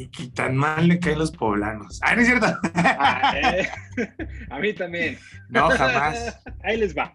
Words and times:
y 0.00 0.08
que 0.08 0.28
tan 0.28 0.56
mal 0.56 0.88
le 0.88 0.98
caen 0.98 1.18
los 1.18 1.30
poblanos. 1.30 2.00
Ah, 2.02 2.14
no 2.14 2.22
es 2.22 2.28
cierto. 2.28 2.46
Ah, 2.74 3.34
eh, 3.36 3.68
a 4.50 4.58
mí 4.58 4.72
también. 4.72 5.18
No, 5.48 5.68
jamás. 5.68 6.40
Ahí 6.62 6.78
les 6.78 6.96
va. 6.96 7.14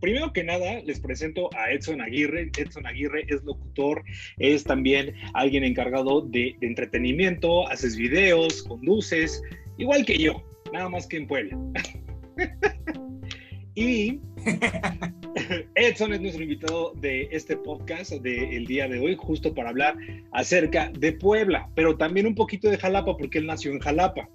Primero 0.00 0.32
que 0.32 0.44
nada, 0.44 0.80
les 0.84 1.00
presento 1.00 1.48
a 1.56 1.70
Edson 1.70 2.00
Aguirre. 2.00 2.50
Edson 2.56 2.86
Aguirre 2.86 3.24
es 3.28 3.42
locutor, 3.44 4.04
es 4.38 4.64
también 4.64 5.14
alguien 5.34 5.64
encargado 5.64 6.22
de, 6.22 6.56
de 6.60 6.66
entretenimiento, 6.66 7.68
haces 7.68 7.96
videos, 7.96 8.62
conduces, 8.62 9.42
igual 9.76 10.04
que 10.04 10.18
yo, 10.18 10.44
nada 10.72 10.88
más 10.88 11.06
que 11.06 11.16
en 11.16 11.26
Puebla. 11.26 11.58
y 13.74 14.20
Edson 15.78 16.12
es 16.12 16.20
nuestro 16.20 16.42
invitado 16.42 16.92
de 16.96 17.28
este 17.30 17.56
podcast 17.56 18.10
del 18.10 18.66
día 18.66 18.88
de 18.88 18.98
hoy, 18.98 19.14
justo 19.16 19.54
para 19.54 19.70
hablar 19.70 19.96
acerca 20.32 20.90
de 20.90 21.12
Puebla, 21.12 21.68
pero 21.76 21.96
también 21.96 22.26
un 22.26 22.34
poquito 22.34 22.68
de 22.68 22.78
Jalapa, 22.78 23.16
porque 23.16 23.38
él 23.38 23.46
nació 23.46 23.70
en 23.70 23.78
Jalapa, 23.78 24.28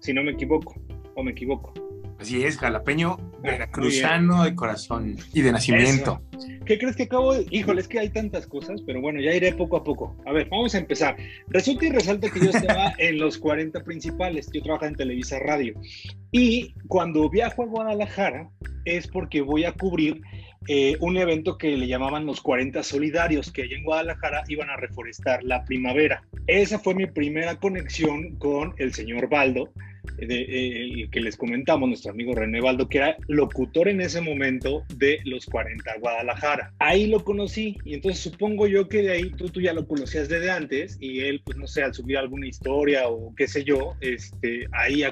si 0.00 0.14
no 0.14 0.24
me 0.24 0.32
equivoco, 0.32 0.80
o 1.14 1.22
me 1.22 1.32
equivoco. 1.32 1.74
Así 2.18 2.42
es, 2.42 2.56
jalapeño, 2.56 3.18
veracruzano 3.42 4.44
de 4.44 4.54
corazón 4.54 5.16
y 5.34 5.42
de 5.42 5.52
nacimiento. 5.52 6.22
Eso. 6.36 6.48
¿Qué 6.64 6.78
crees 6.78 6.96
que 6.96 7.04
acabo 7.04 7.34
de.? 7.34 7.46
Híjole, 7.50 7.80
es 7.82 7.86
que 7.86 8.00
hay 8.00 8.08
tantas 8.08 8.46
cosas, 8.46 8.80
pero 8.84 9.00
bueno, 9.00 9.20
ya 9.20 9.34
iré 9.34 9.52
poco 9.52 9.76
a 9.76 9.84
poco. 9.84 10.16
A 10.26 10.32
ver, 10.32 10.48
vamos 10.48 10.74
a 10.74 10.78
empezar. 10.78 11.16
Resulta 11.48 11.84
y 11.84 11.90
resalta 11.90 12.30
que 12.30 12.40
yo 12.40 12.50
estaba 12.50 12.94
en 12.98 13.18
los 13.18 13.38
40 13.38 13.84
principales. 13.84 14.50
Yo 14.52 14.62
trabajaba 14.62 14.88
en 14.88 14.96
Televisa 14.96 15.38
Radio. 15.38 15.74
Y 16.32 16.74
cuando 16.88 17.28
viajo 17.30 17.62
a 17.62 17.66
Guadalajara 17.66 18.50
es 18.84 19.06
porque 19.06 19.40
voy 19.40 19.64
a 19.64 19.72
cubrir 19.72 20.20
eh, 20.68 20.96
un 21.00 21.16
evento 21.16 21.56
que 21.56 21.76
le 21.76 21.86
llamaban 21.86 22.26
los 22.26 22.42
40 22.42 22.82
solidarios, 22.82 23.50
que 23.50 23.62
allá 23.62 23.76
en 23.76 23.84
Guadalajara 23.84 24.44
iban 24.48 24.68
a 24.68 24.76
reforestar 24.76 25.42
la 25.42 25.64
primavera. 25.64 26.22
Esa 26.46 26.78
fue 26.78 26.94
mi 26.94 27.06
primera 27.06 27.56
conexión 27.56 28.36
con 28.36 28.74
el 28.76 28.92
señor 28.92 29.30
Baldo, 29.30 29.72
de, 30.18 30.42
eh, 30.42 30.84
el 30.84 31.10
que 31.10 31.20
les 31.20 31.36
comentamos, 31.36 31.88
nuestro 31.88 32.10
amigo 32.10 32.34
René 32.34 32.60
Baldo, 32.60 32.88
que 32.88 32.98
era 32.98 33.16
locutor 33.28 33.88
en 33.88 34.02
ese 34.02 34.20
momento 34.20 34.84
de 34.94 35.20
los 35.24 35.46
40 35.46 35.98
Guadalajara. 36.00 36.72
Ahí 36.78 37.06
lo 37.06 37.24
conocí 37.24 37.78
y 37.84 37.94
entonces 37.94 38.20
supongo 38.20 38.66
yo 38.66 38.88
que 38.88 39.02
de 39.02 39.12
ahí 39.12 39.30
tú, 39.30 39.48
tú 39.48 39.60
ya 39.60 39.72
lo 39.72 39.86
conocías 39.86 40.28
desde 40.28 40.50
antes 40.50 40.98
y 41.00 41.20
él, 41.20 41.40
pues 41.44 41.56
no 41.56 41.66
sé, 41.66 41.82
al 41.82 41.94
subir 41.94 42.18
alguna 42.18 42.46
historia 42.46 43.08
o 43.08 43.34
qué 43.34 43.48
sé 43.48 43.64
yo, 43.64 43.94
este, 44.00 44.66
ahí 44.72 45.02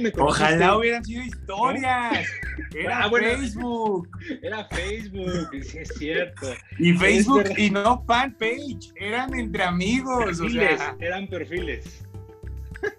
Me 0.00 0.12
Ojalá 0.18 0.76
hubieran 0.76 1.04
sido 1.04 1.22
historias. 1.24 2.26
Era 2.74 3.04
Ah, 3.04 3.08
bueno. 3.08 3.26
Facebook. 3.28 4.08
Era 4.42 4.64
Facebook, 4.66 5.48
sí 5.62 5.78
es 5.78 5.88
cierto. 5.98 6.46
Y 6.78 6.92
Facebook 6.94 7.38
verdad. 7.44 7.56
y 7.58 7.70
no 7.70 8.04
fanpage. 8.06 8.92
Eran 8.96 9.34
entre 9.34 9.62
amigos. 9.64 10.38
O 10.40 10.42
Perfiles, 10.44 10.78
sea, 10.78 10.96
eran 11.00 11.26
perfiles. 11.28 12.04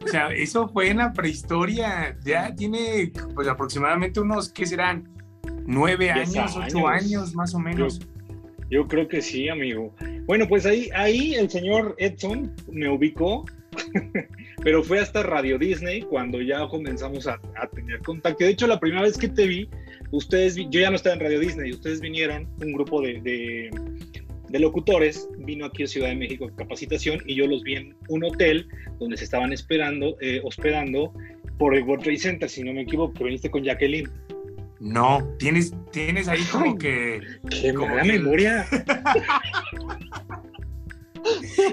o 0.03 0.07
sea, 0.07 0.29
eso 0.33 0.67
fue 0.69 0.89
en 0.89 0.97
la 0.97 1.13
prehistoria. 1.13 2.17
Ya 2.25 2.53
tiene 2.55 3.11
pues 3.35 3.47
aproximadamente 3.47 4.19
unos, 4.19 4.49
¿qué 4.51 4.65
serán? 4.65 5.07
Nueve 5.65 6.09
años, 6.11 6.55
ocho 6.57 6.87
años. 6.87 7.03
años 7.05 7.35
más 7.35 7.53
o 7.53 7.59
menos. 7.59 7.99
Yo 8.71 8.87
creo 8.87 9.07
que 9.07 9.21
sí, 9.21 9.49
amigo. 9.49 9.93
Bueno, 10.25 10.47
pues 10.47 10.65
ahí, 10.65 10.89
ahí 10.95 11.33
el 11.35 11.49
señor 11.49 11.95
Edson 11.97 12.53
me 12.71 12.87
ubicó, 12.89 13.45
pero 14.63 14.83
fue 14.83 14.99
hasta 14.99 15.23
Radio 15.23 15.57
Disney 15.57 16.02
cuando 16.02 16.41
ya 16.41 16.67
comenzamos 16.67 17.27
a, 17.27 17.39
a 17.55 17.67
tener 17.67 17.99
contacto. 18.02 18.43
De 18.43 18.52
hecho, 18.52 18.67
la 18.67 18.79
primera 18.79 19.02
vez 19.03 19.17
que 19.17 19.29
te 19.29 19.47
vi, 19.47 19.69
ustedes, 20.11 20.55
yo 20.55 20.79
ya 20.79 20.89
no 20.89 20.95
estaba 20.95 21.15
en 21.15 21.21
Radio 21.21 21.39
Disney, 21.39 21.71
ustedes 21.71 22.02
vinieron, 22.02 22.47
un 22.61 22.73
grupo 22.73 23.02
de, 23.02 23.21
de, 23.21 23.69
de 24.49 24.59
locutores, 24.59 25.27
vino 25.39 25.65
aquí 25.65 25.83
a 25.83 25.87
Ciudad 25.87 26.09
de 26.09 26.15
México 26.15 26.49
capacitación 26.55 27.19
y 27.25 27.35
yo 27.35 27.47
los 27.47 27.63
vi 27.63 27.75
en 27.75 27.95
un 28.09 28.23
hotel 28.23 28.67
donde 28.99 29.17
se 29.17 29.23
estaban 29.23 29.53
esperando, 29.53 30.17
eh, 30.21 30.41
hospedando 30.43 31.14
por 31.58 31.76
el 31.76 31.83
World 31.83 32.03
Trade 32.03 32.17
Center, 32.20 32.49
si 32.49 32.64
no 32.64 32.73
me 32.73 32.81
equivoco, 32.81 33.14
que 33.14 33.23
viniste 33.26 33.49
con 33.52 33.64
Jacqueline. 33.64 34.09
No, 34.80 35.21
tienes, 35.39 35.73
tienes 35.91 36.30
ahí 36.30 36.41
como 36.52 36.77
que 36.77 37.20
¡Qué 37.49 37.73
Como 37.73 37.87
mala 37.89 38.03
que- 38.03 38.14
memoria! 38.14 38.65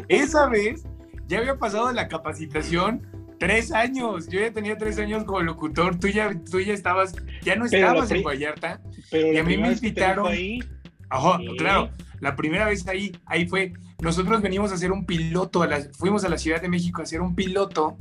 esa 0.08 0.48
vez 0.48 0.84
ya 1.26 1.38
había 1.38 1.56
pasado 1.58 1.92
la 1.92 2.08
capacitación 2.08 3.06
tres 3.38 3.72
años. 3.72 4.28
Yo 4.28 4.40
ya 4.40 4.52
tenía 4.52 4.78
tres 4.78 4.98
años 4.98 5.24
como 5.24 5.40
locutor. 5.42 5.98
Tú 5.98 6.08
ya, 6.08 6.34
tú 6.50 6.60
ya 6.60 6.72
estabas, 6.72 7.14
ya 7.42 7.56
no 7.56 7.66
Pero 7.70 7.86
estabas 7.88 8.10
en 8.10 8.22
Vallarta. 8.22 8.80
Pero 9.10 9.32
Y 9.32 9.36
a 9.38 9.44
mí 9.44 9.56
me 9.56 9.72
invitaron- 9.72 10.26
ahí, 10.28 10.60
Ajá, 11.08 11.38
Sí. 11.38 11.46
claro. 11.58 11.90
La 12.20 12.34
primera 12.34 12.66
vez 12.66 12.86
ahí, 12.88 13.12
ahí 13.26 13.46
fue. 13.46 13.72
Nosotros 14.02 14.42
venimos 14.42 14.72
a 14.72 14.74
hacer 14.74 14.90
un 14.90 15.06
piloto, 15.06 15.62
a 15.62 15.66
la- 15.68 15.86
fuimos 15.96 16.24
a 16.24 16.28
la 16.28 16.36
Ciudad 16.38 16.60
de 16.60 16.68
México 16.68 17.00
a 17.00 17.04
hacer 17.04 17.20
un 17.20 17.34
piloto 17.36 17.96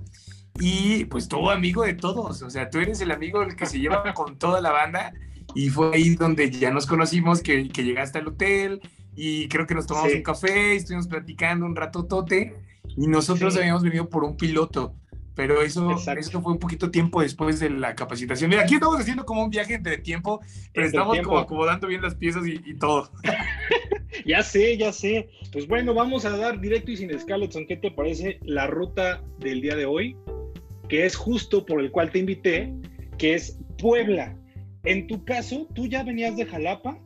y 0.60 1.06
pues 1.06 1.28
todo 1.28 1.52
amigo 1.52 1.84
de 1.84 1.94
todos. 1.94 2.42
O 2.42 2.50
sea, 2.50 2.70
tú 2.70 2.80
eres 2.80 3.02
el 3.02 3.12
amigo 3.12 3.44
el 3.44 3.56
que 3.56 3.66
se 3.66 3.80
lleva 3.80 4.14
con 4.14 4.38
toda 4.40 4.62
la 4.62 4.72
banda 4.72 5.14
y 5.54 5.70
fue 5.70 5.92
ahí 5.94 6.16
donde 6.16 6.50
ya 6.50 6.72
nos 6.72 6.86
conocimos, 6.88 7.42
que, 7.42 7.68
que 7.70 7.84
llegaste 7.84 8.20
al 8.20 8.28
hotel 8.28 8.82
y 9.16 9.48
creo 9.50 9.68
que 9.68 9.76
nos 9.76 9.86
tomamos 9.86 10.12
Sí. 10.12 10.18
un 10.18 10.24
café, 10.24 10.76
estuvimos 10.76 11.08
platicando 11.08 11.66
un 11.66 11.76
rato 11.76 12.06
tote 12.06 12.56
y 12.98 13.08
nosotros 13.08 13.54
Sí. 13.54 13.60
habíamos 13.60 13.84
venido 13.84 14.10
por 14.10 14.24
un 14.24 14.38
piloto. 14.38 14.96
Pero 15.36 15.62
eso, 15.62 15.92
Exacto. 15.92 16.22
eso 16.22 16.42
fue 16.42 16.54
un 16.54 16.60
poquito 16.60 16.92
tiempo 16.92 17.22
después 17.22 17.60
de 17.60 17.70
la 17.70 17.94
capacitación. 17.94 18.50
Mira, 18.50 18.62
aquí 18.64 18.76
estamos 18.76 18.98
haciendo 18.98 19.26
como 19.26 19.44
un 19.44 19.50
viaje 19.50 19.74
entre 19.74 19.98
tiempo, 19.98 20.40
pero 20.40 20.52
Entre 20.68 20.86
estamos 20.86 21.12
tiempo. 21.14 21.30
como 21.32 21.42
acomodando 21.42 21.88
bien 21.88 22.02
las 22.02 22.16
piezas 22.16 22.48
y, 22.48 22.62
y 22.66 22.78
todo. 22.78 23.12
Ya 24.26 24.42
sé, 24.44 24.78
ya 24.78 24.94
sé. 24.94 25.30
Pues 25.52 25.68
bueno, 25.68 25.94
vamos 25.94 26.24
a 26.24 26.36
dar 26.38 26.62
directo 26.62 26.90
y 26.90 26.96
sin 26.98 27.12
escala, 27.12 27.44
Edson, 27.46 27.66
¿qué 27.68 27.76
te 27.76 27.92
parece 27.92 28.40
la 28.44 28.66
ruta 28.66 29.22
del 29.40 29.60
día 29.62 29.76
de 29.76 29.86
hoy? 29.86 30.16
Que 30.88 31.06
es 31.06 31.18
justo 31.18 31.66
por 31.66 31.82
el 31.82 31.92
cual 31.92 32.12
te 32.12 32.20
invité, 32.20 32.74
que 33.18 33.34
es 33.34 33.60
Puebla. 33.78 34.38
En 34.86 35.08
tu 35.08 35.26
caso, 35.26 35.68
¿tú 35.76 35.86
ya 35.88 36.04
venías 36.04 36.38
de 36.38 36.46
Jalapa 36.46 36.98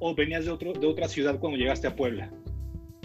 o 0.00 0.14
venías 0.16 0.44
de, 0.44 0.50
otro, 0.50 0.72
de 0.72 0.86
otra 0.88 1.06
ciudad 1.08 1.38
cuando 1.38 1.56
llegaste 1.56 1.86
a 1.86 1.94
Puebla? 1.94 2.32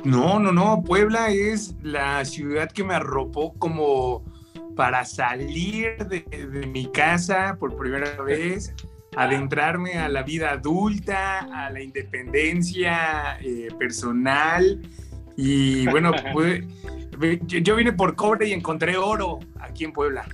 No, 0.03 0.39
no, 0.39 0.51
no. 0.51 0.83
Puebla 0.83 1.29
es 1.31 1.75
la 1.81 2.23
ciudad 2.25 2.69
que 2.71 2.83
me 2.83 2.93
arropó 2.95 3.53
como 3.53 4.23
para 4.75 5.03
salir 5.05 5.97
de, 6.07 6.21
de 6.21 6.67
mi 6.67 6.89
casa 6.91 7.57
por 7.59 7.75
primera 7.77 8.21
vez, 8.23 8.73
adentrarme 9.15 9.95
a 9.95 10.07
la 10.07 10.23
vida 10.23 10.51
adulta, 10.51 11.39
a 11.39 11.69
la 11.69 11.81
independencia 11.81 13.37
eh, 13.41 13.67
personal. 13.77 14.81
Y 15.35 15.85
bueno, 15.87 16.11
pues, 16.33 16.63
yo- 17.47 17.75
vine 17.75 17.91
por 17.93 18.15
cobre 18.15 18.47
y 18.47 18.53
encontré 18.53 18.97
oro 18.97 19.39
aquí 19.59 19.83
en 19.83 19.91
Puebla. 19.93 20.25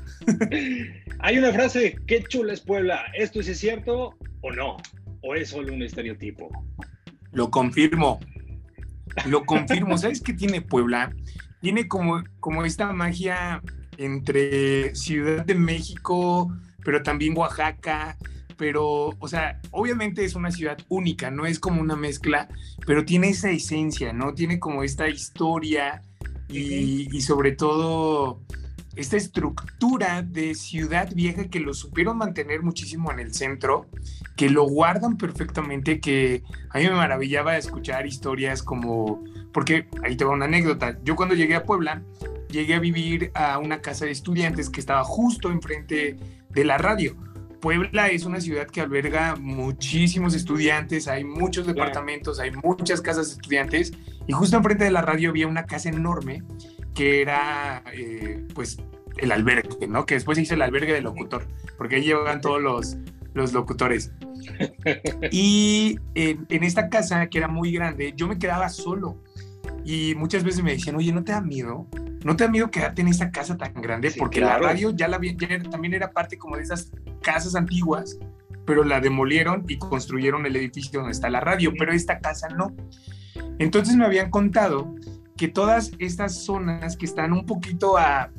Hay 1.20 1.38
una 1.40 1.52
frase, 1.52 1.98
qué 2.06 2.24
chula 2.24 2.54
es 2.54 2.62
Puebla. 2.62 3.02
¿Esto 3.18 3.42
sí 3.42 3.52
es 3.52 3.60
cierto 3.60 4.16
o 4.42 4.52
no? 4.52 4.78
¿O 5.22 5.34
es 5.34 5.50
solo 5.50 5.74
un 5.74 5.82
estereotipo? 5.82 6.50
Lo 7.32 7.50
confirmo. 7.50 8.20
Lo 9.28 9.46
confirmo. 9.46 9.98
¿Sabes 9.98 10.22
qué 10.22 10.34
tiene 10.34 10.62
Puebla? 10.62 11.14
Tiene 11.62 11.88
como, 11.88 12.24
como 12.40 12.64
esta 12.66 12.92
magia 12.94 13.62
entre 13.98 14.96
Ciudad 14.96 15.46
de 15.46 15.56
México, 15.56 16.54
pero 16.84 17.04
también 17.04 17.38
Oaxaca. 17.38 18.18
Pero, 18.58 19.16
o 19.20 19.28
sea, 19.28 19.60
obviamente 19.72 20.24
es 20.24 20.36
una 20.36 20.50
ciudad 20.50 20.78
única, 20.88 21.30
no 21.30 21.46
es 21.46 21.60
como 21.60 21.82
una 21.82 21.98
mezcla, 21.98 22.48
pero 22.88 23.04
tiene 23.04 23.30
esa 23.30 23.52
esencia, 23.52 24.14
¿no? 24.14 24.34
Tiene 24.34 24.60
como 24.60 24.84
esta 24.84 25.10
historia 25.10 26.02
y, 26.48 27.14
y 27.14 27.22
sobre 27.22 27.52
todo 27.52 28.40
esta 28.96 29.18
estructura 29.18 30.22
de 30.22 30.56
ciudad 30.56 31.10
vieja 31.14 31.50
que 31.50 31.60
lo 31.60 31.74
supieron 31.74 32.18
mantener 32.18 32.64
muchísimo 32.64 33.12
en 33.12 33.20
el 33.20 33.34
centro, 33.34 33.88
que 34.36 34.50
lo 34.50 34.64
guardan 34.64 35.18
perfectamente, 35.18 36.00
que 36.00 36.44
a 36.70 36.80
mí 36.80 36.86
me 36.86 36.92
maravillaba 36.92 37.58
escuchar 37.58 38.08
historias 38.08 38.64
como, 38.64 39.24
porque 39.54 39.88
ahí 40.04 40.16
te 40.16 40.24
va 40.24 40.32
una 40.32 40.46
anécdota, 40.46 40.98
yo 41.04 41.16
cuando 41.16 41.36
llegué 41.36 41.56
a 41.56 41.64
Puebla, 41.64 42.04
llegué 42.50 42.76
a 42.76 42.80
vivir 42.80 43.32
a 43.34 43.58
una 43.58 43.82
casa 43.82 44.06
de 44.06 44.12
estudiantes 44.12 44.70
que 44.70 44.80
estaba 44.80 45.04
justo 45.04 45.52
enfrente 45.52 46.18
de 46.50 46.64
la 46.64 46.78
radio. 46.78 47.18
Puebla 47.60 48.10
es 48.10 48.26
una 48.26 48.40
ciudad 48.40 48.68
que 48.68 48.80
alberga 48.80 49.36
muchísimos 49.36 50.36
estudiantes, 50.36 51.08
hay 51.08 51.24
muchos 51.24 51.66
departamentos, 51.66 52.40
hay 52.40 52.52
muchas 52.52 53.02
casas 53.02 53.28
de 53.28 53.34
estudiantes 53.34 53.92
y 54.28 54.34
justo 54.34 54.58
enfrente 54.58 54.84
de 54.84 54.92
la 54.92 55.02
radio 55.02 55.32
había 55.32 55.48
una 55.48 55.66
casa 55.66 55.90
enorme 55.90 56.44
que 56.96 57.22
era 57.22 57.84
eh, 57.94 58.44
pues 58.56 58.78
el 59.18 59.32
albergue, 59.32 59.88
¿no? 59.88 60.06
Que 60.08 60.16
después 60.16 60.38
se 60.38 60.42
hizo 60.42 60.56
el 60.56 60.62
albergue 60.64 60.94
del 60.94 61.04
locutor, 61.04 61.46
porque 61.78 61.98
ahí 61.98 62.04
llevan 62.04 62.42
todos 62.42 62.62
los, 62.62 62.98
los 63.34 63.54
locutores. 63.54 64.12
Y 65.32 65.98
en, 66.16 66.46
en 66.50 66.64
esta 66.64 66.90
casa, 66.90 67.28
que 67.28 67.38
era 67.38 67.48
muy 67.48 67.72
grande, 67.72 68.14
yo 68.16 68.28
me 68.28 68.38
quedaba 68.38 68.70
solo. 68.70 69.22
Y 69.84 70.14
muchas 70.16 70.44
veces 70.44 70.64
me 70.64 70.72
decían, 70.72 70.96
oye, 70.96 71.12
¿no 71.12 71.24
te 71.24 71.32
da 71.32 71.42
miedo? 71.42 71.88
¿No 72.24 72.36
te 72.36 72.44
da 72.44 72.50
miedo 72.50 72.72
quedarte 72.72 73.02
en 73.02 73.08
esta 73.08 73.32
casa 73.32 73.56
tan 73.58 73.74
grande? 73.82 74.10
Sí, 74.12 74.20
Porque 74.20 74.40
claro. 74.40 74.64
la 74.64 74.70
radio 74.70 74.92
ya, 74.92 75.08
la, 75.08 75.20
ya 75.22 75.48
era- 75.48 75.70
también 75.70 75.94
era 75.94 76.12
parte 76.12 76.38
como 76.38 76.58
de 76.58 76.64
esas 76.64 76.92
casas 77.22 77.56
antiguas, 77.56 78.18
pero 78.66 78.84
la 78.84 79.00
demolieron 79.00 79.64
y 79.68 79.78
construyeron 79.78 80.46
el 80.46 80.56
edificio 80.56 81.00
donde 81.00 81.12
está 81.14 81.30
la 81.30 81.40
radio, 81.40 81.72
pero 81.78 81.92
esta 81.92 82.20
casa 82.20 82.48
no. 82.50 82.76
Entonces 83.60 83.96
me 83.96 84.06
habían 84.06 84.30
contado 84.32 84.96
que 85.38 85.48
todas 85.48 85.92
estas 86.00 86.44
zonas 86.44 86.98
que 86.98 87.06
están 87.06 87.34
un 87.34 87.46
poquito 87.46 87.98
a 87.98 88.32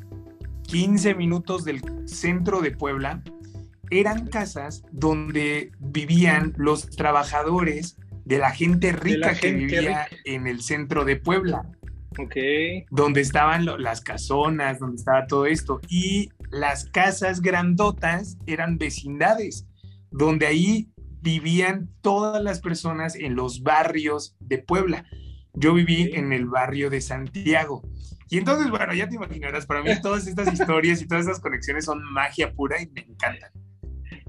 15 0.67 1.15
minutos 1.15 1.63
del 1.63 1.81
centro 2.07 2.61
de 2.61 2.71
Puebla, 2.71 3.23
eran 3.89 4.27
casas 4.27 4.83
donde 4.91 5.71
vivían 5.79 6.53
los 6.57 6.89
trabajadores 6.89 7.97
de 8.25 8.37
la 8.39 8.51
gente 8.51 8.91
rica 8.91 9.35
que 9.35 9.53
vivía 9.53 10.07
en 10.25 10.47
el 10.47 10.61
centro 10.61 11.05
de 11.05 11.15
Puebla. 11.15 11.65
Ok. 12.19 12.35
Donde 12.89 13.21
estaban 13.21 13.65
las 13.81 14.01
casonas, 14.01 14.79
donde 14.79 14.97
estaba 14.97 15.27
todo 15.27 15.45
esto. 15.45 15.79
Y 15.87 16.29
las 16.49 16.85
casas 16.89 17.41
grandotas 17.41 18.37
eran 18.45 18.77
vecindades, 18.77 19.65
donde 20.11 20.47
ahí 20.47 20.89
vivían 21.21 21.89
todas 22.01 22.43
las 22.43 22.59
personas 22.59 23.15
en 23.15 23.35
los 23.35 23.63
barrios 23.63 24.35
de 24.39 24.57
Puebla. 24.57 25.05
Yo 25.59 25.73
viví 25.73 26.11
en 26.13 26.33
el 26.33 26.45
barrio 26.45 26.89
de 26.89 27.01
Santiago. 27.01 27.81
Y 28.29 28.37
entonces, 28.37 28.69
bueno, 28.69 28.93
ya 28.93 29.09
te 29.09 29.15
imaginarás, 29.15 29.65
para 29.65 29.81
mí 29.81 29.89
todas 30.01 30.27
estas 30.27 30.53
historias 30.53 31.01
y 31.01 31.07
todas 31.07 31.25
estas 31.25 31.39
conexiones 31.39 31.85
son 31.85 32.03
magia 32.13 32.53
pura 32.53 32.81
y 32.81 32.87
me 32.87 33.01
encantan. 33.01 33.49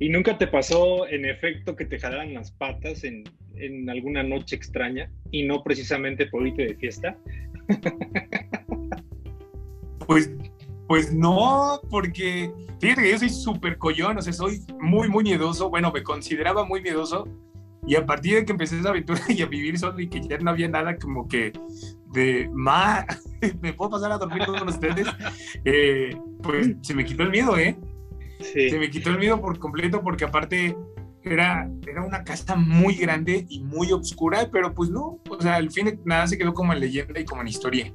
¿Y 0.01 0.09
nunca 0.09 0.39
te 0.39 0.47
pasó, 0.47 1.07
en 1.09 1.25
efecto, 1.25 1.77
que 1.77 1.85
te 1.85 1.99
jalaran 1.99 2.33
las 2.33 2.53
patas 2.53 3.05
en, 3.05 3.25
en 3.57 3.91
alguna 3.91 4.23
noche 4.23 4.57
extraña 4.57 5.11
y 5.31 5.45
no 5.45 5.63
precisamente 5.63 6.27
por 6.27 6.47
irte 6.47 6.67
de 6.67 6.75
fiesta? 6.77 7.17
Pues, 10.07 10.31
pues 10.87 11.13
no, 11.13 11.83
porque 11.91 12.51
fíjate 12.81 13.03
que 13.03 13.11
yo 13.11 13.19
soy 13.19 13.29
súper 13.29 13.77
collón, 13.77 14.17
o 14.17 14.23
sea, 14.23 14.33
soy 14.33 14.61
muy, 14.81 15.07
muy 15.07 15.23
miedoso. 15.23 15.69
Bueno, 15.69 15.93
me 15.93 16.03
consideraba 16.03 16.65
muy 16.65 16.81
miedoso. 16.81 17.29
Y 17.89 17.97
a 17.97 18.05
partir 18.05 18.35
de 18.35 18.45
que 18.45 18.53
empecé 18.53 18.79
esa 18.79 18.91
aventura 18.91 19.19
y 19.29 19.41
a 19.41 19.47
vivir 19.47 19.79
solo 19.79 19.99
y 19.99 20.09
que 20.09 20.21
ya 20.21 20.37
no 20.39 20.51
había 20.51 20.69
nada 20.69 20.97
como 20.99 21.27
que 21.27 21.53
de, 22.13 22.51
ma, 22.53 23.07
me 23.63 23.73
puedo 23.73 23.93
pasar 23.93 24.13
a 24.13 24.19
dormir 24.19 24.45
con 24.45 24.69
ustedes, 24.69 25.07
eh, 25.65 26.15
pues 26.43 26.77
se 26.83 26.95
me 26.95 27.07
quitó 27.07 27.23
el 27.23 27.31
miedo, 27.31 27.57
¿eh? 27.57 27.79
Se 28.41 28.79
me 28.79 28.91
quitó 28.91 29.11
el 29.11 29.19
miedo 29.19 29.41
por 29.41 29.59
completo 29.59 30.03
porque 30.03 30.25
aparte 30.25 30.77
era, 31.23 31.69
era 31.87 32.05
una 32.05 32.25
casa 32.25 32.57
muy 32.57 32.95
grande 32.95 33.47
y 33.49 33.61
muy 33.65 33.91
oscura, 33.91 34.49
pero 34.53 34.75
pues 34.75 34.91
no, 34.91 35.19
o 35.29 35.41
sea, 35.41 35.57
al 35.57 35.71
fin 35.71 35.99
nada 36.05 36.27
se 36.27 36.37
quedó 36.37 36.53
como 36.53 36.75
en 36.75 36.81
leyenda 36.81 37.19
y 37.19 37.25
como 37.25 37.41
en 37.41 37.49
historia. 37.49 37.93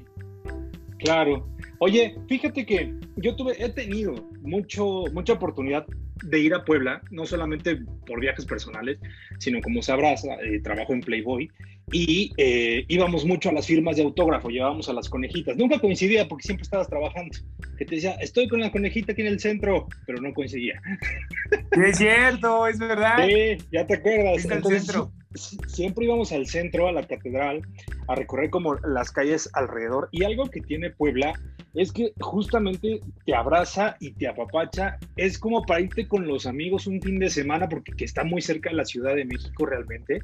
Claro. 0.97 1.47
Oye, 1.79 2.15
fíjate 2.27 2.65
que 2.65 2.95
yo 3.17 3.35
tuve, 3.35 3.63
he 3.63 3.69
tenido 3.69 4.15
mucho, 4.41 5.03
mucha 5.13 5.33
oportunidad 5.33 5.85
de 6.23 6.39
ir 6.39 6.53
a 6.53 6.63
Puebla, 6.63 7.01
no 7.11 7.25
solamente 7.25 7.77
por 8.05 8.19
viajes 8.19 8.45
personales, 8.45 8.99
sino 9.39 9.61
como 9.61 9.81
sabrás, 9.81 10.23
eh, 10.25 10.59
trabajo 10.63 10.93
en 10.93 11.01
Playboy 11.01 11.49
y 11.91 12.31
eh, 12.37 12.85
íbamos 12.87 13.25
mucho 13.25 13.49
a 13.49 13.53
las 13.53 13.67
firmas 13.67 13.97
de 13.97 14.03
autógrafo, 14.03 14.49
llevábamos 14.49 14.89
a 14.89 14.93
las 14.93 15.09
conejitas. 15.09 15.57
Nunca 15.57 15.79
coincidía 15.79 16.27
porque 16.27 16.43
siempre 16.43 16.63
estabas 16.63 16.87
trabajando. 16.87 17.37
Que 17.77 17.85
te 17.85 17.95
decía, 17.95 18.13
estoy 18.21 18.47
con 18.47 18.61
la 18.61 18.71
conejita 18.71 19.11
aquí 19.11 19.21
en 19.21 19.27
el 19.27 19.39
centro, 19.39 19.87
pero 20.05 20.21
no 20.21 20.33
coincidía. 20.33 20.81
es 21.71 21.97
cierto, 21.97 22.67
es 22.67 22.79
verdad. 22.79 23.27
Sí, 23.27 23.57
ya 23.71 23.85
te 23.85 23.95
acuerdas. 23.95 24.43
centro 24.43 25.11
siempre 25.67 26.05
íbamos 26.05 26.31
al 26.31 26.47
centro, 26.47 26.87
a 26.87 26.91
la 26.91 27.03
catedral, 27.03 27.61
a 28.07 28.15
recorrer 28.15 28.49
como 28.49 28.75
las 28.75 29.11
calles 29.11 29.49
alrededor. 29.53 30.09
Y 30.11 30.23
algo 30.23 30.45
que 30.49 30.61
tiene 30.61 30.91
Puebla 30.91 31.33
es 31.73 31.91
que 31.91 32.13
justamente 32.19 33.01
te 33.25 33.33
abraza 33.35 33.95
y 33.99 34.11
te 34.11 34.27
apapacha. 34.27 34.97
Es 35.15 35.37
como 35.37 35.63
para 35.63 35.81
irte 35.81 36.07
con 36.07 36.27
los 36.27 36.45
amigos 36.45 36.87
un 36.87 37.01
fin 37.01 37.19
de 37.19 37.29
semana, 37.29 37.67
porque 37.67 38.05
está 38.05 38.23
muy 38.23 38.41
cerca 38.41 38.69
de 38.69 38.75
la 38.75 38.85
Ciudad 38.85 39.15
de 39.15 39.25
México 39.25 39.65
realmente. 39.65 40.19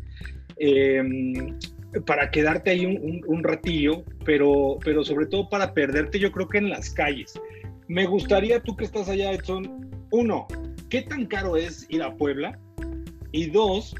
Em, 0.57 1.57
para 2.05 2.29
quedarte 2.29 2.69
ahí 2.69 2.85
un, 2.85 3.43
ratillo, 3.43 4.03
pero, 4.25 4.77
pero 4.83 5.03
sobre 5.03 5.25
todo 5.25 5.49
para 5.49 5.73
perderte, 5.73 6.19
yo 6.19 6.31
creo 6.31 6.47
que 6.47 6.59
en 6.59 6.69
las 6.69 6.91
calles. 6.91 7.39
Me 7.87 8.05
gustaría, 8.05 8.61
tú 8.61 8.75
que 8.75 8.85
estás 8.85 9.09
allá, 9.09 9.31
Edson, 9.31 9.89
uno, 10.11 10.47
¿qué 10.89 11.01
tan 11.01 11.25
caro 11.25 11.57
es 11.57 11.87
ir 11.89 12.03
a 12.03 12.15
Puebla? 12.15 12.59
Y 13.31 13.49
dos, 13.49 13.95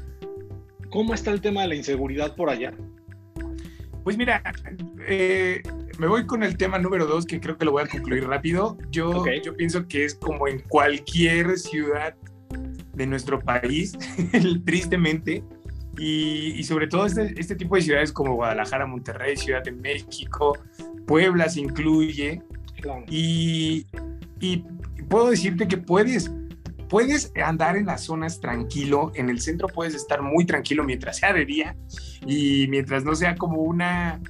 ¿Cómo 0.90 1.14
está 1.14 1.30
el 1.30 1.40
tema 1.40 1.62
de 1.62 1.68
la 1.68 1.74
inseguridad 1.76 2.34
por 2.34 2.50
allá? 2.50 2.72
Pues 4.02 4.16
mira, 4.16 4.42
eh, 5.06 5.62
me 6.00 6.06
voy 6.06 6.24
con 6.24 6.42
el 6.42 6.56
tema 6.56 6.78
número 6.78 7.04
dos, 7.04 7.26
que 7.26 7.38
creo 7.38 7.58
que 7.58 7.66
lo 7.66 7.72
voy 7.72 7.82
a 7.82 7.86
concluir 7.86 8.26
rápido. 8.26 8.78
Yo, 8.90 9.22
yo 9.44 9.54
pienso 9.54 9.86
que 9.86 10.06
es 10.06 10.14
como 10.14 10.48
en 10.48 10.60
cualquier 10.60 11.58
ciudad 11.58 12.14
de 12.94 13.06
nuestro 13.06 13.38
país, 13.38 13.92
tristemente, 14.64 15.44
y, 15.98 16.62
sobre 16.64 16.86
todo 16.86 17.04
este, 17.04 17.38
este, 17.38 17.54
tipo 17.54 17.76
de 17.76 17.82
ciudades 17.82 18.12
como 18.12 18.34
Guadalajara, 18.34 18.86
Monterrey, 18.86 19.36
Ciudad 19.36 19.62
de 19.62 19.72
México, 19.72 20.56
Puebla 21.06 21.50
se 21.50 21.60
incluye. 21.60 22.42
Y, 23.10 23.86
y 24.40 24.64
puedo 25.10 25.28
decirte 25.28 25.68
que 25.68 25.76
puedes 25.76 26.30
puedes 26.88 27.30
andar 27.44 27.76
en 27.76 27.86
las 27.86 28.04
zonas 28.04 28.40
tranquilo, 28.40 29.12
en 29.14 29.28
el 29.28 29.40
centro 29.40 29.68
puedes 29.68 29.94
estar 29.94 30.22
muy 30.22 30.46
tranquilo 30.46 30.82
mientras 30.82 31.18
sea 31.18 31.32
de 31.32 31.44
día 31.44 31.76
y 32.26 32.66
mientras 32.68 33.04
no 33.04 33.14
sea 33.14 33.36
como 33.36 33.60
una, 33.62 34.20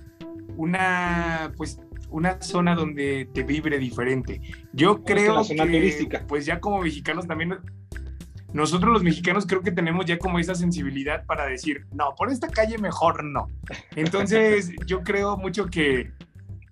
una, 0.56 1.52
pues, 1.56 1.80
una 2.10 2.40
zona 2.40 2.74
donde 2.74 3.28
te 3.32 3.42
vibre 3.42 3.78
diferente. 3.78 4.40
Yo 4.72 5.04
creo 5.04 5.42
que, 5.44 6.22
pues 6.26 6.46
ya 6.46 6.60
como 6.60 6.80
mexicanos 6.80 7.26
también, 7.26 7.58
nosotros 8.52 8.92
los 8.92 9.02
mexicanos 9.02 9.46
creo 9.46 9.62
que 9.62 9.70
tenemos 9.70 10.06
ya 10.06 10.18
como 10.18 10.38
esa 10.38 10.54
sensibilidad 10.54 11.24
para 11.26 11.46
decir, 11.46 11.86
no, 11.92 12.14
por 12.16 12.30
esta 12.30 12.48
calle 12.48 12.78
mejor 12.78 13.24
no. 13.24 13.48
Entonces 13.94 14.72
yo 14.86 15.02
creo 15.02 15.36
mucho 15.36 15.66
que 15.66 16.10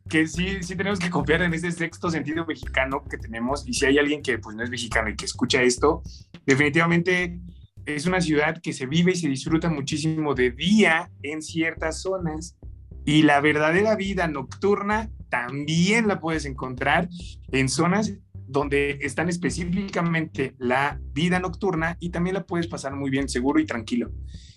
que 0.09 0.27
sí, 0.27 0.63
sí 0.63 0.75
tenemos 0.75 0.99
que 0.99 1.11
confiar 1.11 1.43
en 1.43 1.53
ese 1.53 1.71
sexto 1.71 2.11
sentido 2.11 2.47
mexicano 2.47 3.05
que 3.05 3.19
tenemos 3.19 3.69
y 3.69 3.75
si 3.75 3.87
hay 3.87 3.99
alguien 3.99 4.23
que 4.23 4.39
pues 4.39 4.57
no 4.57 4.65
es 4.65 4.71
mexicano 4.71 5.11
y 5.11 5.17
que 5.17 5.27
escucha 5.27 5.63
esto, 5.63 6.03
definitivamente 6.47 7.39
es 7.85 8.07
una 8.07 8.21
ciudad 8.21 8.61
que 8.63 8.73
se 8.73 8.87
vive 8.87 9.13
y 9.13 9.17
se 9.17 9.29
disfruta 9.29 9.69
muchísimo 9.69 10.35
de 10.35 10.51
día 10.51 11.11
en 11.23 11.43
ciertas 11.43 12.03
zonas 12.03 12.57
y 13.05 13.23
la 13.23 13.41
verdadera 13.41 13.97
vida 13.97 14.29
nocturna 14.29 15.11
también 15.29 16.09
la 16.09 16.21
puedes 16.21 16.45
encontrar 16.45 17.09
en 17.53 17.69
zonas 17.69 18.15
donde 18.49 18.99
están 19.03 19.29
específicamente 19.29 20.55
la 20.59 20.99
vida 21.13 21.39
nocturna 21.39 21.97
y 22.01 22.11
también 22.11 22.35
la 22.35 22.45
puedes 22.45 22.67
pasar 22.67 22.95
muy 22.97 23.11
bien, 23.11 23.29
seguro 23.29 23.61
y 23.61 23.67
tranquilo. 23.67 24.11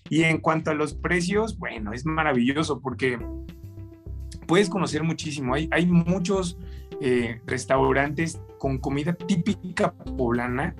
Y 0.09 0.23
en 0.23 0.39
cuanto 0.39 0.71
a 0.71 0.73
los 0.73 0.93
precios, 0.93 1.57
bueno, 1.57 1.93
es 1.93 2.05
maravilloso 2.05 2.79
porque 2.79 3.19
puedes 4.47 4.69
conocer 4.69 5.03
muchísimo. 5.03 5.53
Hay, 5.53 5.67
hay 5.71 5.85
muchos 5.85 6.57
eh, 7.01 7.41
restaurantes 7.45 8.41
con 8.57 8.77
comida 8.77 9.13
típica 9.13 9.93
poblana 9.93 10.75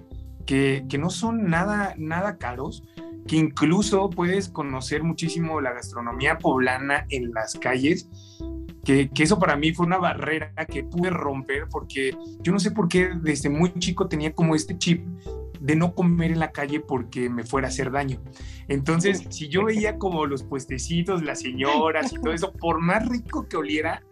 que, 0.46 0.86
que, 0.90 0.98
no 0.98 1.10
son 1.10 1.50
nada, 1.50 1.94
nada 1.98 2.38
caros, 2.38 2.84
que 3.32 3.38
incluso 3.38 4.10
puedes 4.10 4.50
conocer 4.50 5.04
muchísimo 5.04 5.62
la 5.62 5.72
gastronomía 5.72 6.38
poblana 6.38 7.06
en 7.08 7.32
las 7.32 7.56
calles. 7.56 8.10
Que, 8.84 9.10
que, 9.10 9.24
eso 9.24 9.40
para 9.40 9.56
mí 9.56 9.72
fue 9.72 9.86
una 9.86 10.00
barrera 10.00 10.52
que 10.68 10.84
pude 10.84 11.12
romper 11.12 11.70
porque 11.72 12.14
yo 12.42 12.52
no 12.52 12.60
sé 12.60 12.72
por 12.72 12.90
qué 12.90 13.12
desde 13.22 13.50
muy 13.50 13.72
chico 13.80 14.10
tenía 14.10 14.34
como 14.34 14.54
este 14.54 14.78
chip 14.78 15.06
de 15.62 15.78
no 15.78 15.96
comer 15.96 16.32
en 16.32 16.40
la 16.40 16.52
calle 16.52 16.82
porque 16.82 17.30
me 17.30 17.46
fuera 17.46 17.70
a 17.70 17.70
hacer 17.70 17.90
daño. 17.90 18.22
Entonces, 18.68 19.24
si 19.30 19.48
yo 19.48 19.64
veía 19.64 19.98
como 19.98 20.26
los 20.26 20.44
puestecitos, 20.44 21.24
las 21.24 21.40
señoras 21.40 22.12
y 22.12 22.16
todo 22.18 22.34
eso, 22.34 22.52
por 22.52 22.82
más 22.82 23.08
rico 23.08 23.48
que 23.48 23.56
oliera, 23.56 24.04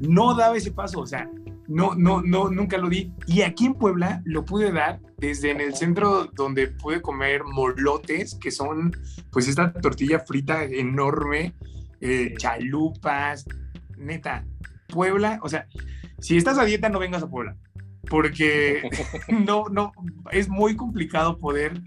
no 0.00 0.34
daba 0.34 0.56
ese 0.56 0.72
paso, 0.72 0.98
o 0.98 1.06
sea, 1.06 1.30
no, 1.68 1.94
no, 1.94 2.20
no, 2.20 2.50
nunca 2.50 2.78
lo 2.78 2.88
di. 2.88 3.12
Y 3.28 3.42
aquí 3.42 3.66
en 3.66 3.74
Puebla 3.74 4.22
lo 4.24 4.44
pude 4.44 4.72
dar 4.72 4.98
desde 5.18 5.50
en 5.50 5.60
el 5.60 5.74
centro 5.74 6.26
donde 6.34 6.68
pude 6.68 7.00
comer 7.00 7.44
molotes, 7.44 8.34
que 8.34 8.50
son 8.50 8.96
pues 9.30 9.48
esta 9.48 9.72
tortilla 9.72 10.20
frita 10.20 10.64
enorme, 10.64 11.54
eh, 12.00 12.34
chalupas, 12.38 13.46
neta, 13.96 14.44
Puebla, 14.88 15.40
o 15.42 15.48
sea, 15.48 15.66
si 16.18 16.36
estás 16.36 16.58
a 16.58 16.64
dieta 16.64 16.88
no 16.88 16.98
vengas 16.98 17.22
a 17.22 17.28
Puebla 17.28 17.56
porque 18.08 18.82
no, 19.28 19.64
no, 19.70 19.92
es 20.30 20.48
muy 20.48 20.76
complicado 20.76 21.38
poder 21.38 21.82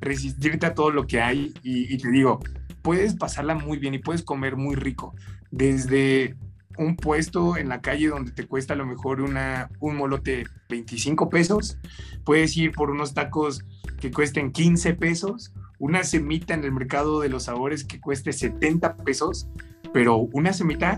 resistirte 0.00 0.66
a 0.66 0.74
todo 0.74 0.90
lo 0.90 1.06
que 1.06 1.20
hay 1.20 1.52
y, 1.62 1.96
te 1.98 2.10
digo, 2.10 2.40
puedes 2.82 3.14
pasarla 3.14 3.54
muy 3.54 3.78
bien 3.78 3.94
y 3.94 3.98
puedes 3.98 4.22
comer 4.22 4.56
muy 4.56 4.76
rico, 4.76 5.14
desde 5.50 6.36
un 6.78 6.96
puesto 6.96 7.56
en 7.56 7.68
la 7.68 7.80
calle 7.80 8.08
donde 8.08 8.32
te 8.32 8.46
cuesta 8.46 8.74
a 8.74 8.76
lo 8.76 8.86
mejor 8.86 9.20
una, 9.20 9.70
un 9.80 9.96
molote 9.96 10.44
25 10.68 11.28
pesos, 11.28 11.78
puedes 12.24 12.56
ir 12.56 12.72
por 12.72 12.90
unos 12.90 13.14
tacos 13.14 13.64
que 14.00 14.10
cuesten 14.10 14.52
15 14.52 14.94
pesos, 14.94 15.52
una 15.78 16.04
semita 16.04 16.54
en 16.54 16.64
el 16.64 16.72
mercado 16.72 17.20
de 17.20 17.28
los 17.28 17.44
sabores 17.44 17.84
que 17.84 18.00
cueste 18.00 18.32
70 18.32 18.96
pesos, 18.98 19.48
pero 19.92 20.16
una 20.16 20.52
semita 20.52 20.96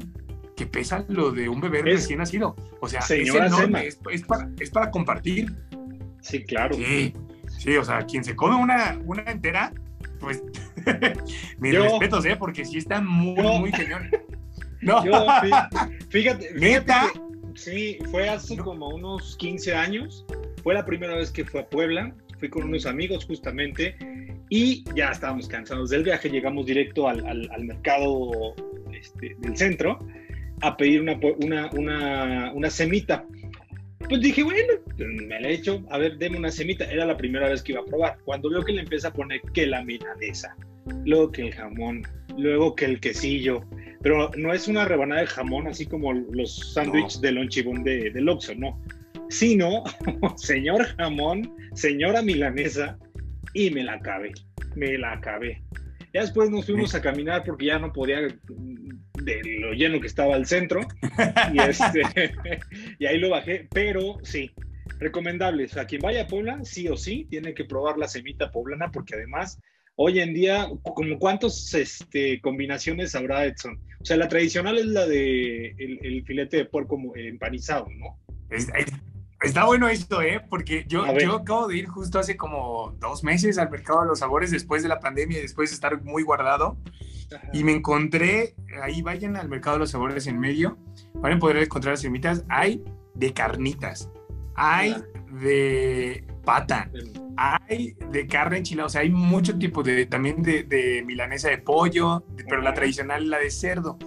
que 0.56 0.66
pesa 0.66 1.04
lo 1.08 1.32
de 1.32 1.48
un 1.48 1.60
bebé 1.60 1.82
recién 1.82 2.18
nacido. 2.18 2.54
O 2.80 2.88
sea, 2.88 3.00
es 3.00 3.10
enorme, 3.10 3.86
es, 3.86 3.96
para, 4.26 4.50
es, 4.58 4.70
para, 4.70 4.90
compartir. 4.90 5.54
Sí, 6.20 6.44
claro. 6.44 6.74
Sí, 6.74 7.14
sí, 7.58 7.76
o 7.76 7.84
sea, 7.84 8.04
quien 8.04 8.24
se 8.24 8.36
come 8.36 8.56
una, 8.56 8.98
una 9.06 9.22
entera, 9.22 9.72
pues 10.18 10.42
mis 11.58 11.74
respetos, 11.74 12.26
¿eh? 12.26 12.36
Porque 12.36 12.64
sí 12.66 12.76
está 12.76 13.00
muy, 13.00 13.42
muy 13.58 13.70
cañón. 13.70 14.10
No. 14.82 15.04
Yo, 15.04 15.26
fíjate, 16.10 16.48
fíjate 16.58 16.94
sí, 17.54 17.98
fue 18.10 18.28
hace 18.28 18.56
No. 18.56 18.64
como 18.64 18.88
unos 18.88 19.36
15 19.36 19.74
años. 19.74 20.24
Fue 20.62 20.74
la 20.74 20.84
primera 20.84 21.14
vez 21.16 21.30
que 21.30 21.44
fui 21.44 21.60
a 21.60 21.66
Puebla. 21.68 22.14
Fui 22.38 22.48
con 22.48 22.62
unos 22.64 22.86
amigos 22.86 23.26
justamente 23.26 23.94
y 24.48 24.82
ya 24.94 25.10
estábamos 25.10 25.46
cansados 25.48 25.90
del 25.90 26.02
viaje. 26.04 26.30
Llegamos 26.30 26.64
directo 26.66 27.08
al, 27.08 27.26
al- 27.26 27.50
al 27.52 27.64
mercado 27.64 28.54
este, 28.92 29.36
del 29.38 29.56
centro 29.56 29.98
a 30.62 30.76
pedir 30.76 31.02
una, 31.02 31.18
una, 31.40 31.70
una, 31.72 32.52
una 32.54 32.70
semita. 32.70 33.24
Pues 34.08 34.20
dije, 34.22 34.42
bueno, 34.42 34.72
me 34.96 35.40
la 35.40 35.48
he 35.48 35.52
hecho, 35.54 35.82
a 35.90 35.98
ver, 35.98 36.16
deme 36.16 36.38
una 36.38 36.50
semita. 36.50 36.84
Era 36.84 37.04
la 37.04 37.16
primera 37.16 37.48
vez 37.48 37.62
que 37.62 37.72
iba 37.72 37.82
a 37.82 37.84
probar. 37.84 38.18
Cuando 38.24 38.48
veo 38.50 38.64
que 38.64 38.72
le 38.72 38.80
empieza 38.80 39.08
a 39.08 39.12
poner 39.12 39.40
que 39.52 39.66
la 39.66 39.84
milanesa, 39.84 40.56
luego 41.04 41.30
que 41.30 41.42
el 41.42 41.54
jamón, 41.54 42.02
luego 42.36 42.74
que 42.74 42.86
el 42.86 43.00
quesillo. 43.00 43.62
Pero 44.02 44.30
no 44.36 44.52
es 44.52 44.66
una 44.68 44.84
rebanada 44.84 45.20
de 45.20 45.26
jamón 45.26 45.66
así 45.66 45.86
como 45.86 46.12
los 46.12 46.72
sándwiches 46.72 47.20
de 47.20 47.32
lonchibón 47.32 47.84
de, 47.84 48.10
del 48.10 48.28
Oxxo, 48.28 48.54
no. 48.54 48.80
Sino, 49.28 49.84
señor 50.36 50.84
jamón, 50.96 51.54
señora 51.74 52.22
milanesa, 52.22 52.98
y 53.52 53.70
me 53.70 53.84
la 53.84 53.94
acabé, 53.94 54.32
me 54.74 54.96
la 54.98 55.12
acabé. 55.12 55.62
Ya 56.12 56.22
después 56.22 56.50
nos 56.50 56.66
fuimos 56.66 56.94
a 56.94 57.00
caminar 57.00 57.44
porque 57.44 57.66
ya 57.66 57.78
no 57.78 57.92
podía 57.92 58.20
de 58.20 59.42
lo 59.60 59.72
lleno 59.72 60.00
que 60.00 60.06
estaba 60.06 60.36
el 60.36 60.46
centro 60.46 60.80
y, 61.52 61.60
este, 61.60 62.02
y 62.98 63.06
ahí 63.06 63.18
lo 63.18 63.30
bajé, 63.30 63.68
pero 63.70 64.18
sí, 64.22 64.50
recomendable. 64.98 65.64
O 65.64 65.68
sea, 65.68 65.86
quien 65.86 66.00
vaya 66.00 66.22
a 66.22 66.26
Puebla, 66.26 66.64
sí 66.64 66.88
o 66.88 66.96
sí, 66.96 67.26
tiene 67.30 67.54
que 67.54 67.64
probar 67.64 67.98
la 67.98 68.08
semita 68.08 68.50
poblana 68.50 68.90
porque 68.90 69.14
además, 69.14 69.60
hoy 70.02 70.18
en 70.18 70.32
día, 70.32 70.66
como 70.82 71.18
cuántas 71.18 71.74
este, 71.74 72.40
combinaciones 72.40 73.14
habrá 73.14 73.44
Edson. 73.44 73.78
O 74.00 74.04
sea, 74.04 74.16
la 74.16 74.28
tradicional 74.28 74.78
es 74.78 74.86
la 74.86 75.06
de 75.06 75.74
el, 75.78 75.98
el 76.02 76.24
filete 76.24 76.56
de 76.56 76.64
puerco 76.64 76.96
mo- 76.96 77.12
empanizado, 77.14 77.86
¿no? 77.98 78.18
Es- 78.48 78.70
es- 78.74 78.92
Está 79.42 79.64
bueno 79.64 79.88
esto, 79.88 80.20
¿eh? 80.20 80.40
Porque 80.50 80.84
yo, 80.86 81.02
yo 81.18 81.36
acabo 81.36 81.68
de 81.68 81.78
ir 81.78 81.86
justo 81.86 82.18
hace 82.18 82.36
como 82.36 82.94
dos 83.00 83.24
meses 83.24 83.56
al 83.56 83.70
mercado 83.70 84.02
de 84.02 84.08
los 84.08 84.18
sabores 84.18 84.50
después 84.50 84.82
de 84.82 84.88
la 84.90 85.00
pandemia 85.00 85.38
y 85.38 85.42
después 85.42 85.70
de 85.70 85.74
estar 85.74 86.02
muy 86.02 86.22
guardado. 86.22 86.76
Y 87.52 87.64
me 87.64 87.72
encontré, 87.72 88.54
ahí 88.82 89.00
vayan 89.00 89.36
al 89.36 89.48
mercado 89.48 89.76
de 89.76 89.80
los 89.80 89.90
sabores 89.92 90.26
en 90.26 90.38
medio, 90.38 90.76
van 91.14 91.32
a 91.32 91.38
poder 91.38 91.56
encontrar 91.56 91.96
semitas. 91.96 92.44
Hay 92.50 92.82
de 93.14 93.32
carnitas, 93.32 94.10
hay 94.56 94.94
de 95.42 96.22
pata, 96.40 96.90
hay 97.36 97.96
de 98.10 98.26
carne 98.26 98.58
enchilada, 98.58 98.86
o 98.86 98.90
sea, 98.90 99.00
hay 99.02 99.10
mucho 99.10 99.56
tipo 99.58 99.82
de, 99.82 100.06
también 100.06 100.42
de, 100.42 100.62
de 100.64 101.02
milanesa 101.06 101.48
de 101.48 101.58
pollo, 101.58 102.24
de- 102.36 102.44
pero 102.44 102.62
la 102.62 102.74
tradicional, 102.74 103.28
la 103.30 103.38
de 103.38 103.50
cerdo. 103.50 103.98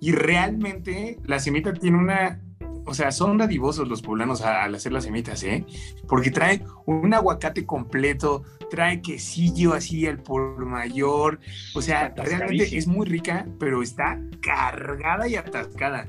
Y 0.00 0.12
realmente 0.12 1.18
la 1.24 1.38
semita 1.38 1.72
tiene 1.72 1.98
una, 1.98 2.40
o 2.84 2.94
sea, 2.94 3.10
son 3.10 3.38
dadivosos 3.38 3.88
los 3.88 4.02
poblanos 4.02 4.42
al 4.42 4.74
hacer 4.74 4.92
las 4.92 5.04
semitas, 5.04 5.42
¿eh? 5.42 5.64
Porque 6.06 6.30
trae 6.30 6.62
un 6.84 7.12
aguacate 7.14 7.64
completo, 7.64 8.44
trae 8.70 9.00
quesillo 9.00 9.72
así 9.72 10.06
al 10.06 10.18
por 10.22 10.64
mayor, 10.66 11.40
o 11.74 11.80
sea, 11.82 12.12
realmente 12.16 12.76
es 12.76 12.86
muy 12.86 13.06
rica, 13.06 13.46
pero 13.58 13.82
está 13.82 14.20
cargada 14.42 15.26
y 15.28 15.36
atascada. 15.36 16.06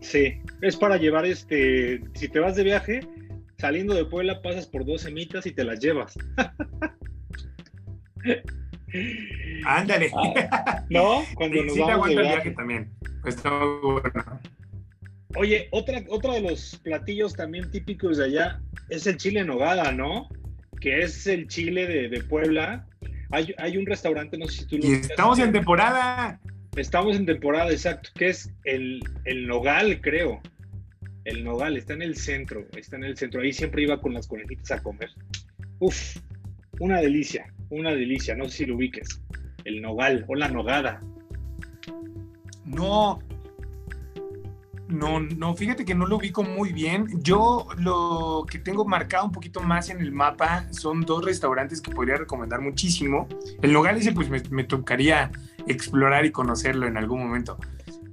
Sí, 0.00 0.34
es 0.60 0.76
para 0.76 0.98
llevar 0.98 1.24
este, 1.24 2.02
si 2.14 2.28
te 2.28 2.38
vas 2.38 2.54
de 2.56 2.62
viaje, 2.64 3.00
saliendo 3.64 3.94
de 3.94 4.04
Puebla 4.04 4.42
pasas 4.42 4.66
por 4.66 4.84
dos 4.84 5.00
semitas 5.00 5.46
y 5.46 5.52
te 5.52 5.64
las 5.64 5.80
llevas. 5.80 6.18
Ándale. 9.64 10.10
Ah, 10.14 10.84
¿No? 10.90 11.22
Cuando 11.34 11.62
Sí, 11.62 11.64
nos 11.64 11.74
sí 11.74 11.80
vamos 11.80 12.08
de 12.10 12.20
viaje. 12.20 12.50
también. 12.50 12.92
Pues 13.22 13.42
bueno. 13.42 14.40
Oye, 15.36 15.68
otra, 15.70 16.04
otra 16.10 16.34
de 16.34 16.42
los 16.42 16.78
platillos 16.84 17.32
también 17.32 17.70
típicos 17.70 18.18
de 18.18 18.26
allá 18.26 18.60
es 18.90 19.06
el 19.06 19.16
chile 19.16 19.40
en 19.40 19.46
nogada, 19.46 19.92
¿no? 19.92 20.28
Que 20.78 21.00
es 21.00 21.26
el 21.26 21.48
chile 21.48 21.86
de, 21.86 22.10
de 22.10 22.22
Puebla. 22.22 22.86
Hay, 23.30 23.54
hay 23.56 23.78
un 23.78 23.86
restaurante, 23.86 24.36
no 24.36 24.46
sé 24.46 24.58
si 24.58 24.66
tú 24.66 24.76
lo 24.76 24.84
Y 24.84 24.92
estamos 24.92 25.38
en 25.38 25.52
temporada. 25.52 26.38
Estamos 26.76 27.16
en 27.16 27.24
temporada, 27.24 27.70
exacto, 27.70 28.10
que 28.14 28.28
es 28.28 28.52
el, 28.64 29.00
el 29.24 29.46
Nogal, 29.46 30.02
creo. 30.02 30.42
El 31.24 31.42
Nogal, 31.42 31.76
está 31.76 31.94
en 31.94 32.02
el 32.02 32.16
centro, 32.16 32.66
está 32.76 32.96
en 32.96 33.04
el 33.04 33.16
centro. 33.16 33.40
Ahí 33.40 33.52
siempre 33.52 33.82
iba 33.82 34.00
con 34.00 34.12
las 34.12 34.26
conejitas 34.26 34.70
a 34.72 34.82
comer. 34.82 35.10
Uf, 35.78 36.16
una 36.80 37.00
delicia, 37.00 37.52
una 37.70 37.92
delicia. 37.92 38.34
No 38.34 38.44
sé 38.44 38.58
si 38.58 38.66
lo 38.66 38.76
ubiques. 38.76 39.22
El 39.64 39.80
Nogal 39.80 40.24
o 40.28 40.34
la 40.34 40.48
Nogada. 40.48 41.00
No. 42.64 43.20
No, 44.86 45.18
no, 45.18 45.56
fíjate 45.56 45.86
que 45.86 45.94
no 45.94 46.06
lo 46.06 46.18
ubico 46.18 46.42
muy 46.42 46.72
bien. 46.72 47.06
Yo 47.22 47.66
lo 47.78 48.44
que 48.48 48.58
tengo 48.58 48.84
marcado 48.84 49.24
un 49.24 49.32
poquito 49.32 49.60
más 49.60 49.88
en 49.88 50.00
el 50.00 50.12
mapa 50.12 50.70
son 50.72 51.00
dos 51.00 51.24
restaurantes 51.24 51.80
que 51.80 51.90
podría 51.90 52.16
recomendar 52.16 52.60
muchísimo. 52.60 53.26
El 53.62 53.72
Nogal 53.72 53.96
ese 53.96 54.12
pues 54.12 54.28
me, 54.28 54.42
me 54.50 54.64
tocaría 54.64 55.32
explorar 55.66 56.26
y 56.26 56.32
conocerlo 56.32 56.86
en 56.86 56.98
algún 56.98 57.20
momento. 57.20 57.58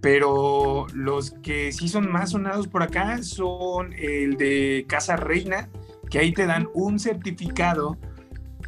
Pero 0.02 0.88
los 0.94 1.32
que 1.44 1.72
sí 1.72 1.88
son 1.88 2.12
más 2.12 2.32
sonados 2.32 2.68
por 2.68 2.82
acá 2.84 3.22
son 3.24 3.94
el 3.94 4.36
de 4.38 4.86
Casa 4.88 5.16
Reina, 5.16 5.70
que 6.10 6.20
ahí 6.20 6.32
te 6.34 6.46
dan 6.46 6.68
un 6.74 7.00
certificado 7.00 7.98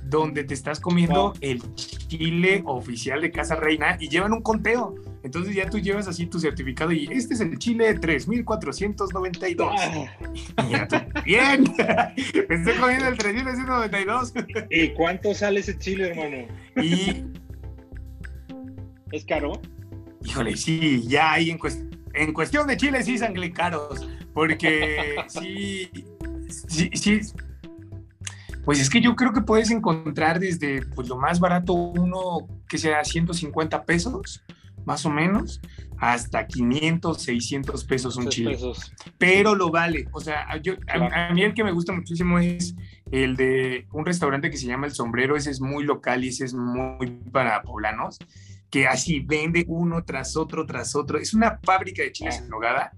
donde 0.03 0.43
te 0.43 0.53
estás 0.53 0.79
comiendo 0.79 1.29
Wow. 1.29 1.33
el 1.41 1.75
chile 1.75 2.61
oficial 2.65 3.21
de 3.21 3.31
Casa 3.31 3.55
Reina 3.55 3.97
y 3.99 4.09
llevan 4.09 4.33
un 4.33 4.41
conteo. 4.41 4.93
Entonces 5.23 5.55
ya 5.55 5.69
tú 5.69 5.79
llevas 5.79 6.07
así 6.07 6.25
tu 6.27 6.37
certificado 6.39 6.91
y 6.91 7.07
este 7.11 7.33
es 7.33 7.39
el 7.39 7.57
chile 7.57 7.93
3492. 7.95 9.71
Ah, 10.57 11.07
Bien, 11.25 11.63
me 12.49 12.55
estoy 12.55 12.73
comiendo 12.79 13.07
el 13.07 13.17
3492. 13.17 14.33
¿Y 14.69 14.89
cuánto 14.89 15.33
sale 15.33 15.61
ese 15.61 15.77
chile, 15.77 16.09
hermano? 16.09 16.47
Y, 16.81 17.23
¿Es 19.11 19.25
caro? 19.25 19.53
Híjole, 20.25 20.57
sí, 20.57 21.03
ya 21.07 21.33
ahí 21.33 21.49
en, 21.49 21.59
cues- 21.59 21.83
en 22.13 22.33
cuestión 22.33 22.67
de 22.67 22.77
chiles 22.77 23.05
sí 23.05 23.17
sangre 23.17 23.51
caros, 23.51 24.07
porque 24.33 25.15
sí, 25.27 25.89
sí, 26.67 26.89
sí. 26.93 27.21
Pues 28.65 28.79
es 28.79 28.89
que 28.89 29.01
yo 29.01 29.15
creo 29.15 29.33
que 29.33 29.41
puedes 29.41 29.71
encontrar 29.71 30.39
desde 30.39 30.85
pues, 30.85 31.09
lo 31.09 31.17
más 31.17 31.39
barato 31.39 31.73
uno 31.73 32.47
que 32.69 32.77
sea 32.77 33.03
150 33.03 33.83
pesos, 33.83 34.43
más 34.85 35.05
o 35.05 35.09
menos, 35.09 35.59
hasta 35.97 36.47
500, 36.47 37.21
600 37.21 37.83
pesos 37.85 38.15
un 38.17 38.29
chile. 38.29 38.51
pesos. 38.51 38.93
pero 39.17 39.55
lo 39.55 39.69
vale. 39.69 40.07
O 40.11 40.21
sea, 40.21 40.45
yo, 40.61 40.73
a, 40.87 41.33
mí 41.33 41.43
el 41.43 41.53
que 41.53 41.63
me 41.63 41.71
gusta 41.71 41.93
muchísimo 41.93 42.39
es 42.39 42.75
el 43.11 43.35
de 43.35 43.87
un 43.91 44.05
restaurante 44.05 44.49
que 44.49 44.57
se 44.57 44.67
llama 44.67 44.87
El 44.87 44.93
Sombrero, 44.93 45.35
ese 45.35 45.51
es 45.51 45.61
muy 45.61 45.83
local 45.83 46.23
y 46.23 46.29
ese 46.29 46.45
es 46.45 46.53
muy 46.53 47.07
para 47.31 47.61
poblanos, 47.61 48.17
que 48.73 48.87
así 48.87 49.19
vende 49.19 49.63
uno 49.67 50.03
tras 50.03 50.35
otro, 50.35 50.65
tras 50.65 50.95
otro. 50.95 51.19
Es 51.19 51.35
una 51.35 51.59
fábrica 51.63 52.01
de 52.01 52.11
chiles 52.11 52.39
Ah. 52.39 52.43
en 52.43 52.49
nogada 52.49 52.91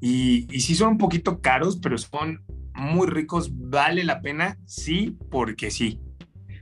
y, 0.00 0.48
y 0.52 0.60
sí 0.60 0.74
son 0.74 0.88
un 0.88 0.98
poquito 0.98 1.40
caros, 1.40 1.78
pero 1.80 1.96
son 1.98 2.42
muy 2.74 3.06
ricos, 3.06 3.48
vale 3.52 4.02
la 4.02 4.20
pena, 4.22 4.58
sí, 4.66 5.16
porque 5.30 5.70
sí. 5.70 6.00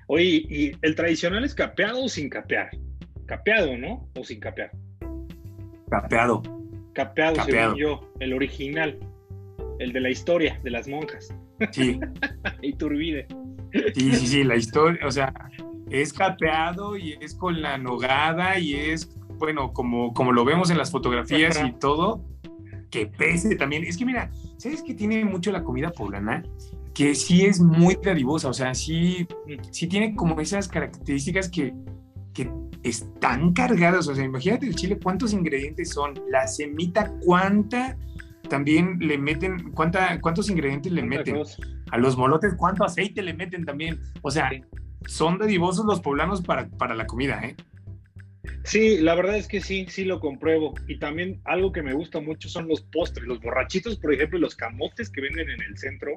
Oye, 0.07 0.45
¿y 0.51 0.73
el 0.83 0.95
tradicional 0.95 1.45
es 1.45 1.55
capeado 1.55 2.05
o 2.05 2.09
sin 2.11 2.29
capear? 2.29 2.69
Capeado, 3.25 3.79
¿no? 3.79 4.07
O 4.19 4.23
sin 4.23 4.39
capear. 4.39 4.71
Capeado. 5.91 6.43
Capeado, 6.93 7.37
Capeado. 7.37 7.75
según 7.75 7.79
yo, 7.79 8.13
el 8.21 8.35
original, 8.35 8.99
el 9.79 9.93
de 9.93 10.01
la 10.01 10.11
historia 10.11 10.61
de 10.63 10.71
las 10.71 10.89
monjas. 10.89 11.35
Sí, 11.73 11.99
Iturbide. 12.63 13.27
sí, 13.95 14.13
sí, 14.15 14.27
sí, 14.27 14.45
la 14.45 14.57
historia, 14.57 15.07
o 15.07 15.11
sea, 15.11 15.33
es 15.91 16.13
capeado 16.13 16.97
y 16.97 17.13
es 17.21 17.35
con 17.35 17.63
la 17.63 17.79
nogada 17.79 18.59
y 18.59 18.75
es, 18.75 19.17
bueno, 19.39 19.73
como, 19.73 20.13
como 20.13 20.33
lo 20.33 20.45
vemos 20.45 20.71
en 20.71 20.79
las 20.79 20.91
fotografías 20.91 21.57
Ajá. 21.57 21.69
y 21.69 21.73
todo, 21.79 22.25
que 22.91 23.07
pese 23.07 23.57
también. 23.57 23.85
Es 23.85 23.97
que 23.97 24.05
mira, 24.05 24.31
¿sabes 24.57 24.83
qué 24.83 24.95
tiene 24.95 25.25
mucho 25.25 25.53
la 25.53 25.63
comida 25.63 25.91
poblana? 25.91 26.43
Que 26.95 27.15
sí 27.15 27.45
es 27.45 27.61
muy 27.61 27.97
dadivosa, 28.03 28.49
o 28.49 28.55
sea, 28.55 28.75
sí, 28.75 29.27
sí 29.71 29.87
tiene 29.87 30.15
como 30.17 30.41
esas 30.41 30.67
características 30.69 31.49
que, 31.49 31.73
que 32.35 32.51
están 32.83 33.53
cargadas. 33.53 34.09
O 34.09 34.15
sea, 34.15 34.25
imagínate 34.25 34.67
el 34.67 34.75
chile, 34.75 34.99
cuántos 35.03 35.33
ingredientes 35.33 35.91
son, 35.91 36.15
la 36.29 36.47
semita, 36.47 37.13
cuánta 37.25 37.97
también 38.49 38.99
le 39.01 39.19
meten, 39.19 39.73
cuánta, 39.73 40.21
cuántos 40.21 40.51
ingredientes 40.51 40.93
le 40.93 41.03
meten. 41.03 41.37
cosa. 41.37 41.63
A 41.91 41.99
los 41.99 42.17
molotes, 42.17 42.55
cuánto 42.55 42.85
aceite 42.85 43.23
le 43.23 43.35
meten 43.35 43.65
también. 43.65 44.01
O 44.23 44.31
sea, 44.31 44.51
Sí. 44.51 44.63
son 45.07 45.39
dadivosos 45.39 45.87
los 45.87 46.01
poblanos 46.01 46.43
para, 46.43 46.69
para 46.69 46.95
la 46.95 47.07
comida, 47.07 47.41
¿eh? 47.45 47.57
Sí, 48.65 48.99
la 48.99 49.15
verdad 49.15 49.37
es 49.37 49.47
que 49.49 49.61
sí, 49.61 49.87
sí 49.89 50.05
lo 50.05 50.21
compruebo. 50.21 50.75
Y 50.87 50.99
también 50.99 51.41
algo 51.45 51.73
que 51.73 51.83
me 51.83 51.95
gusta 51.95 52.21
mucho 52.21 52.49
son 52.49 52.69
los 52.69 52.83
postres, 52.83 53.27
los 53.27 53.41
borrachitos, 53.41 53.99
por 53.99 54.13
ejemplo, 54.13 54.39
los 54.39 54.55
camotes 54.57 55.09
que 55.11 55.21
venden 55.21 55.49
en 55.51 55.63
el 55.63 55.79
centro. 55.79 56.13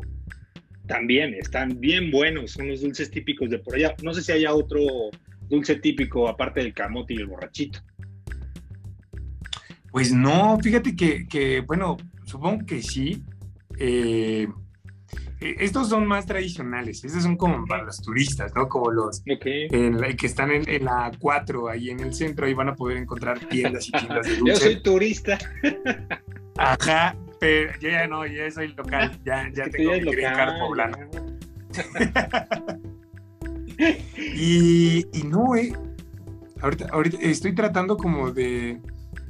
También 0.87 1.33
están 1.33 1.79
bien 1.79 2.11
buenos, 2.11 2.51
son 2.51 2.67
los 2.67 2.81
dulces 2.81 3.09
típicos 3.11 3.49
de 3.49 3.59
por 3.59 3.75
allá. 3.75 3.95
No 4.03 4.13
sé 4.13 4.21
si 4.23 4.31
haya 4.33 4.53
otro 4.53 4.81
dulce 5.47 5.75
típico 5.75 6.27
aparte 6.27 6.61
del 6.61 6.73
camote 6.73 7.13
y 7.13 7.17
el 7.17 7.27
borrachito. 7.27 7.79
Pues 9.91 10.13
no, 10.13 10.57
fíjate 10.59 10.95
que, 10.95 11.63
bueno, 11.67 11.97
supongo 12.31 12.65
que 12.65 12.81
sí. 12.81 13.23
Eh, 13.77 14.47
e, 15.39 15.55
estos 15.59 15.89
son 15.89 16.07
más 16.07 16.25
tradicionales, 16.25 17.03
estos 17.03 17.23
son 17.23 17.35
como 17.35 17.65
para 17.65 17.83
los 17.83 18.01
turistas, 18.01 18.53
¿no? 18.55 18.69
Como 18.69 18.91
los 18.91 19.21
que 19.21 20.17
están 20.21 20.51
en, 20.51 20.85
la 20.85 21.11
4, 21.19 21.69
ahí 21.69 21.89
en 21.89 21.99
el 21.99 22.13
centro, 22.13 22.45
ahí 22.45 22.53
van 22.53 22.69
a 22.69 22.75
poder 22.75 22.97
encontrar 22.97 23.39
tiendas 23.39 23.87
y 23.89 23.91
tiendas 23.91 24.27
de 24.27 24.37
dulce. 24.37 24.53
Yo 24.53 24.55
soy 24.55 24.81
turista. 24.81 25.37
Ajá, 26.57 27.15
pero 27.39 27.71
yo 27.79 27.89
ya 27.89 28.07
no, 28.07 28.25
ya 28.27 28.51
soy 28.51 28.67
local, 28.73 29.19
ya, 29.25 29.49
ya 29.53 29.63
tengo 29.69 29.91
mi 29.93 30.11
green 30.11 30.33
card 30.33 30.59
poblano. 30.59 30.97
y, 34.17 35.05
y 35.11 35.23
no, 35.23 35.55
eh. 35.55 35.73
Ahorita, 36.61 36.87
ahorita 36.91 37.17
estoy 37.21 37.55
tratando 37.55 37.97
como 37.97 38.31
de, 38.31 38.79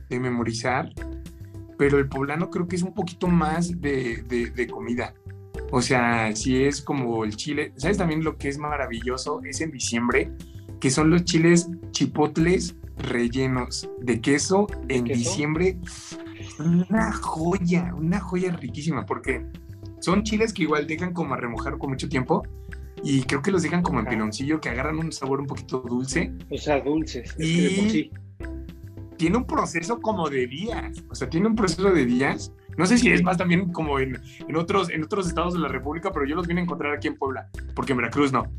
de 0.10 0.20
memorizar, 0.20 0.90
pero 1.82 1.98
el 1.98 2.08
poblano 2.08 2.52
creo 2.52 2.68
que 2.68 2.76
es 2.76 2.84
un 2.84 2.94
poquito 2.94 3.26
más 3.28 3.82
de, 3.82 4.22
de, 4.56 4.68
comida. 4.68 5.16
O 5.72 5.82
sea, 5.82 6.36
si 6.36 6.64
es 6.64 6.80
como 6.80 7.24
el 7.24 7.36
chile, 7.36 7.74
¿sabes 7.76 7.98
también 7.98 8.24
lo 8.24 8.38
que 8.38 8.50
es 8.50 8.60
maravilloso? 8.60 9.42
Es 9.44 9.62
en 9.62 9.72
diciembre, 9.72 10.32
que 10.80 10.92
son 10.92 11.10
los 11.10 11.24
chiles 11.24 11.70
chipotles 11.90 12.76
rellenos 13.00 13.90
de 14.00 14.22
queso 14.22 14.68
en 14.90 15.06
diciembre. 15.06 15.80
Una 16.60 17.12
joya, 17.14 17.96
una 17.98 18.20
joya 18.20 18.52
riquísima, 18.52 19.08
porque 19.08 19.44
son 20.02 20.22
chiles 20.22 20.54
que 20.54 20.62
igual 20.62 20.86
dejan 20.86 21.14
como 21.14 21.34
a 21.34 21.38
remojar 21.38 21.80
con 21.80 21.90
mucho 21.90 22.08
tiempo 22.08 22.44
y 23.04 23.24
creo 23.24 23.42
que 23.42 23.50
los 23.50 23.64
dejan 23.64 23.82
como 23.82 24.02
en 24.02 24.06
piloncillo, 24.06 24.62
que 24.62 24.70
agarran 24.70 25.00
un 25.00 25.12
sabor 25.12 25.42
un 25.42 25.48
poquito 25.48 25.80
dulce. 25.80 26.32
O 26.52 26.58
sea, 26.60 26.80
dulces. 26.80 27.36
Y 27.40 28.12
tiene 29.22 29.38
un 29.38 29.46
proceso 29.46 30.02
como 30.02 30.32
de 30.32 30.48
días, 30.48 31.04
o 31.08 31.14
sea, 31.14 31.30
tiene 31.30 31.46
un 31.46 31.56
proceso 31.56 31.92
de 31.92 32.08
días. 32.08 32.52
No 32.76 32.88
sé 32.88 32.98
si 32.98 33.12
es 33.12 33.22
más 33.22 33.38
también 33.38 33.72
como 33.72 34.00
en, 34.00 34.20
otros, 34.56 34.90
en 34.90 35.04
otros 35.04 35.28
estados 35.28 35.54
de 35.54 35.60
la 35.60 35.68
República, 35.68 36.12
pero 36.12 36.26
yo 36.26 36.36
los 36.36 36.48
vine 36.48 36.62
a 36.62 36.64
encontrar 36.64 36.96
aquí 36.96 37.08
en 37.08 37.18
Puebla, 37.18 37.48
porque 37.76 37.92
en 37.92 37.98
Veracruz 37.98 38.34
no. 38.34 38.52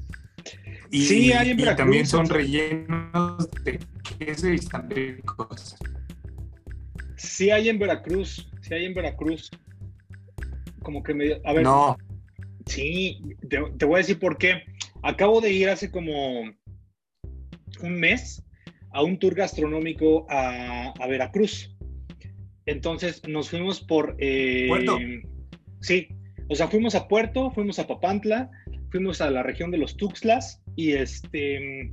Y, 0.93 1.03
sí, 1.03 1.33
hay 1.33 1.51
en 1.51 1.57
Veracruz. 1.57 1.75
Y 1.75 1.83
también 1.83 2.07
son 2.07 2.29
rellenos 2.29 3.51
de 3.65 3.81
queso 4.21 4.51
y 4.51 4.55
están 4.55 4.89
ricos. 4.89 5.75
Sí 7.17 7.51
hay 7.51 7.69
en 7.69 7.81
Veracruz, 7.81 8.49
sí 8.61 8.73
hay 8.73 8.85
en 8.85 8.95
Veracruz. 8.95 9.51
Como 10.85 11.03
que 11.03 11.13
me... 11.13 11.41
A 11.45 11.55
ver. 11.55 11.65
No. 11.65 11.97
Sí, 12.67 13.21
te, 13.49 13.61
te 13.79 13.85
voy 13.85 13.97
a 13.97 13.99
decir 13.99 14.21
por 14.21 14.39
qué. 14.39 14.63
Acabo 15.03 15.41
de 15.41 15.51
ir 15.51 15.71
hace 15.71 15.91
como 15.91 16.43
un 16.43 17.95
mes 17.99 18.45
a 18.93 19.03
un 19.03 19.19
tour 19.19 19.35
gastronómico 19.35 20.27
a, 20.29 20.93
Veracruz. 21.09 21.75
Entonces 22.67 23.23
nos 23.29 23.51
fuimos 23.51 23.81
por... 23.81 24.17
Eh, 24.19 24.67
Puerto. 24.69 24.99
Sí, 25.81 26.09
o 26.49 26.55
sea, 26.55 26.69
fuimos 26.69 26.95
a 26.95 27.09
Puerto, 27.09 27.51
fuimos 27.51 27.79
a 27.79 27.87
Papantla, 27.87 28.51
fuimos 28.91 29.21
a 29.21 29.31
la 29.31 29.43
región 29.43 29.71
de 29.71 29.79
los 29.79 29.97
Tuxtlas 29.97 30.63
y 30.77 30.93
este... 30.93 31.91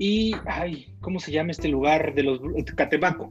Y, 0.00 0.32
ay, 0.46 0.94
¿cómo 1.00 1.18
se 1.18 1.32
llama 1.32 1.50
este 1.50 1.68
lugar 1.68 2.14
de 2.14 2.22
los... 2.22 2.40
Catemaco. 2.76 3.30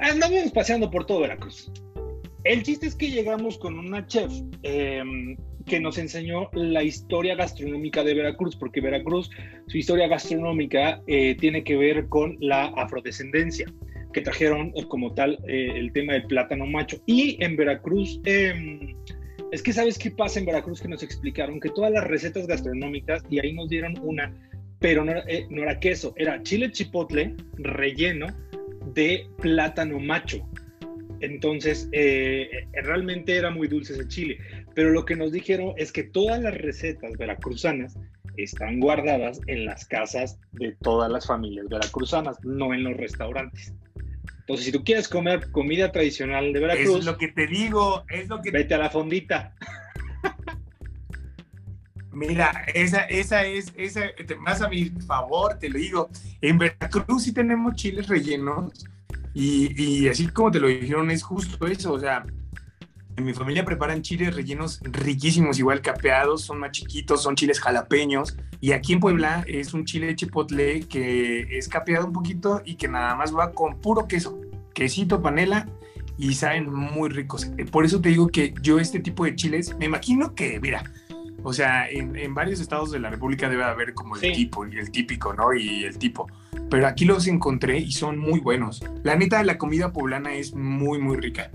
Andamos 0.00 0.50
paseando 0.52 0.90
por 0.90 1.06
todo 1.06 1.20
Veracruz. 1.20 1.70
El 2.44 2.62
chiste 2.62 2.86
es 2.86 2.94
que 2.94 3.10
llegamos 3.10 3.58
con 3.58 3.78
una 3.78 4.06
chef 4.06 4.32
em, 4.62 5.36
que 5.68 5.78
nos 5.78 5.98
enseñó 5.98 6.48
la 6.52 6.82
historia 6.82 7.36
gastronómica 7.36 8.02
de 8.02 8.14
Veracruz, 8.14 8.56
porque 8.56 8.80
Veracruz, 8.80 9.30
su 9.66 9.76
historia 9.76 10.08
gastronómica 10.08 11.02
eh, 11.06 11.36
tiene 11.38 11.62
que 11.62 11.76
ver 11.76 12.08
con 12.08 12.36
la 12.40 12.64
afrodescendencia, 12.76 13.66
que 14.12 14.22
trajeron 14.22 14.72
eh, 14.74 14.84
como 14.88 15.12
tal 15.14 15.38
eh, 15.46 15.72
el 15.76 15.92
tema 15.92 16.14
del 16.14 16.24
plátano 16.24 16.66
macho. 16.66 17.00
Y 17.06 17.36
en 17.44 17.56
Veracruz, 17.56 18.20
em, 18.24 18.96
es 19.52 19.62
que 19.62 19.72
sabes 19.72 19.98
qué 19.98 20.10
pasa 20.10 20.40
en 20.40 20.46
Veracruz 20.46 20.80
que 20.80 20.88
nos 20.88 21.02
explicaron 21.02 21.60
que 21.60 21.68
todas 21.68 21.92
las 21.92 22.04
recetas 22.04 22.46
gastronómicas, 22.46 23.22
y 23.30 23.38
ahí 23.38 23.52
nos 23.52 23.68
dieron 23.68 23.94
una, 24.02 24.34
pero 24.80 25.04
no, 25.04 25.12
no 25.50 25.62
era 25.62 25.78
queso, 25.78 26.14
era 26.16 26.42
chile 26.42 26.72
chipotle 26.72 27.34
relleno 27.58 28.26
de 28.94 29.26
plátano 29.40 30.00
macho. 30.00 30.48
Entonces, 31.20 31.90
realmente 32.84 33.36
era 33.36 33.50
muy 33.50 33.66
dulce 33.66 33.94
ese 33.94 34.06
chile. 34.06 34.38
Pero 34.78 34.90
lo 34.90 35.04
que 35.04 35.16
nos 35.16 35.32
dijeron 35.32 35.74
es 35.76 35.90
que 35.90 36.04
todas 36.04 36.40
las 36.40 36.54
recetas 36.54 37.16
veracruzanas 37.18 37.98
están 38.36 38.78
guardadas 38.78 39.40
en 39.48 39.64
las 39.64 39.84
casas 39.86 40.38
de 40.52 40.76
todas 40.80 41.10
las 41.10 41.26
familias 41.26 41.66
veracruzanas, 41.68 42.38
no 42.44 42.72
en 42.72 42.84
los 42.84 42.96
restaurantes. 42.96 43.74
Entonces, 44.38 44.66
si 44.66 44.70
tú 44.70 44.84
quieres 44.84 45.08
comer 45.08 45.50
comida 45.50 45.90
tradicional 45.90 46.52
de 46.52 46.60
Veracruz, 46.60 47.00
es 47.00 47.06
lo 47.06 47.18
que 47.18 47.26
te 47.26 47.48
digo, 47.48 48.04
es 48.08 48.28
lo 48.28 48.40
que 48.40 48.52
vete 48.52 48.74
a 48.74 48.78
la 48.78 48.88
fondita. 48.88 49.52
Mira, 52.12 52.64
esa, 52.72 53.00
esa 53.00 53.44
es, 53.44 53.72
esa, 53.76 54.02
más 54.38 54.62
a 54.62 54.68
mi 54.68 54.90
favor, 55.08 55.58
te 55.58 55.70
lo 55.70 55.78
digo. 55.80 56.08
En 56.40 56.56
Veracruz 56.56 57.24
sí 57.24 57.32
tenemos 57.32 57.74
chiles 57.74 58.06
rellenos 58.06 58.86
y, 59.34 59.74
y 59.76 60.08
así 60.08 60.28
como 60.28 60.52
te 60.52 60.60
lo 60.60 60.68
dijeron, 60.68 61.10
es 61.10 61.24
justo 61.24 61.66
eso. 61.66 61.94
O 61.94 61.98
sea, 61.98 62.24
en 63.18 63.24
mi 63.24 63.34
familia 63.34 63.64
preparan 63.64 64.02
chiles 64.02 64.34
rellenos 64.34 64.80
riquísimos, 64.84 65.58
igual 65.58 65.82
capeados, 65.82 66.42
son 66.42 66.60
más 66.60 66.70
chiquitos, 66.70 67.22
son 67.22 67.34
chiles 67.34 67.60
jalapeños. 67.60 68.36
Y 68.60 68.72
aquí 68.72 68.92
en 68.92 69.00
Puebla 69.00 69.44
es 69.48 69.74
un 69.74 69.84
chile 69.84 70.14
chipotle 70.14 70.86
que 70.86 71.58
es 71.58 71.68
capeado 71.68 72.06
un 72.06 72.12
poquito 72.12 72.62
y 72.64 72.76
que 72.76 72.86
nada 72.86 73.16
más 73.16 73.36
va 73.36 73.52
con 73.52 73.80
puro 73.80 74.06
queso, 74.06 74.40
quesito, 74.72 75.20
panela 75.20 75.68
y 76.16 76.34
saben 76.34 76.72
muy 76.72 77.08
ricos. 77.08 77.50
Por 77.72 77.84
eso 77.84 78.00
te 78.00 78.10
digo 78.10 78.28
que 78.28 78.54
yo 78.62 78.78
este 78.78 79.00
tipo 79.00 79.24
de 79.24 79.34
chiles, 79.34 79.76
me 79.78 79.86
imagino 79.86 80.36
que, 80.36 80.60
mira, 80.60 80.84
o 81.42 81.52
sea, 81.52 81.88
en, 81.88 82.34
varios 82.34 82.60
estados 82.60 82.92
de 82.92 83.00
la 83.00 83.10
República 83.10 83.48
debe 83.48 83.64
haber 83.64 83.94
como 83.94 84.16
el 84.16 84.32
tipo 84.32 84.64
el 84.64 84.90
típico, 84.92 85.34
¿no? 85.34 85.52
Y 85.52 85.84
el 85.84 85.98
tipo. 85.98 86.28
Pero 86.70 86.86
aquí 86.86 87.04
los 87.04 87.26
encontré 87.26 87.78
y 87.78 87.90
son 87.90 88.18
muy 88.18 88.38
buenos. 88.38 88.84
La 89.02 89.16
neta, 89.16 89.42
la 89.42 89.58
comida 89.58 89.92
poblana 89.92 90.34
es 90.34 90.54
muy, 90.54 91.00
muy 91.00 91.16
rica. 91.16 91.50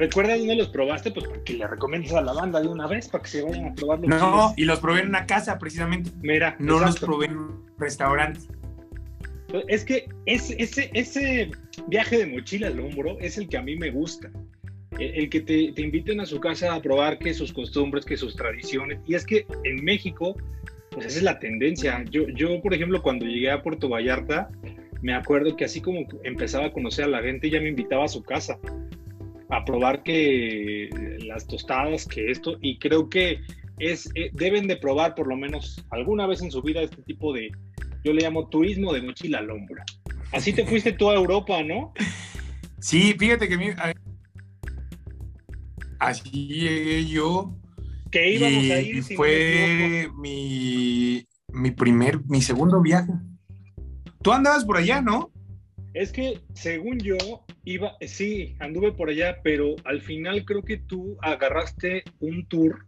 ¿Recuerdas 0.00 0.38
dónde 0.38 0.56
los 0.56 0.68
probaste? 0.68 1.10
Pues 1.10 1.28
para 1.28 1.44
que 1.44 1.52
le 1.52 1.66
recomiendes 1.66 2.14
a 2.14 2.22
la 2.22 2.32
banda 2.32 2.58
de 2.58 2.68
una 2.68 2.86
vez, 2.86 3.06
para 3.06 3.22
que 3.22 3.28
se 3.28 3.42
vayan 3.42 3.66
a 3.66 3.74
probarlos. 3.74 4.08
No, 4.08 4.54
y 4.56 4.64
los 4.64 4.80
probé 4.80 5.00
en 5.00 5.08
una 5.08 5.26
casa 5.26 5.58
precisamente. 5.58 6.10
Mira. 6.22 6.56
No 6.58 6.80
los 6.80 6.98
probé 6.98 7.26
en 7.26 7.36
un 7.36 7.66
restaurante. 7.78 8.40
Es 9.68 9.84
que 9.84 10.08
ese, 10.24 10.56
ese, 10.58 10.90
ese 10.94 11.50
viaje 11.88 12.16
de 12.16 12.24
mochila 12.24 12.68
al 12.68 12.80
hombro 12.80 13.18
es 13.20 13.36
el 13.36 13.46
que 13.46 13.58
a 13.58 13.62
mí 13.62 13.76
me 13.76 13.90
gusta. 13.90 14.30
El, 14.98 15.28
que 15.28 15.40
te, 15.40 15.70
te, 15.72 15.82
inviten 15.82 16.18
a 16.20 16.24
su 16.24 16.40
casa 16.40 16.74
a 16.74 16.80
probar 16.80 17.18
que 17.18 17.34
sus 17.34 17.52
costumbres, 17.52 18.06
que 18.06 18.16
sus 18.16 18.34
tradiciones. 18.34 19.00
Y 19.06 19.16
es 19.16 19.26
que 19.26 19.46
en 19.64 19.84
México, 19.84 20.34
pues 20.92 21.04
esa 21.04 21.18
es 21.18 21.24
la 21.24 21.38
tendencia. 21.38 22.02
Yo, 22.10 22.26
yo, 22.28 22.62
por 22.62 22.72
ejemplo, 22.72 23.02
cuando 23.02 23.26
llegué 23.26 23.50
a 23.50 23.62
Puerto 23.62 23.90
Vallarta, 23.90 24.48
me 25.02 25.12
acuerdo 25.12 25.56
que 25.56 25.66
así 25.66 25.82
como 25.82 26.06
empezaba 26.24 26.66
a 26.66 26.72
conocer 26.72 27.04
a 27.04 27.08
la 27.08 27.22
gente, 27.22 27.50
ya 27.50 27.60
me 27.60 27.68
invitaba 27.68 28.06
a 28.06 28.08
su 28.08 28.22
casa 28.22 28.58
a 29.50 29.64
probar 29.64 30.02
que 30.02 30.88
las 31.26 31.46
tostadas, 31.46 32.06
que 32.06 32.30
esto, 32.30 32.56
y 32.60 32.78
creo 32.78 33.08
que 33.08 33.40
es, 33.78 34.10
eh, 34.14 34.30
deben 34.32 34.66
de 34.66 34.76
probar 34.76 35.14
por 35.14 35.26
lo 35.26 35.36
menos 35.36 35.84
alguna 35.90 36.26
vez 36.26 36.42
en 36.42 36.50
su 36.50 36.62
vida 36.62 36.82
este 36.82 37.02
tipo 37.02 37.32
de, 37.32 37.50
yo 38.04 38.12
le 38.12 38.22
llamo 38.22 38.48
turismo 38.48 38.92
de 38.92 39.02
mochila 39.02 39.38
al 39.38 39.50
hombro. 39.50 39.82
Así 40.32 40.52
te 40.52 40.64
fuiste 40.64 40.92
tú 40.92 41.10
a 41.10 41.14
Europa, 41.14 41.62
¿no? 41.62 41.92
Sí, 42.82 43.14
fíjate 43.18 43.46
que 43.46 43.58
mi, 43.58 43.66
así 45.98 46.30
llegué 46.30 47.04
yo. 47.04 47.54
Que 48.10 48.36
íbamos 48.36 48.70
a 48.70 48.80
ir. 48.80 49.02
fue 49.02 50.08
mi, 50.18 51.26
mi 51.52 51.70
primer, 51.72 52.24
mi 52.24 52.40
segundo 52.40 52.80
viaje. 52.80 53.12
Tú 54.22 54.32
andabas 54.32 54.64
por 54.64 54.78
allá, 54.78 55.02
¿no? 55.02 55.30
Es 55.92 56.10
que, 56.10 56.40
según 56.54 56.98
yo, 57.00 57.16
iba, 57.64 57.96
sí, 58.00 58.54
anduve 58.58 58.92
por 58.92 59.10
allá, 59.10 59.38
pero 59.42 59.76
al 59.84 60.00
final 60.00 60.44
creo 60.44 60.62
que 60.62 60.78
tú 60.78 61.16
agarraste 61.22 62.04
un 62.20 62.46
tour 62.46 62.86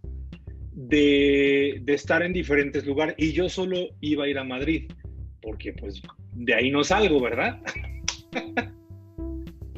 de, 0.73 1.83
estar 1.87 2.23
en 2.23 2.33
diferentes 2.33 2.87
lugares 2.87 3.15
y 3.19 3.33
yo 3.33 3.49
solo 3.49 3.89
iba 4.01 4.25
a 4.25 4.29
ir 4.29 4.39
a 4.39 4.45
Madrid, 4.45 4.91
porque 5.41 5.73
pues 5.73 6.01
de 6.35 6.55
ahí 6.55 6.71
no 6.71 6.85
salgo, 6.85 7.21
¿verdad? 7.21 7.61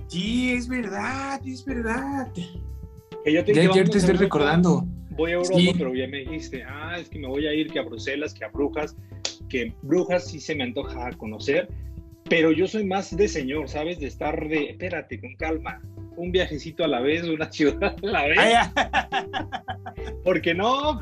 Sí, 0.07 0.53
es 0.53 0.69
verdad, 0.69 1.41
es 1.45 1.65
verdad. 1.65 2.33
Que 2.33 3.33
yo 3.33 3.45
te, 3.45 3.53
ya, 3.53 3.69
te 3.73 3.99
estoy 3.99 4.15
recordando. 4.15 4.87
Voy 5.11 5.33
a 5.33 5.35
Europa, 5.35 5.73
pero 5.77 5.93
ya 5.93 6.07
me 6.07 6.19
dijiste, 6.19 6.63
ah, 6.63 6.99
es 7.01 7.09
que 7.09 7.19
me 7.19 7.27
voy 7.27 7.49
a 7.49 7.53
ir 7.53 7.67
que 7.73 7.81
a 7.81 7.83
Bruselas, 7.83 8.33
que 8.33 8.45
a 8.45 8.49
Brujas, 8.49 8.97
que 9.49 9.75
Brujas 9.83 10.29
sí 10.29 10.39
se 10.39 10.55
me 10.55 10.63
antoja 10.63 11.11
conocer 11.15 11.69
pero 12.29 12.53
yo 12.53 12.67
soy 12.67 12.85
más 12.85 13.15
de 13.17 13.29
señor, 13.29 13.69
¿sabes? 13.69 13.99
De 14.01 14.07
estar 14.07 14.49
de, 14.49 14.71
espérate, 14.71 15.21
con 15.21 15.35
calma, 15.37 15.81
un 16.17 16.33
viajecito 16.33 16.85
a 16.85 16.89
la 16.89 17.01
vez, 17.01 17.25
una 17.25 17.51
ciudad 17.51 17.95
a 18.03 18.07
la 18.07 18.27
vez. 18.27 18.39
Porque 20.25 20.55
no, 20.55 21.01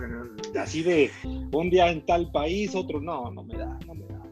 así 0.59 0.83
de 0.83 1.11
un 1.53 1.71
día 1.71 1.91
en 1.91 2.05
tal 2.07 2.31
país, 2.33 2.75
otro 2.75 3.01
no, 3.01 3.31
no 3.31 3.45
me 3.45 3.57
da, 3.57 3.79
no 3.87 3.95
me 3.95 4.07
da. 4.07 4.23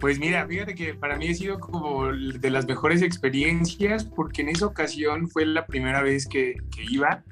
Pues 0.00 0.18
mira, 0.18 0.46
fíjate 0.46 0.74
que 0.74 0.92
para 0.92 1.16
mí 1.16 1.28
ha 1.28 1.34
sido 1.34 1.58
como 1.58 2.12
de 2.12 2.50
las 2.50 2.66
mejores 2.66 3.00
experiencias 3.00 4.04
porque 4.04 4.42
en 4.42 4.50
esa 4.50 4.66
ocasión 4.66 5.28
fue 5.28 5.46
la 5.46 5.66
primera 5.66 6.02
vez 6.02 6.26
que, 6.26 6.56
que 6.74 6.84
iba 6.90 7.24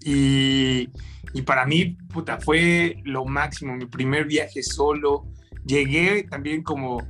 y, 0.00 0.88
y, 1.34 1.42
para 1.42 1.66
mí, 1.66 1.96
puta, 2.12 2.38
fue 2.38 3.02
lo 3.04 3.24
máximo, 3.24 3.74
mi 3.74 3.86
primer 3.86 4.24
viaje 4.24 4.62
solo. 4.62 5.26
Llegué 5.66 6.22
también 6.22 6.62
como, 6.62 7.02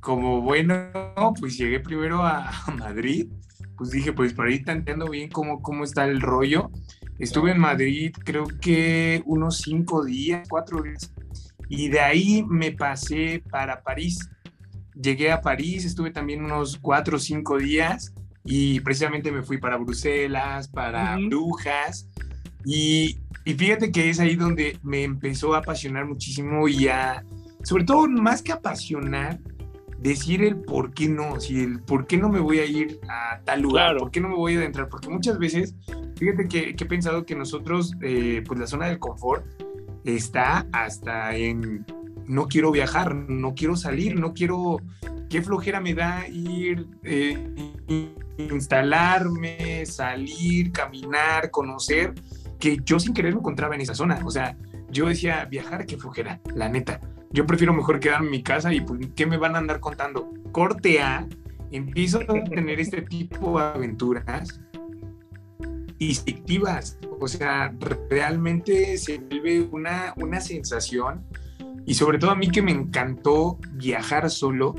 como 0.00 0.40
bueno, 0.40 0.90
pues 1.38 1.56
llegué 1.56 1.78
primero 1.78 2.22
a, 2.24 2.50
Madrid, 2.78 3.28
pues 3.76 3.90
dije, 3.90 4.12
pues 4.12 4.32
por 4.34 4.48
ahí 4.48 4.62
tanteando 4.62 5.08
bien 5.08 5.30
cómo, 5.30 5.62
cómo 5.62 5.84
está 5.84 6.04
el 6.04 6.20
rollo. 6.20 6.70
Estuve 7.18 7.52
en 7.52 7.58
Madrid 7.58 8.12
creo 8.24 8.46
que 8.60 9.22
unos 9.24 9.58
cinco 9.58 10.04
días, 10.04 10.48
cuatro 10.48 10.82
días, 10.82 11.12
y 11.68 11.88
de 11.88 12.00
ahí 12.00 12.44
me 12.48 12.72
pasé 12.72 13.42
para 13.50 13.82
París. 13.82 14.28
Llegué 15.00 15.30
a 15.30 15.40
París, 15.40 15.84
estuve 15.84 16.10
también 16.10 16.44
unos 16.44 16.78
cuatro 16.78 17.16
o 17.16 17.20
cinco 17.20 17.58
días 17.58 18.12
y 18.44 18.80
precisamente 18.80 19.30
me 19.30 19.42
fui 19.42 19.58
para 19.58 19.76
Bruselas, 19.76 20.66
para 20.66 21.16
Brujas 21.16 22.08
y, 22.64 23.18
y, 23.44 23.54
fíjate 23.54 23.90
que 23.92 24.10
es 24.10 24.20
ahí 24.20 24.36
donde 24.36 24.78
me 24.82 25.04
empezó 25.04 25.54
a 25.54 25.58
apasionar 25.58 26.06
muchísimo 26.06 26.68
y 26.68 26.88
a, 26.88 27.24
sobre 27.62 27.84
todo 27.84 28.08
más 28.08 28.42
que 28.42 28.52
apasionar, 28.52 29.40
decir 29.98 30.42
el 30.42 30.56
por 30.56 30.92
qué 30.92 31.08
no, 31.08 31.38
si 31.38 31.62
el 31.62 31.80
por 31.80 32.06
qué 32.06 32.16
no 32.16 32.28
me 32.28 32.40
voy 32.40 32.58
a 32.58 32.66
ir 32.66 33.00
a 33.08 33.40
tal 33.44 33.62
lugar, 33.62 33.96
por 33.96 34.10
qué 34.10 34.20
no 34.20 34.28
me 34.28 34.34
voy 34.34 34.56
a 34.56 34.58
adentrar, 34.58 34.88
porque 34.88 35.08
muchas 35.08 35.38
veces, 35.38 35.76
fíjate 36.16 36.48
que, 36.48 36.70
he 36.70 36.86
pensado 36.86 37.24
que 37.24 37.36
nosotros, 37.36 37.94
eh, 38.00 38.42
pues 38.46 38.58
la 38.58 38.66
zona 38.66 38.86
del 38.86 38.98
confort 38.98 39.46
está 40.04 40.66
hasta 40.72 41.36
en 41.36 41.86
no 42.26 42.48
quiero 42.48 42.70
viajar, 42.72 43.14
no 43.14 43.54
quiero 43.54 43.76
salir, 43.76 44.18
no 44.18 44.34
quiero, 44.34 44.80
qué 45.28 45.42
flojera 45.42 45.80
me 45.80 45.94
da 45.94 46.26
ir, 46.28 46.86
eh, 47.04 47.38
instalarme, 48.38 49.84
salir, 49.86 50.72
caminar, 50.72 51.50
conocer 51.50 52.14
que 52.58 52.80
yo 52.84 53.00
sin 53.00 53.12
querer 53.12 53.32
me 53.32 53.40
encontraba 53.40 53.74
en 53.74 53.80
esa 53.80 53.94
zona. 53.94 54.20
O 54.24 54.30
sea, 54.30 54.56
yo 54.88 55.08
decía, 55.08 55.44
viajar, 55.46 55.84
qué 55.84 55.96
flojera, 55.96 56.40
la 56.54 56.68
neta. 56.68 57.00
Yo 57.32 57.46
prefiero 57.46 57.72
mejor 57.72 57.98
quedarme 58.00 58.26
en 58.26 58.30
mi 58.32 58.42
casa 58.42 58.72
y 58.72 58.80
pues, 58.80 59.00
¿qué 59.16 59.26
me 59.26 59.36
van 59.36 59.54
a 59.54 59.58
andar 59.58 59.80
contando? 59.80 60.30
Corte 60.52 61.00
A, 61.00 61.26
empiezo 61.70 62.20
a 62.20 62.26
tener 62.44 62.78
este 62.78 63.02
tipo 63.02 63.58
de 63.58 63.64
aventuras 63.64 64.60
instintivas. 65.98 66.98
O 67.20 67.28
sea, 67.28 67.74
realmente 68.10 68.96
se 68.98 69.18
vuelve 69.18 69.62
una, 69.70 70.12
una 70.16 70.40
sensación 70.40 71.24
y 71.86 71.94
sobre 71.94 72.18
todo 72.18 72.30
a 72.30 72.36
mí 72.36 72.48
que 72.48 72.62
me 72.62 72.72
encantó 72.72 73.58
viajar 73.72 74.30
solo, 74.30 74.74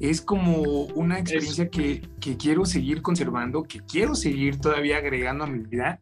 es 0.00 0.20
como 0.20 0.60
una 0.94 1.18
experiencia 1.18 1.68
que, 1.68 2.02
que, 2.20 2.36
quiero 2.36 2.64
seguir 2.64 3.00
conservando, 3.00 3.62
que 3.62 3.80
quiero 3.80 4.14
seguir 4.14 4.60
todavía 4.60 4.98
agregando 4.98 5.44
a 5.44 5.46
mi 5.46 5.60
vida 5.60 6.00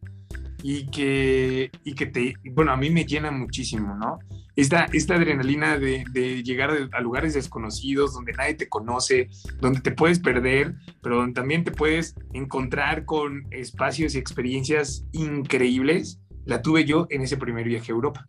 y 0.61 0.87
que, 0.87 1.71
y 1.83 1.93
que 1.93 2.05
te, 2.07 2.35
bueno, 2.51 2.71
a 2.71 2.77
mí 2.77 2.89
me 2.89 3.05
llena 3.05 3.31
muchísimo, 3.31 3.95
¿no? 3.95 4.19
Esta, 4.55 4.85
esta 4.93 5.15
adrenalina 5.15 5.79
de, 5.79 6.43
llegar 6.43 6.71
a 6.91 7.01
lugares 7.01 7.33
desconocidos, 7.33 8.13
donde 8.13 8.33
nadie 8.33 8.53
te 8.53 8.69
conoce, 8.69 9.29
donde 9.59 9.81
te 9.81 9.91
puedes 9.91 10.19
perder, 10.19 10.75
pero 11.01 11.17
donde 11.17 11.33
también 11.33 11.63
te 11.63 11.71
puedes 11.71 12.15
encontrar 12.33 13.05
con 13.05 13.47
espacios 13.51 14.13
y 14.13 14.19
experiencias 14.19 15.05
increíbles, 15.11 16.19
la 16.45 16.61
tuve 16.61 16.85
yo 16.85 17.07
en 17.09 17.21
ese 17.21 17.37
primer 17.37 17.65
viaje 17.65 17.91
a 17.91 17.95
Europa. 17.95 18.27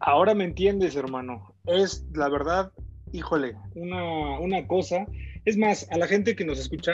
Ahora 0.00 0.34
me 0.34 0.44
entiendes, 0.44 0.94
hermano. 0.94 1.54
Es 1.66 2.06
la 2.14 2.28
verdad, 2.28 2.72
híjole, 3.12 3.56
una, 3.74 4.38
una 4.38 4.66
cosa. 4.68 5.06
Es 5.44 5.56
más, 5.56 5.88
a 5.90 5.98
la 5.98 6.06
gente 6.06 6.36
que 6.36 6.44
nos 6.44 6.60
escucha, 6.60 6.92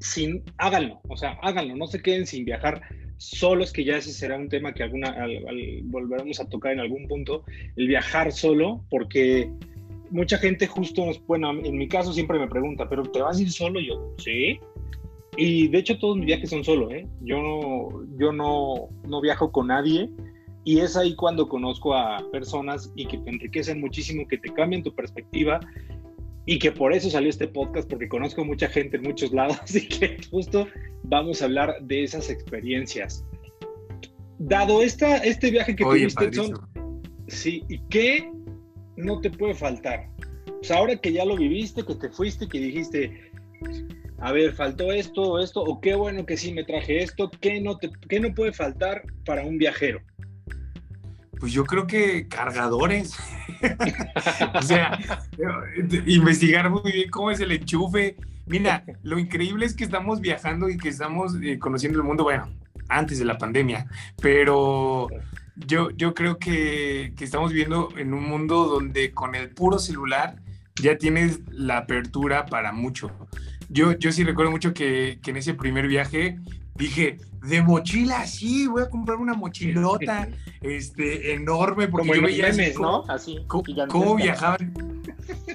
sin, 0.00 0.42
háganlo, 0.58 1.00
o 1.08 1.16
sea, 1.16 1.38
háganlo, 1.42 1.76
no 1.76 1.86
se 1.86 2.02
queden 2.02 2.26
sin 2.26 2.44
viajar 2.44 2.82
solos, 3.18 3.72
que 3.72 3.84
ya 3.84 3.96
ese 3.96 4.12
será 4.12 4.36
un 4.36 4.48
tema 4.48 4.72
que 4.72 4.82
alguna, 4.82 5.14
volveremos 5.84 6.40
a 6.40 6.48
tocar 6.48 6.72
en 6.72 6.80
algún 6.80 7.06
punto, 7.06 7.44
el 7.76 7.88
viajar 7.88 8.32
solo, 8.32 8.84
porque 8.88 9.50
mucha 10.10 10.38
gente 10.38 10.66
justo, 10.66 11.04
bueno, 11.26 11.50
en 11.50 11.76
mi 11.76 11.88
caso 11.88 12.12
siempre 12.12 12.38
me 12.38 12.48
pregunta, 12.48 12.88
¿pero 12.88 13.02
te 13.02 13.20
vas 13.20 13.38
a 13.38 13.42
ir 13.42 13.50
solo? 13.50 13.80
Yo, 13.80 14.14
sí. 14.18 14.58
Y 15.36 15.68
de 15.68 15.78
hecho 15.78 15.98
todos 15.98 16.16
mis 16.16 16.26
viajes 16.26 16.50
son 16.50 16.64
solo, 16.64 16.90
¿eh? 16.90 17.06
Yo 17.20 17.40
no, 17.40 18.06
yo 18.18 18.32
no, 18.32 18.88
no 19.06 19.20
viajo 19.20 19.52
con 19.52 19.68
nadie. 19.68 20.08
Y 20.64 20.80
es 20.80 20.96
ahí 20.96 21.14
cuando 21.14 21.48
conozco 21.48 21.94
a 21.94 22.18
personas 22.30 22.92
y 22.94 23.06
que 23.06 23.18
te 23.18 23.30
enriquecen 23.30 23.80
muchísimo, 23.80 24.26
que 24.26 24.36
te 24.36 24.52
cambian 24.52 24.82
tu 24.82 24.94
perspectiva 24.94 25.60
y 26.50 26.58
que 26.58 26.72
por 26.72 26.94
eso 26.94 27.10
salió 27.10 27.28
este 27.28 27.46
podcast, 27.46 27.90
porque 27.90 28.08
conozco 28.08 28.42
mucha 28.42 28.68
gente 28.68 28.96
en 28.96 29.02
muchos 29.02 29.34
lados 29.34 29.58
y 29.74 29.86
que 29.86 30.16
justo 30.30 30.66
vamos 31.02 31.42
a 31.42 31.44
hablar 31.44 31.76
de 31.82 32.04
esas 32.04 32.30
experiencias. 32.30 33.22
Dado 34.38 34.80
esta, 34.80 35.18
este 35.18 35.50
viaje 35.50 35.76
que 35.76 35.84
tuviste, 35.84 36.32
son, 36.32 36.54
sí, 37.26 37.64
¿y 37.68 37.78
qué 37.90 38.32
no 38.96 39.20
te 39.20 39.28
puede 39.28 39.54
faltar? 39.54 40.08
Pues 40.46 40.70
ahora 40.70 40.96
que 40.96 41.12
ya 41.12 41.26
lo 41.26 41.36
viviste, 41.36 41.84
que 41.84 41.94
te 41.96 42.08
fuiste, 42.08 42.48
que 42.48 42.58
dijiste, 42.58 43.30
a 44.16 44.32
ver, 44.32 44.54
faltó 44.54 44.90
esto, 44.90 45.38
esto, 45.40 45.60
o 45.60 45.82
qué 45.82 45.96
bueno 45.96 46.24
que 46.24 46.38
sí 46.38 46.54
me 46.54 46.64
traje 46.64 47.02
esto, 47.02 47.30
¿qué 47.42 47.60
no, 47.60 47.76
te, 47.76 47.90
qué 48.08 48.20
no 48.20 48.32
puede 48.32 48.54
faltar 48.54 49.02
para 49.26 49.44
un 49.44 49.58
viajero? 49.58 50.00
Pues 51.40 51.52
yo 51.52 51.64
creo 51.64 51.86
que 51.86 52.28
cargadores. 52.28 53.16
o 54.54 54.62
sea, 54.62 54.98
investigar 56.06 56.70
muy 56.70 56.92
bien 56.92 57.10
cómo 57.10 57.30
es 57.30 57.40
el 57.40 57.52
enchufe. 57.52 58.16
Mira, 58.46 58.84
lo 59.02 59.18
increíble 59.18 59.66
es 59.66 59.74
que 59.74 59.84
estamos 59.84 60.20
viajando 60.20 60.68
y 60.68 60.78
que 60.78 60.88
estamos 60.88 61.34
eh, 61.42 61.58
conociendo 61.58 61.98
el 61.98 62.04
mundo, 62.04 62.24
bueno, 62.24 62.48
antes 62.88 63.18
de 63.18 63.24
la 63.24 63.36
pandemia, 63.36 63.86
pero 64.20 65.08
yo, 65.56 65.90
yo 65.90 66.14
creo 66.14 66.38
que, 66.38 67.12
que, 67.16 67.24
estamos 67.24 67.52
viviendo 67.52 67.90
en 67.96 68.14
un 68.14 68.24
mundo 68.24 68.66
donde 68.66 69.12
con 69.12 69.34
el 69.34 69.50
puro 69.50 69.78
celular 69.78 70.36
ya 70.80 70.96
tienes 70.96 71.40
la 71.50 71.78
apertura 71.78 72.46
para 72.46 72.72
mucho. 72.72 73.10
Yo, 73.68 73.92
yo 73.92 74.12
sí 74.12 74.24
recuerdo 74.24 74.50
mucho 74.50 74.72
que, 74.72 75.18
que 75.22 75.30
en 75.30 75.36
ese 75.36 75.54
primer 75.54 75.88
viaje 75.88 76.38
dije, 76.78 77.18
de 77.42 77.62
mochila, 77.62 78.26
sí, 78.26 78.66
voy 78.66 78.82
a 78.82 78.88
comprar 78.88 79.18
una 79.18 79.34
mochilota 79.34 80.28
este, 80.60 81.34
enorme, 81.34 81.88
porque 81.88 82.08
yo 82.08 82.22
veía 82.22 82.48
memes, 82.48 82.78
¿no? 82.78 83.04
Así, 83.08 83.44
cómo, 83.46 84.16
viajaban. 84.16 84.72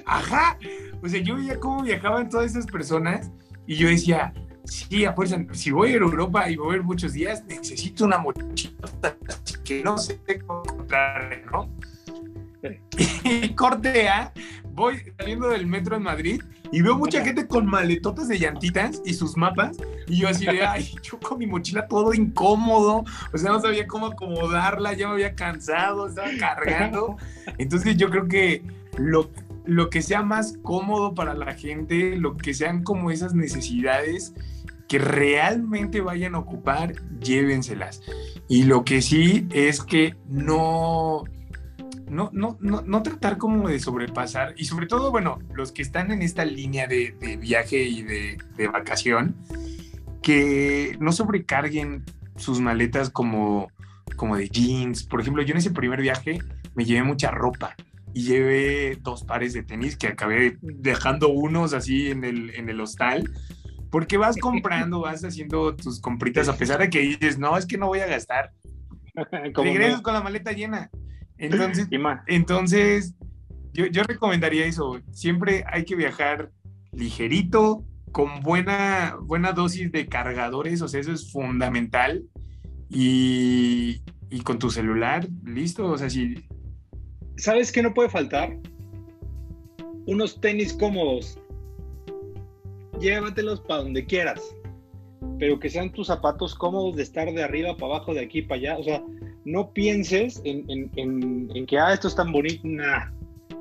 Ajá, 0.06 0.58
o 1.02 1.08
sea, 1.08 1.20
yo 1.20 1.36
veía 1.36 1.58
cómo 1.58 1.82
viajaban 1.82 2.28
todas 2.28 2.50
esas 2.50 2.66
personas 2.66 3.30
y 3.66 3.76
yo 3.76 3.88
decía, 3.88 4.32
sí, 4.64 5.04
a 5.04 5.12
fuerza, 5.12 5.38
si 5.52 5.70
voy 5.70 5.92
a 5.92 5.94
Europa 5.94 6.48
y 6.50 6.56
voy 6.56 6.74
a 6.74 6.76
ir 6.76 6.82
muchos 6.82 7.12
días, 7.12 7.44
necesito 7.46 8.04
una 8.04 8.18
mochilota 8.18 9.16
que 9.64 9.82
no 9.82 9.98
sé 9.98 10.20
cómo 10.46 10.62
encontrar, 10.64 11.42
¿no? 11.50 11.70
Y 13.24 13.50
corte 13.50 14.08
A, 14.08 14.32
voy 14.72 14.98
saliendo 15.18 15.48
del 15.48 15.66
metro 15.66 15.96
en 15.96 16.02
Madrid 16.02 16.42
y 16.70 16.82
veo 16.82 16.96
mucha 16.96 17.24
gente 17.24 17.46
con 17.46 17.66
maletotas 17.66 18.28
de 18.28 18.38
llantitas 18.38 19.02
y 19.04 19.14
sus 19.14 19.36
mapas. 19.36 19.76
Y 20.06 20.16
yo 20.16 20.28
así 20.28 20.44
de, 20.46 20.64
ay, 20.66 20.94
yo 21.02 21.18
con 21.20 21.38
mi 21.38 21.46
mochila 21.46 21.86
todo 21.86 22.12
incómodo. 22.14 23.04
O 23.32 23.38
sea, 23.38 23.52
no 23.52 23.60
sabía 23.60 23.86
cómo 23.86 24.06
acomodarla, 24.06 24.94
ya 24.94 25.08
me 25.08 25.14
había 25.14 25.34
cansado, 25.34 26.08
estaba 26.08 26.28
cargando. 26.38 27.16
Entonces 27.58 27.96
yo 27.96 28.10
creo 28.10 28.28
que 28.28 28.62
lo, 28.96 29.30
lo 29.64 29.90
que 29.90 30.02
sea 30.02 30.22
más 30.22 30.58
cómodo 30.62 31.14
para 31.14 31.34
la 31.34 31.54
gente, 31.54 32.16
lo 32.16 32.36
que 32.36 32.54
sean 32.54 32.82
como 32.82 33.10
esas 33.10 33.34
necesidades 33.34 34.34
que 34.88 34.98
realmente 34.98 36.00
vayan 36.00 36.34
a 36.34 36.38
ocupar, 36.38 36.94
llévenselas. 37.20 38.02
Y 38.48 38.64
lo 38.64 38.84
que 38.84 39.00
sí 39.00 39.46
es 39.50 39.82
que 39.82 40.14
no, 40.28 41.24
no, 42.14 42.30
no, 42.32 42.56
no, 42.60 42.82
no 42.82 43.02
tratar 43.02 43.36
como 43.38 43.68
de 43.68 43.78
sobrepasar, 43.78 44.54
y 44.56 44.64
sobre 44.64 44.86
todo, 44.86 45.10
bueno, 45.10 45.38
los 45.54 45.72
que 45.72 45.82
están 45.82 46.10
en 46.10 46.22
esta 46.22 46.44
línea 46.44 46.86
de, 46.86 47.38
viaje 47.40 47.82
y 47.82 48.02
de, 48.02 48.68
vacación, 48.72 49.36
que 50.22 50.96
no 51.00 51.12
sobrecarguen 51.12 52.04
sus 52.36 52.60
maletas 52.60 53.10
como, 53.10 53.68
como 54.16 54.36
de 54.36 54.48
jeans. 54.48 55.04
Por 55.04 55.20
ejemplo, 55.20 55.42
yo 55.42 55.52
en 55.52 55.58
ese 55.58 55.70
primer 55.70 56.00
viaje 56.00 56.38
me 56.74 56.84
llevé 56.84 57.02
mucha 57.02 57.30
ropa 57.30 57.76
y 58.14 58.22
llevé 58.22 58.96
dos 59.02 59.24
pares 59.24 59.52
de 59.52 59.62
tenis 59.62 59.96
que 59.96 60.06
acabé 60.06 60.56
dejando 60.62 61.28
unos 61.28 61.74
así 61.74 62.10
en 62.10 62.24
el, 62.24 62.50
en 62.54 62.68
el 62.68 62.80
hostal. 62.80 63.30
Porque 63.90 64.16
vas 64.16 64.36
comprando, 64.38 65.00
vas 65.00 65.24
haciendo 65.24 65.76
tus 65.76 66.00
compritas, 66.00 66.48
a 66.48 66.56
pesar 66.56 66.80
de 66.80 66.90
que 66.90 67.00
dices, 67.00 67.38
no, 67.38 67.56
es 67.56 67.66
que 67.66 67.78
no 67.78 67.86
voy 67.86 68.00
a 68.00 68.06
gastar. 68.06 68.52
Regresas 69.54 70.00
con 70.00 70.14
la 70.14 70.22
maleta 70.22 70.52
llena. 70.52 70.90
Entonces, 71.38 71.88
entonces 72.26 73.14
yo, 73.72 73.86
yo, 73.86 74.02
recomendaría 74.04 74.66
eso. 74.66 75.00
Siempre 75.10 75.64
hay 75.66 75.84
que 75.84 75.96
viajar 75.96 76.50
ligerito, 76.92 77.84
con 78.12 78.40
buena, 78.40 79.16
buena 79.20 79.52
dosis 79.52 79.90
de 79.90 80.06
cargadores, 80.06 80.80
o 80.80 80.88
sea, 80.88 81.00
eso 81.00 81.12
es 81.12 81.32
fundamental. 81.32 82.22
Y, 82.88 84.02
y 84.30 84.40
con 84.42 84.58
tu 84.58 84.70
celular, 84.70 85.26
listo. 85.44 85.86
O 85.86 85.98
sea, 85.98 86.08
si. 86.08 86.34
¿Sabes 87.36 87.72
qué 87.72 87.82
no 87.82 87.92
puede 87.92 88.08
faltar? 88.08 88.56
unos 90.06 90.40
tenis 90.40 90.72
cómodos. 90.74 91.38
Llévatelos 93.00 93.60
para 93.60 93.82
donde 93.82 94.04
quieras, 94.04 94.40
pero 95.38 95.58
que 95.58 95.68
sean 95.68 95.92
tus 95.92 96.06
zapatos 96.06 96.54
cómodos 96.54 96.96
de 96.96 97.02
estar 97.02 97.30
de 97.32 97.42
arriba 97.42 97.76
para 97.76 97.96
abajo, 97.96 98.14
de 98.14 98.20
aquí 98.20 98.42
para 98.42 98.60
allá. 98.60 98.78
O 98.78 98.84
sea, 98.84 99.02
no 99.44 99.72
pienses 99.72 100.40
en, 100.44 101.66
que, 101.66 101.78
ah, 101.78 101.92
esto 101.92 102.08
es 102.08 102.14
tan 102.14 102.32
bonito. 102.32 102.60
Nah. 102.64 103.10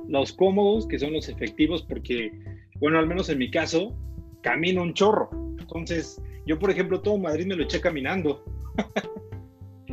Los 0.07 0.33
cómodos, 0.33 0.87
que 0.87 0.99
son 0.99 1.13
los 1.13 1.29
efectivos, 1.29 1.81
porque, 1.83 2.31
bueno, 2.79 2.99
al 2.99 3.07
menos 3.07 3.29
en 3.29 3.37
mi 3.37 3.49
caso, 3.49 3.95
camino 4.41 4.81
un 4.81 4.93
chorro. 4.93 5.29
Entonces, 5.59 6.21
yo, 6.45 6.59
por 6.59 6.71
ejemplo, 6.71 7.01
todo 7.01 7.17
Madrid 7.17 7.45
me 7.45 7.55
lo 7.55 7.63
eché 7.63 7.79
caminando. 7.79 8.43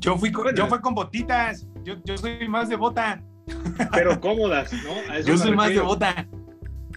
yo 0.00 0.16
fui 0.16 0.32
con, 0.32 0.54
yo 0.54 0.66
fui 0.66 0.80
con 0.80 0.94
botitas. 0.94 1.66
Yo, 1.84 1.96
yo 2.04 2.16
soy 2.16 2.48
más 2.48 2.68
de 2.68 2.76
bota. 2.76 3.22
Pero 3.92 4.18
cómodas, 4.20 4.72
¿no? 4.72 5.20
yo 5.20 5.36
soy 5.36 5.54
más 5.54 5.68
de 5.68 5.80
bota. 5.80 6.26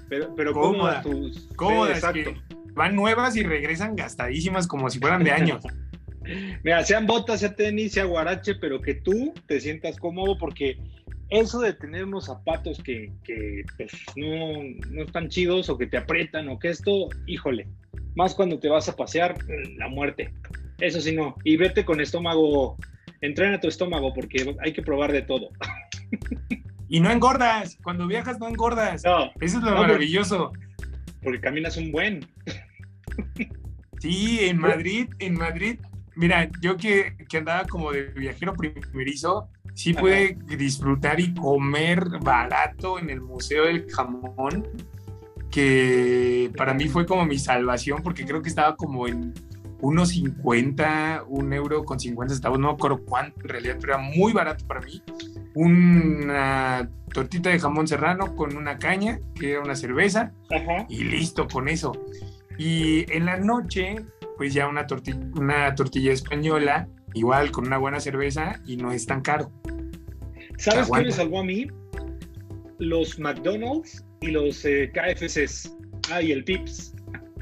Pero, 0.10 0.34
pero 0.36 0.54
cómodas. 0.54 1.04
Tus... 1.04 1.50
Cómodas, 1.58 1.98
exacto. 1.98 2.32
van 2.74 2.96
nuevas 2.96 3.36
y 3.36 3.44
regresan 3.44 3.96
gastadísimas 3.96 4.66
como 4.66 4.90
si 4.90 5.00
fueran 5.00 5.24
de 5.24 5.32
años. 5.32 5.62
Mira, 6.64 6.84
sean 6.84 7.06
botas, 7.06 7.40
sea 7.40 7.56
tenis, 7.56 7.94
sea 7.94 8.06
guarache, 8.06 8.56
pero 8.56 8.82
que 8.82 8.96
tú 8.96 9.34
te 9.48 9.60
sientas 9.60 9.98
cómodo 9.98 10.38
porque 10.38 10.78
eso 11.30 11.60
de 11.60 11.74
tener 11.74 12.06
unos 12.06 12.26
zapatos 12.26 12.82
que, 12.82 13.12
pues, 13.78 13.92
no, 14.16 14.64
no, 14.90 15.04
están 15.04 15.30
chidos 15.30 15.70
o 15.70 15.78
que 15.78 15.88
te 15.88 15.98
aprietan 15.98 16.48
o 16.50 16.58
que 16.60 16.70
esto, 16.70 17.10
híjole, 17.26 17.68
más 18.16 18.34
cuando 18.34 18.60
te 18.60 18.70
vas 18.70 18.88
a 18.90 18.96
pasear, 18.96 19.36
la 19.78 19.88
muerte. 19.88 20.34
Eso 20.80 21.02
sí, 21.02 21.14
no. 21.14 21.36
Y 21.44 21.58
vete 21.58 21.84
con 21.84 22.00
estómago, 22.02 22.78
entrena 23.22 23.60
tu 23.60 23.68
estómago 23.68 24.14
porque 24.14 24.56
hay 24.64 24.74
que 24.74 24.82
probar 24.82 25.12
de 25.12 25.22
todo. 25.24 25.50
Y 26.90 27.02
no 27.02 27.12
engordas, 27.12 27.78
cuando 27.84 28.08
viajas 28.08 28.40
no 28.40 28.48
engordas. 28.48 29.04
Eso 29.04 29.32
es 29.42 29.54
lo 29.56 29.76
maravilloso. 29.76 30.54
Porque 31.22 31.42
caminas 31.42 31.76
un 31.76 31.92
buen. 31.92 32.26
Sí, 34.00 34.40
en 34.42 34.58
Madrid, 34.62 35.10
en 35.20 35.34
Madrid, 35.34 35.80
mira, 36.18 36.50
yo 36.62 36.76
que, 36.78 37.16
que 37.30 37.38
andaba 37.38 37.66
como 37.66 37.92
de 37.92 38.04
viajero 38.04 38.54
primerizo, 38.54 39.50
sí 39.74 39.94
pude 39.94 40.38
disfrutar 40.58 41.20
y 41.20 41.34
comer 41.34 42.20
barato 42.20 43.00
en 43.00 43.10
el 43.10 43.22
Museo 43.22 43.66
del 43.66 43.90
Jamón, 43.90 44.68
que 45.52 46.52
para 46.58 46.74
mí 46.74 46.88
fue 46.88 47.06
como 47.06 47.26
mi 47.26 47.38
salvación, 47.38 48.02
porque 48.04 48.26
creo 48.26 48.42
que 48.42 48.50
estaba 48.50 48.76
como 48.76 49.08
en 49.08 49.34
unos 49.80 50.10
50, 50.10 51.26
un 51.28 51.54
euro 51.54 51.86
con 51.86 52.00
50 52.00 52.34
centavos, 52.34 52.60
no 52.60 52.70
me 52.70 52.74
acuerdo 52.74 53.04
cuánto 53.06 53.42
en 53.42 53.50
realidad, 53.50 53.78
pero 53.80 53.94
era 53.94 54.02
muy 54.02 54.34
barato 54.34 54.66
para 54.66 54.82
mí. 54.82 55.02
Una 55.54 56.90
tortita 57.14 57.50
de 57.50 57.60
jamón 57.60 57.88
serrano 57.88 58.36
con 58.36 58.58
una 58.58 58.78
caña, 58.80 59.20
que 59.36 59.52
era 59.52 59.62
una 59.62 59.76
cerveza, 59.76 60.32
y 60.90 61.04
listo 61.04 61.48
con 61.48 61.68
eso. 61.68 61.92
Y 62.58 63.12
en 63.12 63.26
la 63.26 63.38
noche, 63.38 63.98
pues 64.38 64.54
ya 64.54 64.68
una, 64.68 64.86
una 65.36 65.76
tortilla 65.76 66.14
española 66.14 66.88
igual 67.14 67.52
con 67.52 67.68
una 67.68 67.78
buena 67.78 68.00
cerveza 68.00 68.62
y 68.66 68.78
no 68.78 68.92
es 68.92 69.06
tan 69.06 69.22
caro. 69.22 69.52
¿Sabes 70.58 70.90
qué 70.92 71.02
me 71.04 71.12
salvó 71.12 71.40
a 71.40 71.44
mí? 71.44 71.68
Los 72.80 73.20
McDonald's 73.20 74.06
y 74.22 74.28
los 74.28 74.64
eh, 74.66 74.92
KFCs. 74.94 75.76
Ah, 76.12 76.22
y 76.22 76.32
el 76.32 76.44
Pips. 76.44 76.96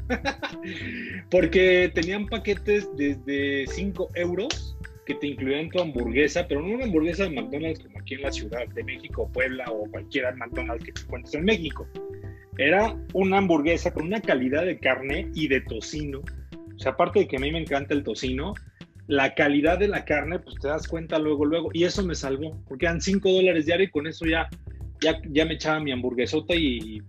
Porque 1.30 1.90
tenían 1.94 2.26
paquetes 2.26 2.88
desde 2.96 3.66
5 3.66 4.10
euros 4.14 4.76
que 5.06 5.14
te 5.14 5.28
incluían 5.28 5.70
tu 5.70 5.80
hamburguesa, 5.80 6.46
pero 6.48 6.60
no 6.60 6.74
una 6.74 6.84
hamburguesa 6.84 7.24
de 7.24 7.30
McDonald's 7.30 7.80
como 7.80 8.00
aquí 8.00 8.14
en 8.14 8.22
la 8.22 8.32
Ciudad 8.32 8.66
de 8.68 8.84
México, 8.84 9.30
Puebla 9.32 9.64
o 9.70 9.88
cualquier 9.90 10.34
McDonald's 10.34 10.84
que 10.84 10.92
te 10.92 11.00
encuentres 11.02 11.34
en 11.34 11.44
México. 11.44 11.88
Era 12.58 12.96
una 13.14 13.38
hamburguesa 13.38 13.92
con 13.92 14.06
una 14.06 14.20
calidad 14.20 14.64
de 14.64 14.78
carne 14.78 15.30
y 15.34 15.48
de 15.48 15.60
tocino. 15.60 16.22
O 16.76 16.78
sea, 16.78 16.92
aparte 16.92 17.20
de 17.20 17.28
que 17.28 17.36
a 17.36 17.40
mí 17.40 17.50
me 17.50 17.60
encanta 17.60 17.94
el 17.94 18.04
tocino, 18.04 18.54
la 19.06 19.34
calidad 19.34 19.78
de 19.78 19.88
la 19.88 20.04
carne, 20.04 20.38
pues 20.38 20.56
te 20.60 20.68
das 20.68 20.86
cuenta 20.86 21.18
luego, 21.18 21.44
luego. 21.44 21.70
Y 21.72 21.84
eso 21.84 22.04
me 22.04 22.14
salvó, 22.14 22.62
porque 22.68 22.86
eran 22.86 23.00
5 23.00 23.28
dólares 23.30 23.66
diario 23.66 23.86
y 23.86 23.90
con 23.90 24.06
eso 24.06 24.26
ya, 24.26 24.48
ya, 25.00 25.20
ya 25.30 25.44
me 25.44 25.54
echaba 25.54 25.80
mi 25.80 25.92
hamburguesota 25.92 26.54
y 26.54 27.02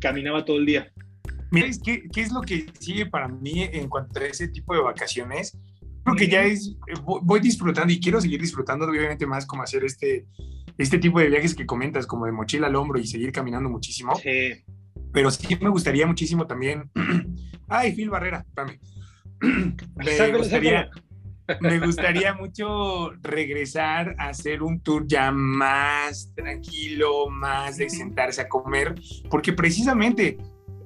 caminaba 0.00 0.44
todo 0.44 0.58
el 0.58 0.66
día. 0.66 0.92
Mira, 1.50 1.68
¿qué, 1.84 2.04
¿qué, 2.12 2.20
es 2.20 2.32
lo 2.32 2.42
que 2.42 2.66
sigue 2.78 3.06
para 3.06 3.26
mí 3.28 3.62
en 3.62 3.88
cuanto 3.88 4.20
a 4.20 4.24
ese 4.24 4.48
tipo 4.48 4.74
de 4.74 4.82
vacaciones? 4.82 5.58
Creo 6.04 6.16
que 6.16 6.28
ya 6.28 6.44
es, 6.44 6.76
voy 7.04 7.40
disfrutando 7.40 7.92
y 7.92 8.00
quiero 8.00 8.20
seguir 8.20 8.40
disfrutando 8.40 8.86
obviamente 8.86 9.26
más 9.26 9.44
como 9.46 9.62
hacer 9.62 9.84
este, 9.84 10.26
este 10.78 10.98
tipo 10.98 11.18
de 11.18 11.28
viajes 11.28 11.54
que 11.54 11.66
comentas, 11.66 12.06
como 12.06 12.26
de 12.26 12.32
mochila 12.32 12.68
al 12.68 12.76
hombro 12.76 12.98
y 12.98 13.06
seguir 13.06 13.32
caminando 13.32 13.68
muchísimo. 13.68 14.14
Sí. 14.14 14.64
Pero 15.12 15.30
sí 15.30 15.58
me 15.60 15.68
gustaría 15.68 16.06
muchísimo 16.06 16.46
también. 16.46 16.88
Ay, 17.68 17.94
Phil 17.94 18.10
Barrera, 18.10 18.44
espérame. 18.46 18.78
Me 19.40 20.36
gustaría, 20.36 20.90
me 21.60 21.78
gustaría 21.80 22.34
mucho 22.34 23.10
regresar 23.22 24.14
a 24.18 24.28
hacer 24.28 24.62
un 24.62 24.80
tour 24.80 25.06
ya 25.06 25.32
más 25.32 26.32
tranquilo, 26.34 27.28
más 27.30 27.78
de 27.78 27.88
sentarse 27.88 28.42
a 28.42 28.48
comer, 28.48 28.94
porque 29.30 29.52
precisamente 29.52 30.38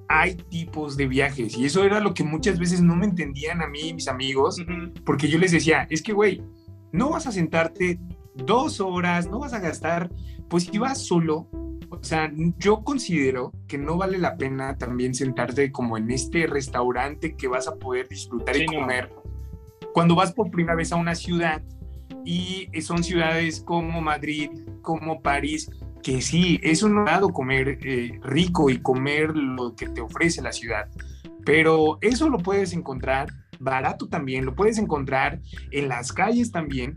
hay 0.09 0.35
tipos 0.35 0.97
de 0.97 1.09
viajes 1.09 1.57
y 1.57 1.65
eso 1.65 1.83
era 1.85 2.01
lo 2.01 2.15
que 2.15 2.25
muchas 2.25 2.59
veces 2.59 2.83
no 2.83 2.95
me 2.95 3.07
entendían 3.07 3.63
a 3.63 3.67
mí 3.67 3.89
y 3.89 3.95
mis 3.95 4.09
amigos, 4.09 4.63
porque 5.05 5.29
yo 5.29 5.39
les 5.39 5.53
decía, 5.53 5.87
es 5.91 6.03
que, 6.03 6.13
güey, 6.13 6.43
no 6.93 7.11
vas 7.11 7.27
a 7.27 7.33
sentarte 7.33 7.99
dos 8.35 8.81
horas, 8.81 9.29
no 9.29 9.39
vas 9.39 9.55
a 9.55 9.61
gastar, 9.61 10.11
pues 10.49 10.65
si 10.65 10.79
vas 10.79 10.99
solo, 10.99 11.49
o 12.01 12.05
sea, 12.05 12.31
yo 12.59 12.83
considero 12.85 13.53
que 13.67 13.79
no 13.79 13.97
vale 13.97 14.19
la 14.19 14.37
pena 14.37 14.77
también 14.77 15.15
sentarte 15.15 15.73
como 15.73 15.97
en 15.97 16.11
este 16.11 16.47
restaurante 16.47 17.37
que 17.37 17.49
vas 17.49 17.69
a 17.69 17.77
poder 17.77 18.09
disfrutar 18.09 18.57
y 18.57 18.67
comer 18.67 19.11
cuando 19.93 20.15
vas 20.15 20.33
por 20.33 20.51
primera 20.51 20.75
vez 20.75 20.93
a 20.93 20.97
una 20.97 21.15
ciudad 21.15 21.63
y 22.25 22.69
son 22.81 23.05
ciudades 23.05 23.61
como 23.61 24.01
Madrid, 24.01 24.51
como 24.83 25.23
París, 25.23 25.71
que 26.03 26.21
sí, 26.21 26.61
es 26.63 26.83
un 26.83 27.05
lado 27.05 27.31
comer 27.31 27.79
eh, 27.83 28.19
rico 28.23 28.69
y 28.71 28.79
comer 28.79 29.35
lo 29.35 29.75
que 29.75 29.89
te 29.89 30.01
ofrece 30.01 30.43
la 30.43 30.53
ciudad, 30.53 30.89
pero 31.45 31.99
eso 32.01 32.29
lo 32.29 32.39
puedes 32.39 32.73
encontrar 32.73 33.29
barato 33.59 34.09
también, 34.09 34.45
lo 34.45 34.55
puedes 34.55 34.79
encontrar 34.79 35.41
en 35.71 35.89
las 35.89 36.13
calles 36.13 36.51
también. 36.51 36.95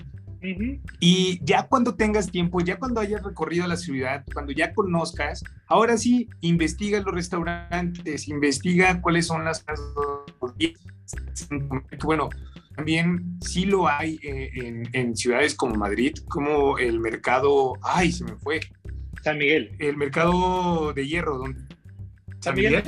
Y 1.00 1.40
ya 1.44 1.68
cuando 1.68 1.96
tengas 1.96 2.32
tiempo, 2.32 2.62
ya 2.62 2.78
cuando 2.78 3.02
hayas 3.02 3.24
recorrido 3.24 3.68
la 3.68 3.78
ciudad, 3.78 4.24
cuando 4.34 4.52
ya 4.52 4.74
conozcas, 4.74 5.44
ahora 5.68 5.98
sí, 5.98 6.30
investiga 6.42 7.00
los 7.02 7.14
restaurantes, 7.14 8.28
investiga 8.28 9.02
cuáles 9.02 9.28
son 9.28 9.46
las 9.46 9.64
bueno, 12.04 12.30
también 12.76 13.38
sí 13.42 13.66
lo 13.66 13.88
hay 13.88 14.20
eh, 14.22 14.84
en, 14.94 15.16
ciudades 15.16 15.56
como 15.56 15.76
Madrid, 15.76 16.16
como 16.28 16.78
el 16.78 17.00
mercado, 17.00 17.74
ay, 17.82 18.12
se 18.12 18.24
me 18.24 18.36
fue. 18.36 18.60
San 19.24 19.38
Miguel. 19.38 19.76
El 19.80 19.98
mercado 19.98 20.94
de 20.94 21.08
hierro, 21.08 21.38
donde... 21.38 21.60
San 22.40 22.56
Miguel. 22.56 22.84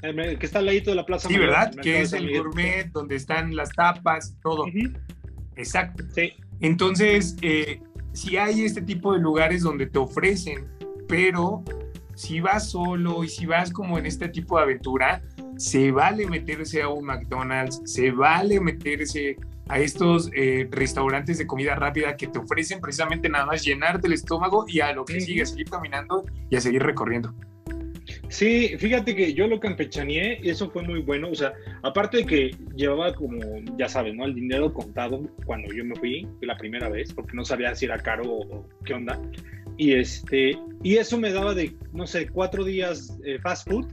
que 0.00 0.46
está 0.46 0.60
al 0.60 0.66
ladito 0.66 0.90
de 0.90 0.96
la 0.96 1.06
plaza. 1.06 1.28
Sí, 1.28 1.36
¿verdad? 1.36 1.74
Que 1.82 2.00
es 2.00 2.12
el 2.12 2.34
gourmet, 2.34 2.90
donde 2.90 3.16
están 3.16 3.54
las 3.54 3.70
tapas, 3.70 4.36
todo. 4.42 4.64
Exacto. 5.56 6.04
Sí. 6.14 6.32
Entonces, 6.60 7.36
eh, 7.42 7.80
si 8.12 8.36
hay 8.36 8.64
este 8.64 8.82
tipo 8.82 9.12
de 9.12 9.20
lugares 9.20 9.62
donde 9.62 9.86
te 9.86 9.98
ofrecen, 9.98 10.66
pero 11.08 11.62
si 12.14 12.40
vas 12.40 12.70
solo 12.70 13.24
y 13.24 13.28
si 13.28 13.46
vas 13.46 13.70
como 13.70 13.98
en 13.98 14.06
este 14.06 14.28
tipo 14.28 14.56
de 14.56 14.64
aventura, 14.64 15.22
se 15.56 15.90
vale 15.90 16.26
meterse 16.26 16.82
a 16.82 16.88
un 16.88 17.04
McDonald's, 17.04 17.80
se 17.84 18.10
vale 18.10 18.60
meterse 18.60 19.36
a 19.68 19.80
estos 19.80 20.30
eh, 20.34 20.68
restaurantes 20.70 21.38
de 21.38 21.46
comida 21.46 21.74
rápida 21.74 22.16
que 22.16 22.28
te 22.28 22.38
ofrecen 22.38 22.80
precisamente 22.80 23.28
nada 23.28 23.46
más 23.46 23.64
llenarte 23.64 24.06
el 24.06 24.12
estómago 24.12 24.64
y 24.68 24.80
a 24.80 24.92
lo 24.92 25.04
que 25.04 25.20
sigue, 25.20 25.42
a 25.42 25.46
seguir 25.46 25.68
caminando 25.68 26.24
y 26.50 26.56
a 26.56 26.60
seguir 26.60 26.82
recorriendo. 26.82 27.34
Sí, 28.28 28.76
fíjate 28.78 29.14
que 29.14 29.34
yo 29.34 29.46
lo 29.46 29.60
campechaneé 29.60 30.40
y 30.42 30.50
eso 30.50 30.70
fue 30.70 30.82
muy 30.82 31.00
bueno. 31.00 31.30
O 31.30 31.34
sea, 31.34 31.52
aparte 31.82 32.18
de 32.18 32.26
que 32.26 32.50
llevaba 32.74 33.14
como, 33.14 33.38
ya 33.78 33.88
sabes, 33.88 34.14
¿no? 34.14 34.24
El 34.24 34.34
dinero 34.34 34.72
contado 34.72 35.22
cuando 35.44 35.72
yo 35.72 35.84
me 35.84 35.94
fui 35.96 36.26
la 36.40 36.56
primera 36.56 36.88
vez, 36.88 37.12
porque 37.12 37.36
no 37.36 37.44
sabía 37.44 37.74
si 37.74 37.84
era 37.84 37.98
caro 37.98 38.24
o, 38.26 38.68
qué 38.84 38.94
onda. 38.94 39.20
Y, 39.76 39.92
este, 39.92 40.58
y 40.82 40.96
eso 40.96 41.18
me 41.18 41.32
daba 41.32 41.54
de, 41.54 41.76
no 41.92 42.06
sé, 42.06 42.28
cuatro 42.28 42.64
días 42.64 43.18
eh, 43.24 43.38
fast 43.42 43.68
food 43.68 43.86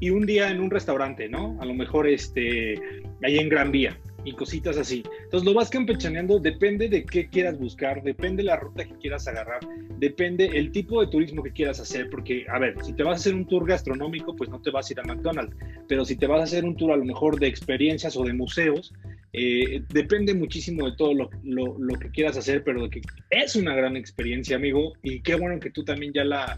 y 0.00 0.10
un 0.10 0.26
día 0.26 0.50
en 0.50 0.60
un 0.60 0.70
restaurante, 0.70 1.28
¿no? 1.28 1.56
A 1.60 1.64
lo 1.64 1.74
mejor 1.74 2.08
este, 2.08 2.74
ahí 3.22 3.38
en 3.38 3.48
Gran 3.48 3.70
Vía 3.70 3.98
y 4.24 4.32
cositas 4.32 4.76
así. 4.76 5.02
Entonces 5.24 5.46
lo 5.46 5.54
vas 5.54 5.70
campechaneando, 5.70 6.38
depende 6.38 6.88
de 6.88 7.04
qué 7.04 7.28
quieras 7.28 7.58
buscar, 7.58 8.02
depende 8.02 8.42
de 8.42 8.48
la 8.48 8.56
ruta 8.56 8.84
que 8.84 8.94
quieras 8.94 9.28
agarrar, 9.28 9.60
depende 9.98 10.46
el 10.46 10.72
tipo 10.72 11.00
de 11.00 11.08
turismo 11.08 11.42
que 11.42 11.52
quieras 11.52 11.80
hacer, 11.80 12.08
porque, 12.10 12.46
a 12.48 12.58
ver, 12.58 12.76
si 12.82 12.92
te 12.92 13.02
vas 13.02 13.12
a 13.12 13.20
hacer 13.20 13.34
un 13.34 13.46
tour 13.46 13.66
gastronómico, 13.66 14.34
pues 14.34 14.50
no 14.50 14.60
te 14.60 14.70
vas 14.70 14.88
a 14.88 14.92
ir 14.92 15.00
a 15.00 15.04
McDonald's, 15.04 15.56
pero 15.88 16.04
si 16.04 16.16
te 16.16 16.26
vas 16.26 16.40
a 16.40 16.44
hacer 16.44 16.64
un 16.64 16.76
tour 16.76 16.92
a 16.92 16.96
lo 16.96 17.04
mejor 17.04 17.38
de 17.38 17.46
experiencias 17.46 18.16
o 18.16 18.24
de 18.24 18.32
museos, 18.32 18.92
Eh, 19.36 19.82
depende 19.88 20.32
muchísimo 20.32 20.88
de 20.88 20.96
todo 20.96 21.12
lo, 21.12 21.28
lo, 21.42 21.98
que 21.98 22.08
quieras 22.10 22.36
hacer, 22.36 22.62
pero 22.62 22.88
que 22.88 23.02
es 23.30 23.56
una 23.56 23.74
gran 23.74 23.96
experiencia, 23.96 24.54
amigo, 24.54 24.92
y 25.02 25.22
qué 25.22 25.34
bueno 25.34 25.58
que 25.58 25.70
tú 25.70 25.84
también 25.84 26.12
ya 26.12 26.24
la, 26.24 26.56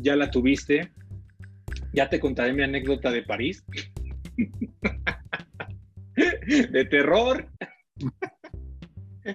ya 0.00 0.16
la 0.16 0.28
tuviste. 0.28 0.90
Ya 1.92 2.08
te 2.08 2.18
contaré 2.18 2.52
mi 2.52 2.64
anécdota 2.64 3.12
de 3.12 3.22
París. 3.22 3.64
de 6.46 6.84
terror. 6.84 7.48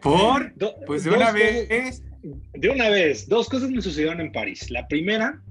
¿Por? 0.02 0.54
pues 0.86 1.04
de 1.04 1.12
una 1.12 1.32
vez. 1.32 2.04
de 2.54 2.69
una 2.69 2.89
vez, 2.89 3.28
dos 3.28 3.50
cosas 3.50 3.69
me 3.71 3.82
sucedieron 3.82 4.21
en 4.21 4.32
París. 4.32 4.69
La 4.69 4.88
primera 4.88 5.41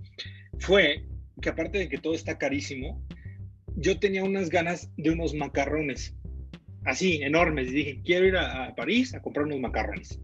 fue 0.59 1.05
que 1.43 1.49
aparte 1.51 1.79
de 1.79 1.89
que 1.89 1.99
todo 1.99 2.15
está 2.15 2.39
carísimo, 2.39 3.03
yo 3.77 3.99
tenía 3.99 4.25
unas 4.25 4.49
ganas 4.49 4.91
de 4.97 5.11
unos 5.11 5.35
macarrones 5.35 6.15
así, 6.85 7.23
enormes. 7.23 7.69
Y 7.69 7.73
dije, 7.73 8.01
quiero 8.05 8.27
ir 8.27 8.37
a, 8.37 8.75
París 8.75 9.15
a 9.15 9.21
comprar 9.21 9.47
unos 9.47 9.61
macarrones. 9.61 10.21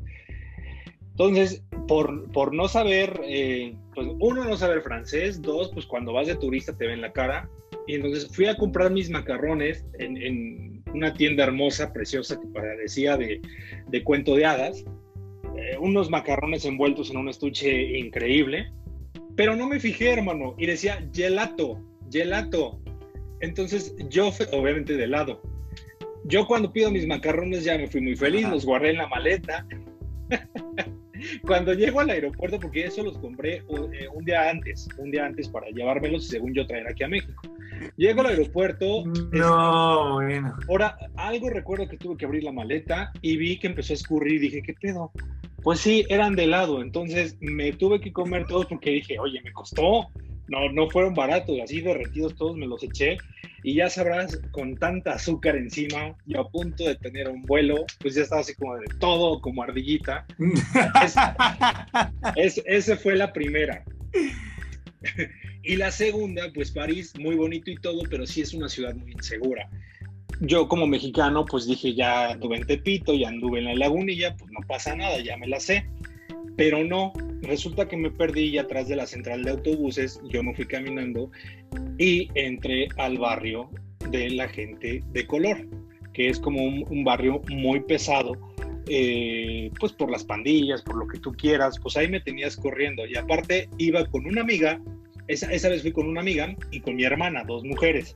Entonces, 1.11 1.63
por, 1.89 2.31
por 2.33 2.55
no 2.55 2.69
saber, 2.69 3.21
eh, 3.25 3.75
pues 3.95 4.07
uno, 4.21 4.45
no 4.45 4.57
saber 4.57 4.83
francés, 4.83 5.41
dos, 5.41 5.71
pues 5.73 5.87
cuando 5.87 6.13
vas 6.13 6.27
de 6.27 6.37
turista 6.37 6.77
te 6.77 6.87
ven 6.87 7.01
la 7.01 7.13
cara. 7.13 7.49
Y 7.87 7.95
entonces 7.95 8.29
fui 8.29 8.47
a 8.47 8.57
comprar 8.57 8.91
mis 8.91 9.09
macarrones 9.11 9.85
en, 9.99 10.83
una 10.97 11.15
tienda 11.15 11.45
hermosa, 11.45 11.93
preciosa, 11.93 12.41
que 12.41 12.47
parecía 12.49 13.17
de, 13.17 13.41
de 13.89 14.05
cuento 14.05 14.35
de 14.35 14.47
hadas. 14.47 14.85
Eh, 15.57 15.77
unos 15.79 16.11
macarrones 16.11 16.65
envueltos 16.65 17.11
en 17.11 17.19
un 17.19 17.29
estuche 17.29 17.99
increíble. 17.99 18.73
Pero 19.37 19.55
no 19.55 19.69
me 19.69 19.79
fijé, 19.79 20.13
hermano, 20.13 20.55
y 20.59 20.67
decía 20.67 21.07
gelato, 21.13 21.81
gelato. 22.11 22.81
Entonces 23.41 23.95
yo, 24.09 24.29
obviamente 24.53 24.97
de 24.97 25.07
lado, 25.07 25.43
yo 26.25 26.47
cuando 26.47 26.73
pido 26.73 26.91
mis 26.91 27.07
macarrones 27.07 27.65
ya 27.65 27.77
me 27.77 27.87
fui 27.87 28.01
muy 28.01 28.17
feliz, 28.17 28.49
los 28.49 28.65
guardé 28.65 28.91
en 28.91 28.97
la 28.97 29.09
maleta. 29.09 29.67
cuando 31.43 31.75
llego 31.75 32.01
al 32.01 32.11
aeropuerto, 32.11 32.59
porque 32.59 32.85
eso 32.85 33.03
los 33.03 33.19
compré 33.19 33.57
eh, 33.93 34.09
un, 34.13 34.25
día 34.25 34.51
antes, 34.51 34.89
un 34.99 35.11
día 35.11 35.27
antes 35.27 35.49
para 35.49 35.69
llevármelos 35.71 36.25
y 36.27 36.29
según 36.29 36.55
yo 36.55 36.67
traer 36.67 36.89
aquí 36.89 37.05
a 37.05 37.09
México. 37.09 37.43
Llego 37.97 38.21
al 38.21 38.27
aeropuerto. 38.29 39.05
No, 39.33 40.15
bueno. 40.15 40.55
Ahora, 40.69 40.97
algo 41.17 41.51
recuerdo 41.51 41.89
que 41.89 41.97
tuve 41.97 42.17
que 42.17 42.25
abrir 42.25 42.45
la 42.45 42.53
maleta 42.53 43.13
y 43.21 43.37
vi 43.37 43.59
que 43.59 43.67
empezó 43.67 43.93
a 43.93 43.97
escurrir 43.97 44.35
y 44.35 44.39
dije, 44.39 44.63
¿qué 44.63 44.75
pedo? 44.75 45.13
Pues 45.63 45.81
sí, 45.81 46.07
eran 46.09 46.37
de 46.37 46.45
helado, 46.45 46.81
entonces 46.81 47.37
me 47.41 47.73
tuve 47.73 48.01
que 48.01 48.13
comer 48.13 48.47
todos 48.47 48.67
porque 48.67 48.91
dije, 48.91 49.19
oye, 49.19 49.41
me 49.43 49.53
costó, 49.53 50.07
no, 50.49 50.71
no 50.73 50.89
fueron 50.91 51.15
baratos, 51.15 51.59
así 51.63 51.81
derretidos 51.81 52.37
todos 52.37 52.57
me 52.57 52.67
los 52.67 52.83
eché 52.83 53.19
y 53.67 53.75
ya 53.75 53.91
sabrás, 53.91 54.39
con 54.53 54.77
tanta 54.77 55.15
azúcar 55.15 55.57
encima 55.57 56.17
y 56.25 56.37
a 56.37 56.45
punto 56.45 56.85
de 56.85 56.95
tener 56.95 57.29
un 57.29 57.43
vuelo, 57.43 57.85
pues 57.99 58.15
ya 58.15 58.23
estaba 58.23 58.43
así 58.43 58.55
como 58.55 58.77
de 58.77 58.87
todo, 59.01 59.41
como 59.41 59.63
ardillita. 59.65 60.25
es, 62.37 62.63
esa 62.65 62.97
fue 62.97 63.17
la 63.17 63.33
primera. 63.33 63.85
y 65.65 65.75
la 65.75 65.91
segunda, 65.91 66.45
pues 66.55 66.71
París, 66.71 67.13
muy 67.19 67.35
bonito 67.35 67.69
y 67.69 67.77
todo, 67.77 68.03
pero 68.09 68.25
sí 68.25 68.41
es 68.41 68.55
una 68.55 68.69
ciudad 68.69 68.95
muy 68.95 69.11
insegura. 69.11 69.69
Yo 70.41 70.69
como 70.69 70.87
mexicano, 70.87 71.45
pues 71.45 71.67
dije, 71.67 71.93
ya 71.93 72.31
anduve 72.31 72.59
en 72.59 72.67
Tepito, 72.67 73.15
ya 73.15 73.31
anduve 73.31 73.59
en 73.59 73.65
la 73.65 73.75
lagunilla, 73.75 74.37
pues 74.37 74.53
no 74.53 74.61
pasa 74.69 74.95
nada, 74.95 75.19
ya 75.19 75.37
me 75.39 75.49
la 75.49 75.59
sé. 75.59 75.89
Pero 76.57 76.85
no, 76.85 77.13
resulta 77.43 77.87
que 77.87 77.97
me 77.97 78.11
perdí 78.11 78.57
atrás 78.59 78.89
de 78.89 78.97
la 78.97 79.07
central 79.07 79.45
de 79.45 79.51
autobuses, 79.51 80.21
yo 80.31 80.43
me 80.43 80.55
fui 80.55 80.67
caminando 80.67 81.31
y 81.99 82.29
entré 82.35 82.89
al 82.97 83.19
barrio 83.19 83.69
de 84.11 84.31
la 84.31 84.49
gente 84.49 85.03
de 85.13 85.27
color, 85.27 85.67
que 86.13 86.29
es 86.29 86.41
como 86.41 86.65
un, 86.65 87.05
barrio 87.05 87.43
muy 87.51 87.81
pesado, 87.81 88.33
eh, 88.89 89.71
pues 89.79 89.93
por 89.93 90.11
las 90.11 90.25
pandillas, 90.25 90.83
por 90.83 90.97
lo 90.97 91.07
que 91.07 91.19
tú 91.19 91.33
quieras, 91.33 91.79
pues 91.79 91.97
ahí 91.97 92.09
me 92.09 92.21
tenías 92.21 92.57
corriendo. 92.57 93.07
Y 93.07 93.17
aparte 93.17 93.69
iba 93.79 94.05
con 94.07 94.27
una 94.27 94.41
amiga, 94.41 94.81
esa, 95.29 95.53
esa 95.53 95.69
vez 95.69 95.83
fui 95.83 95.93
con 95.93 96.09
una 96.09 96.21
amiga 96.21 96.57
y 96.71 96.81
con 96.81 96.97
mi 96.97 97.05
hermana, 97.05 97.45
dos 97.47 97.65
mujeres. 97.65 98.15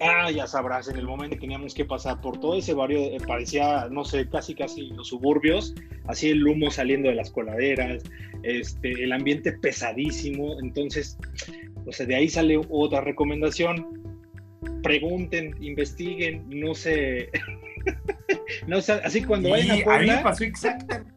Ah, 0.00 0.30
ya 0.30 0.46
sabrás, 0.46 0.88
en 0.88 0.96
el 0.96 1.06
momento 1.06 1.36
que 1.36 1.40
teníamos 1.40 1.74
que 1.74 1.84
pasar 1.84 2.20
por 2.20 2.38
todo 2.38 2.58
ese 2.58 2.74
barrio, 2.74 2.98
eh, 2.98 3.18
parecía, 3.26 3.88
no 3.90 4.04
sé, 4.04 4.28
casi 4.28 4.54
casi 4.54 4.90
los 4.90 5.08
suburbios, 5.08 5.74
así 6.06 6.28
el 6.28 6.46
humo 6.46 6.70
saliendo 6.70 7.08
de 7.08 7.14
las 7.14 7.30
coladeras, 7.30 8.02
este, 8.42 9.04
el 9.04 9.12
ambiente 9.12 9.52
pesadísimo. 9.52 10.60
Entonces, 10.60 11.16
o 11.86 11.92
sea, 11.92 12.04
de 12.04 12.14
ahí 12.14 12.28
sale 12.28 12.60
otra 12.68 13.00
recomendación. 13.00 14.18
Pregunten, 14.82 15.54
investiguen, 15.60 16.44
no 16.48 16.74
sé. 16.74 17.30
no 18.66 18.82
sé, 18.82 18.92
así 19.04 19.22
cuando 19.22 19.50
vayan 19.50 19.80
a 19.80 19.84
Puebla. 19.84 19.96
A 19.96 20.00
mí 20.00 20.18
me 20.18 20.22
pasó 20.22 20.44
exactamente. 20.44 21.16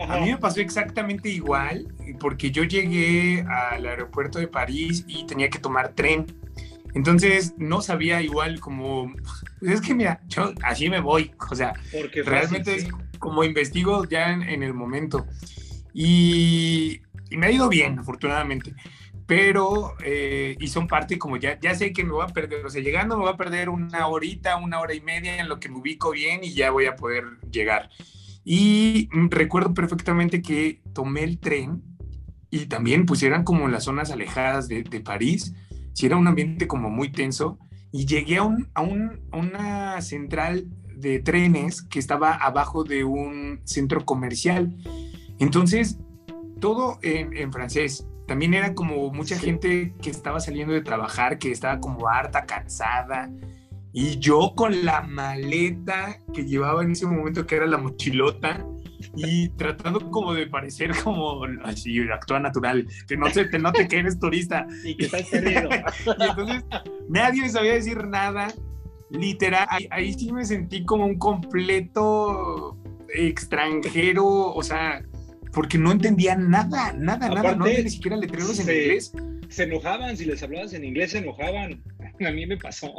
A 0.00 0.18
mí 0.18 0.30
me 0.32 0.36
pasó 0.36 0.60
exactamente 0.60 1.28
igual, 1.28 1.86
porque 2.18 2.50
yo 2.50 2.64
llegué 2.64 3.44
al 3.48 3.86
aeropuerto 3.86 4.40
de 4.40 4.48
París 4.48 5.04
y 5.06 5.24
tenía 5.26 5.48
que 5.48 5.60
tomar 5.60 5.90
tren. 5.90 6.26
Entonces 6.94 7.54
no 7.56 7.80
sabía 7.80 8.20
igual 8.20 8.60
como, 8.60 9.12
pues 9.60 9.72
es 9.72 9.80
que 9.80 9.94
mira, 9.94 10.20
yo 10.28 10.52
así 10.62 10.90
me 10.90 11.00
voy, 11.00 11.32
o 11.50 11.54
sea, 11.54 11.72
Porque 11.90 12.22
realmente 12.22 12.74
es 12.74 12.88
como 13.18 13.44
investigo 13.44 14.04
ya 14.04 14.32
en, 14.32 14.62
el 14.62 14.74
momento. 14.74 15.26
Y, 15.94 17.00
me 17.30 17.46
ha 17.46 17.50
ido 17.50 17.68
bien, 17.68 17.98
afortunadamente. 17.98 18.74
Pero, 19.26 19.94
eh, 20.04 20.56
y 20.60 20.66
son 20.66 20.86
parte 20.86 21.18
como 21.18 21.38
ya, 21.38 21.58
ya 21.58 21.74
sé 21.74 21.92
que 21.92 22.04
me 22.04 22.10
voy 22.10 22.24
a 22.24 22.32
perder, 22.32 22.66
o 22.66 22.68
sea, 22.68 22.82
llegando 22.82 23.16
me 23.16 23.22
voy 23.22 23.32
a 23.32 23.36
perder 23.36 23.70
una 23.70 24.06
horita, 24.08 24.56
una 24.56 24.80
hora 24.80 24.92
y 24.92 25.00
media 25.00 25.38
en 25.38 25.48
lo 25.48 25.60
que 25.60 25.70
me 25.70 25.78
ubico 25.78 26.10
bien 26.10 26.40
y 26.42 26.52
ya 26.52 26.70
voy 26.70 26.86
a 26.86 26.96
poder 26.96 27.24
llegar. 27.50 27.88
Y 28.44 29.08
recuerdo 29.30 29.72
perfectamente 29.72 30.42
que 30.42 30.82
tomé 30.92 31.22
el 31.22 31.38
tren 31.38 31.82
y 32.50 32.66
también 32.66 33.06
pues 33.06 33.22
eran 33.22 33.44
como 33.44 33.68
las 33.68 33.84
zonas 33.84 34.10
alejadas 34.10 34.68
de, 34.68 34.82
de 34.82 35.00
París 35.00 35.54
si 35.92 36.06
era 36.06 36.16
un 36.16 36.26
ambiente 36.26 36.66
como 36.66 36.90
muy 36.90 37.10
tenso 37.10 37.58
y 37.90 38.06
llegué 38.06 38.38
a, 38.38 38.42
un, 38.44 38.68
a, 38.74 38.82
un, 38.82 39.20
una 39.32 40.00
central 40.00 40.66
de 40.96 41.18
trenes 41.20 41.82
que 41.82 41.98
estaba 41.98 42.34
abajo 42.34 42.84
de 42.84 43.04
un 43.04 43.60
centro 43.64 44.04
comercial. 44.04 44.74
Entonces, 45.38 45.98
todo 46.60 46.98
en, 47.02 47.36
en 47.36 47.52
francés. 47.52 48.06
También 48.26 48.54
era 48.54 48.74
como 48.74 49.12
mucha 49.12 49.36
gente 49.36 49.94
que 50.00 50.10
estaba 50.10 50.40
saliendo 50.40 50.72
de 50.72 50.80
trabajar, 50.80 51.38
que 51.38 51.50
estaba 51.50 51.80
como 51.80 52.08
harta, 52.08 52.46
cansada. 52.46 53.30
Y 53.92 54.18
yo 54.18 54.54
con 54.56 54.84
la 54.86 55.02
maleta 55.02 56.18
que 56.32 56.46
llevaba 56.46 56.82
en 56.82 56.92
ese 56.92 57.06
momento, 57.06 57.46
que 57.46 57.56
era 57.56 57.66
la 57.66 57.78
mochilota, 57.78 58.64
y 59.16 59.48
tratando 59.50 60.10
como 60.10 60.34
de 60.34 60.46
parecer 60.46 60.92
como 61.02 61.44
así, 61.64 62.00
actúa 62.10 62.40
natural, 62.40 62.86
que 63.06 63.16
no 63.16 63.30
se 63.30 63.44
te 63.46 63.88
que 63.88 63.98
eres 63.98 64.18
turista. 64.18 64.66
Y 64.84 64.96
que 64.96 65.06
estás 65.06 65.22
perdido. 65.28 65.68
y 66.18 66.22
entonces 66.22 66.64
nadie 67.08 67.42
me 67.42 67.48
sabía 67.48 67.74
decir 67.74 68.06
nada. 68.06 68.48
Literal, 69.10 69.68
ahí, 69.90 70.14
sí 70.14 70.32
me 70.32 70.44
sentí 70.44 70.84
como 70.84 71.04
un 71.04 71.18
completo 71.18 72.78
extranjero, 73.14 74.26
o 74.26 74.62
sea, 74.62 75.02
porque 75.52 75.76
no 75.76 75.92
entendía 75.92 76.34
nada, 76.34 76.94
nada, 76.94 77.28
nada, 77.28 77.54
no 77.54 77.66
había 77.66 77.82
ni 77.82 77.90
siquiera 77.90 78.16
letreros 78.16 78.58
en 78.60 78.70
inglés. 78.70 79.12
Se 79.50 79.64
enojaban, 79.64 80.16
si 80.16 80.24
les 80.24 80.42
hablabas 80.42 80.72
en 80.72 80.84
inglés 80.84 81.10
se 81.10 81.18
enojaban. 81.18 81.82
A 82.26 82.30
mí 82.30 82.46
me 82.46 82.56
pasó. 82.56 82.90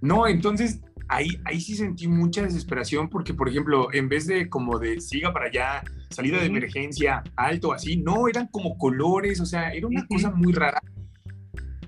No, 0.00 0.26
entonces 0.26 0.80
ahí, 1.12 1.40
ahí 1.44 1.60
sí 1.60 1.76
sentí 1.76 2.08
mucha 2.08 2.42
desesperación 2.42 3.08
porque, 3.08 3.34
por 3.34 3.48
ejemplo, 3.48 3.92
en 3.92 4.08
vez 4.08 4.26
de 4.26 4.48
como 4.48 4.78
de 4.78 5.00
siga 5.00 5.32
para 5.32 5.46
allá, 5.46 5.84
salida 6.10 6.40
de 6.40 6.46
emergencia, 6.46 7.22
alto, 7.36 7.72
así, 7.72 7.96
no, 7.96 8.28
eran 8.28 8.46
como 8.48 8.78
colores, 8.78 9.40
o 9.40 9.46
sea, 9.46 9.72
era 9.72 9.86
una 9.86 10.06
cosa 10.06 10.30
muy 10.30 10.52
rara. 10.52 10.80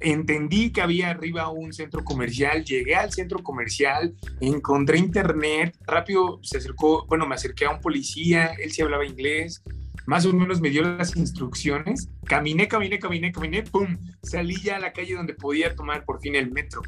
Entendí 0.00 0.70
que 0.70 0.82
había 0.82 1.10
arriba 1.10 1.48
un 1.48 1.72
centro 1.72 2.04
comercial, 2.04 2.64
llegué 2.64 2.94
al 2.94 3.12
centro 3.12 3.38
comercial, 3.42 4.14
encontré 4.40 4.98
internet, 4.98 5.74
rápido 5.86 6.40
se 6.42 6.58
acercó, 6.58 7.06
bueno, 7.06 7.26
me 7.26 7.34
acerqué 7.34 7.64
a 7.64 7.70
un 7.70 7.80
policía, 7.80 8.52
él 8.58 8.70
sí 8.72 8.82
hablaba 8.82 9.06
inglés, 9.06 9.62
más 10.06 10.26
o 10.26 10.34
menos 10.34 10.60
me 10.60 10.68
dio 10.68 10.82
las 10.82 11.16
instrucciones, 11.16 12.10
caminé, 12.26 12.68
caminé, 12.68 12.98
caminé, 12.98 13.32
caminé, 13.32 13.62
¡pum! 13.62 13.96
Salí 14.22 14.56
ya 14.56 14.76
a 14.76 14.80
la 14.80 14.92
calle 14.92 15.14
donde 15.14 15.32
podía 15.32 15.74
tomar 15.74 16.04
por 16.04 16.20
fin 16.20 16.34
el 16.34 16.50
metro 16.50 16.82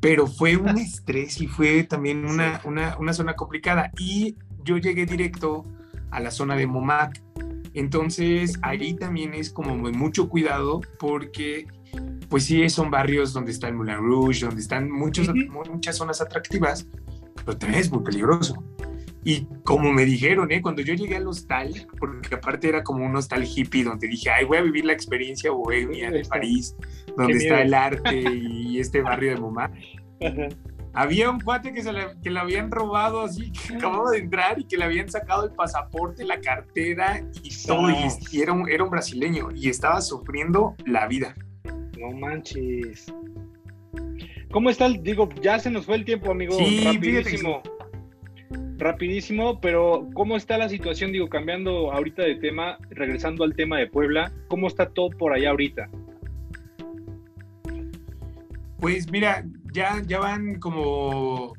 pero 0.00 0.26
fue 0.26 0.56
un 0.56 0.78
estrés 0.78 1.40
y 1.40 1.46
fue 1.46 1.84
también 1.84 2.24
una, 2.24 2.60
una, 2.64 2.96
una, 2.98 3.12
zona 3.12 3.34
complicada. 3.34 3.90
Y 3.98 4.36
yo 4.64 4.78
llegué 4.78 5.06
directo 5.06 5.64
a 6.10 6.20
la 6.20 6.30
zona 6.30 6.56
de 6.56 6.66
Momac. 6.66 7.22
Entonces 7.74 8.58
ahí 8.62 8.94
también 8.94 9.34
es 9.34 9.50
como 9.50 9.76
mucho 9.76 10.28
cuidado 10.28 10.80
porque 10.98 11.66
pues 12.28 12.44
sí 12.44 12.68
son 12.70 12.90
barrios 12.90 13.32
donde 13.32 13.52
está 13.52 13.68
el 13.68 13.74
Moulin 13.74 13.96
Rouge, 13.96 14.46
donde 14.46 14.60
están 14.60 14.90
muchos, 14.90 15.28
muchas 15.68 15.96
zonas 15.96 16.20
atractivas, 16.20 16.86
pero 17.44 17.56
también 17.56 17.80
es 17.80 17.90
muy 17.90 18.02
peligroso. 18.02 18.62
Y 19.24 19.46
como 19.64 19.92
me 19.92 20.04
dijeron, 20.04 20.50
¿eh? 20.50 20.62
cuando 20.62 20.80
yo 20.80 20.94
llegué 20.94 21.16
al 21.16 21.26
hostal, 21.26 21.86
porque 21.98 22.34
aparte 22.34 22.68
era 22.68 22.82
como 22.82 23.04
un 23.04 23.14
hostal 23.14 23.44
hippie 23.44 23.84
donde 23.84 24.08
dije, 24.08 24.30
ay, 24.30 24.46
voy 24.46 24.58
a 24.58 24.62
vivir 24.62 24.86
la 24.86 24.94
experiencia 24.94 25.50
bohemia 25.50 26.10
de 26.10 26.24
París, 26.24 26.74
donde 27.16 27.34
está 27.34 27.60
el 27.60 27.74
arte 27.74 28.16
y 28.18 28.78
este 28.80 29.02
barrio 29.02 29.34
de 29.34 29.40
Momá. 29.40 29.70
había 30.94 31.28
un 31.28 31.38
cuate 31.40 31.74
que 31.74 31.82
se 31.82 31.92
le, 31.92 32.06
que 32.22 32.30
le 32.30 32.40
habían 32.40 32.70
robado 32.70 33.20
así, 33.20 33.52
que 33.52 33.74
acababa 33.74 34.10
de 34.10 34.18
entrar 34.18 34.58
y 34.58 34.64
que 34.64 34.78
le 34.78 34.84
habían 34.84 35.10
sacado 35.10 35.44
el 35.44 35.52
pasaporte, 35.52 36.24
la 36.24 36.40
cartera 36.40 37.22
y 37.42 37.66
todo. 37.66 37.90
Y, 37.90 38.40
era, 38.40 38.54
un, 38.54 38.70
era 38.70 38.84
un 38.84 38.90
brasileño 38.90 39.48
y 39.54 39.68
estaba 39.68 40.00
sufriendo 40.00 40.74
la 40.86 41.06
vida. 41.06 41.34
No 41.98 42.10
manches. 42.12 43.12
¿Cómo 44.50 44.70
está 44.70 44.86
el, 44.86 45.02
digo, 45.02 45.28
ya 45.42 45.58
se 45.58 45.70
nos 45.70 45.84
fue 45.84 45.96
el 45.96 46.06
tiempo, 46.06 46.30
amigo? 46.30 46.56
Sí, 46.56 46.84
rapidísimo. 46.84 47.62
Rapidísimo, 48.80 49.60
pero 49.60 50.08
¿cómo 50.14 50.38
está 50.38 50.56
la 50.56 50.70
situación? 50.70 51.12
Digo, 51.12 51.28
cambiando 51.28 51.92
ahorita 51.92 52.22
de 52.22 52.36
tema, 52.36 52.78
regresando 52.88 53.44
al 53.44 53.54
tema 53.54 53.76
de 53.76 53.86
Puebla, 53.86 54.32
¿cómo 54.48 54.68
está 54.68 54.88
todo 54.88 55.10
por 55.10 55.34
allá 55.34 55.50
ahorita? 55.50 55.90
Pues 58.78 59.12
mira, 59.12 59.44
ya, 59.74 60.02
ya 60.06 60.18
van 60.18 60.58
como 60.58 61.52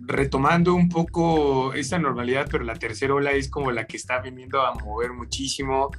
retomando 0.00 0.74
un 0.74 0.90
poco 0.90 1.72
esta 1.72 1.98
normalidad, 1.98 2.46
pero 2.50 2.62
la 2.62 2.74
tercera 2.74 3.14
ola 3.14 3.32
es 3.32 3.48
como 3.48 3.72
la 3.72 3.86
que 3.86 3.96
está 3.96 4.20
viniendo 4.20 4.60
a 4.60 4.74
mover 4.74 5.14
muchísimo. 5.14 5.90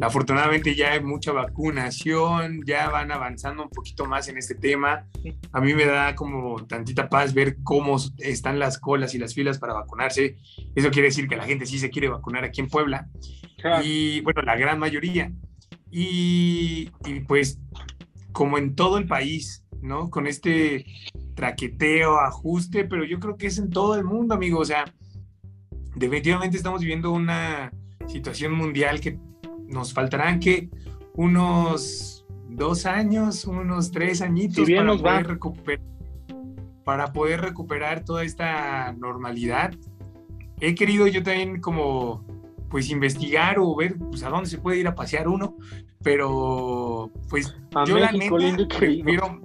Afortunadamente 0.00 0.74
ya 0.74 0.92
hay 0.92 1.02
mucha 1.02 1.32
vacunación, 1.32 2.62
ya 2.64 2.88
van 2.88 3.12
avanzando 3.12 3.64
un 3.64 3.68
poquito 3.68 4.06
más 4.06 4.28
en 4.28 4.38
este 4.38 4.54
tema. 4.54 5.06
A 5.52 5.60
mí 5.60 5.74
me 5.74 5.84
da 5.84 6.14
como 6.14 6.66
tantita 6.66 7.08
paz 7.10 7.34
ver 7.34 7.58
cómo 7.62 7.96
están 8.18 8.58
las 8.58 8.78
colas 8.78 9.14
y 9.14 9.18
las 9.18 9.34
filas 9.34 9.58
para 9.58 9.74
vacunarse. 9.74 10.38
Eso 10.74 10.90
quiere 10.90 11.08
decir 11.08 11.28
que 11.28 11.36
la 11.36 11.44
gente 11.44 11.66
sí 11.66 11.78
se 11.78 11.90
quiere 11.90 12.08
vacunar 12.08 12.44
aquí 12.44 12.62
en 12.62 12.68
Puebla. 12.68 13.08
Y 13.84 14.22
bueno, 14.22 14.40
la 14.40 14.56
gran 14.56 14.78
mayoría. 14.78 15.32
Y, 15.90 16.90
y 17.04 17.20
pues 17.20 17.60
como 18.32 18.56
en 18.56 18.74
todo 18.74 18.96
el 18.96 19.06
país, 19.06 19.64
¿no? 19.82 20.08
Con 20.08 20.26
este 20.26 20.86
traqueteo, 21.34 22.20
ajuste, 22.20 22.84
pero 22.84 23.04
yo 23.04 23.20
creo 23.20 23.36
que 23.36 23.48
es 23.48 23.58
en 23.58 23.68
todo 23.68 23.96
el 23.96 24.04
mundo, 24.04 24.34
amigo. 24.34 24.60
O 24.60 24.64
sea, 24.64 24.84
definitivamente 25.94 26.56
estamos 26.56 26.80
viviendo 26.80 27.10
una 27.10 27.70
situación 28.06 28.52
mundial 28.52 29.00
que 29.00 29.18
nos 29.70 29.92
faltarán 29.92 30.40
que 30.40 30.68
unos 31.14 32.26
dos 32.48 32.86
años, 32.86 33.44
unos 33.44 33.90
tres 33.90 34.22
añitos 34.22 34.68
para, 34.68 34.96
poder 34.96 35.26
recuperar, 35.26 35.80
para 36.84 37.12
poder 37.12 37.40
recuperar 37.40 38.04
toda 38.04 38.24
esta 38.24 38.92
normalidad. 38.92 39.72
He 40.60 40.74
querido 40.74 41.06
yo 41.06 41.22
también 41.22 41.60
como 41.60 42.24
pues 42.68 42.88
investigar 42.90 43.58
o 43.58 43.74
ver 43.74 43.96
pues, 43.98 44.22
a 44.22 44.28
dónde 44.28 44.48
se 44.48 44.58
puede 44.58 44.78
ir 44.78 44.86
a 44.86 44.94
pasear 44.94 45.28
uno, 45.28 45.56
pero 46.02 47.10
pues 47.28 47.54
yo 47.86 47.98
la 47.98 48.12
neta 48.12 48.68
prefiero... 48.78 49.40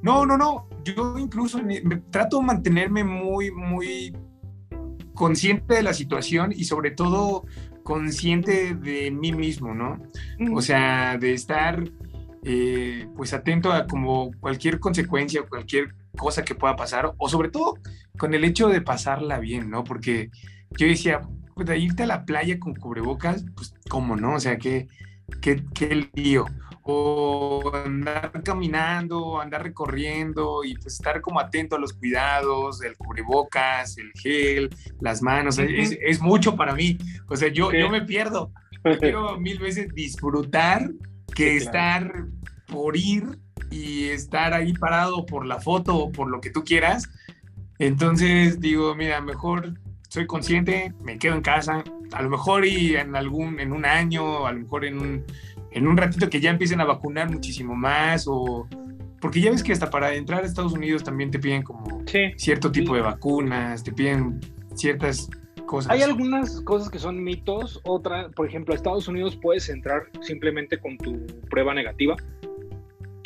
No, 0.00 0.24
no, 0.24 0.38
no, 0.38 0.68
yo 0.84 1.18
incluso 1.18 1.60
me, 1.60 1.80
trato 2.10 2.38
de 2.38 2.46
mantenerme 2.46 3.02
muy, 3.02 3.50
muy 3.50 4.16
consciente 5.12 5.74
de 5.74 5.82
la 5.82 5.92
situación 5.92 6.52
y 6.54 6.64
sobre 6.64 6.92
todo 6.92 7.44
consciente 7.88 8.74
de 8.74 9.10
mí 9.10 9.32
mismo, 9.32 9.72
¿no? 9.72 9.98
O 10.52 10.60
sea, 10.60 11.16
de 11.16 11.32
estar 11.32 11.82
eh, 12.44 13.08
pues 13.16 13.32
atento 13.32 13.72
a 13.72 13.86
como 13.86 14.30
cualquier 14.40 14.78
consecuencia, 14.78 15.40
o 15.40 15.48
cualquier 15.48 15.94
cosa 16.14 16.44
que 16.44 16.54
pueda 16.54 16.76
pasar, 16.76 17.14
o 17.16 17.28
sobre 17.30 17.48
todo 17.48 17.78
con 18.18 18.34
el 18.34 18.44
hecho 18.44 18.68
de 18.68 18.82
pasarla 18.82 19.38
bien, 19.38 19.70
¿no? 19.70 19.84
Porque 19.84 20.28
yo 20.78 20.86
decía, 20.86 21.22
pues, 21.54 21.66
irte 21.80 22.02
a 22.02 22.06
la 22.06 22.26
playa 22.26 22.58
con 22.58 22.74
cubrebocas, 22.74 23.46
pues, 23.56 23.72
¿cómo 23.88 24.16
no? 24.16 24.34
O 24.34 24.40
sea, 24.40 24.58
qué, 24.58 24.86
qué, 25.40 25.64
qué 25.72 26.10
lío. 26.12 26.44
O 26.90 27.70
andar 27.74 28.42
caminando, 28.42 29.38
andar 29.38 29.62
recorriendo 29.62 30.64
y 30.64 30.74
pues 30.74 30.94
estar 30.94 31.20
como 31.20 31.38
atento 31.38 31.76
a 31.76 31.78
los 31.78 31.92
cuidados, 31.92 32.82
el 32.82 32.96
cubrebocas, 32.96 33.98
el 33.98 34.10
gel, 34.14 34.70
las 35.00 35.20
manos, 35.20 35.58
es, 35.58 36.20
mucho 36.22 36.56
para 36.56 36.74
mí. 36.74 36.96
O 37.28 37.36
sea, 37.36 37.48
yo, 37.48 37.70
yo 37.72 37.90
me 37.90 38.00
pierdo. 38.02 38.52
quiero 39.00 39.38
mil 39.38 39.58
veces 39.58 39.92
disfrutar 39.94 40.90
que 41.34 41.56
estar 41.56 42.24
por 42.66 42.96
ir 42.96 43.38
y 43.70 44.04
estar 44.04 44.54
ahí 44.54 44.72
parado 44.72 45.26
por 45.26 45.46
la 45.46 45.60
foto 45.60 45.94
o 45.96 46.12
por 46.12 46.30
lo 46.30 46.40
que 46.40 46.50
tú 46.50 46.64
quieras. 46.64 47.08
Entonces 47.78 48.60
digo, 48.60 48.94
mira, 48.94 49.20
mejor 49.20 49.74
soy 50.08 50.26
consciente, 50.26 50.94
me 51.02 51.18
quedo 51.18 51.34
en 51.34 51.42
casa, 51.42 51.84
a 52.12 52.22
lo 52.22 52.30
mejor 52.30 52.64
y 52.64 52.96
en 52.96 53.14
algún, 53.14 53.60
en 53.60 53.72
un 53.72 53.84
año, 53.84 54.46
a 54.46 54.52
lo 54.52 54.60
mejor 54.60 54.84
en 54.84 54.98
un, 54.98 55.24
en 55.70 55.86
un 55.86 55.96
ratito 55.96 56.28
que 56.28 56.40
ya 56.40 56.50
empiecen 56.50 56.80
a 56.80 56.84
vacunar 56.84 57.30
muchísimo 57.30 57.74
más 57.74 58.26
o 58.26 58.68
porque 59.20 59.40
ya 59.40 59.50
ves 59.50 59.62
que 59.62 59.72
hasta 59.72 59.90
para 59.90 60.14
entrar 60.14 60.42
a 60.42 60.46
Estados 60.46 60.72
Unidos 60.72 61.02
también 61.02 61.30
te 61.30 61.38
piden 61.38 61.62
como 61.62 62.02
cierto 62.36 62.70
tipo 62.70 62.94
de 62.94 63.02
vacunas, 63.02 63.82
te 63.82 63.92
piden 63.92 64.40
ciertas 64.74 65.28
cosas. 65.66 65.90
Hay 65.90 66.02
algunas 66.02 66.60
cosas 66.60 66.88
que 66.88 66.98
son 66.98 67.22
mitos, 67.22 67.80
otra, 67.84 68.28
por 68.30 68.46
ejemplo, 68.46 68.74
a 68.74 68.76
Estados 68.76 69.08
Unidos 69.08 69.36
puedes 69.36 69.68
entrar 69.68 70.02
simplemente 70.20 70.78
con 70.78 70.96
tu 70.98 71.26
prueba 71.50 71.74
negativa, 71.74 72.16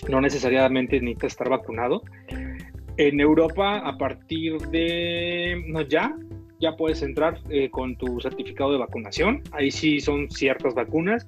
no 0.09 0.21
necesariamente 0.21 0.99
necesitas 1.01 1.33
estar 1.33 1.49
vacunado. 1.51 2.03
En 2.97 3.21
Europa, 3.21 3.79
a 3.79 3.97
partir 3.97 4.59
de, 4.69 5.63
no, 5.69 5.83
ya, 5.83 6.15
ya 6.61 6.77
puedes 6.77 7.03
entrar 7.03 7.39
eh, 7.51 7.71
con 7.71 7.97
tu 7.97 8.21
certificado 8.21 8.73
de 8.73 8.79
vacunación. 8.79 9.43
Ahí 9.53 9.71
sí 9.71 10.01
son 10.01 10.31
ciertas 10.31 10.75
vacunas. 10.75 11.27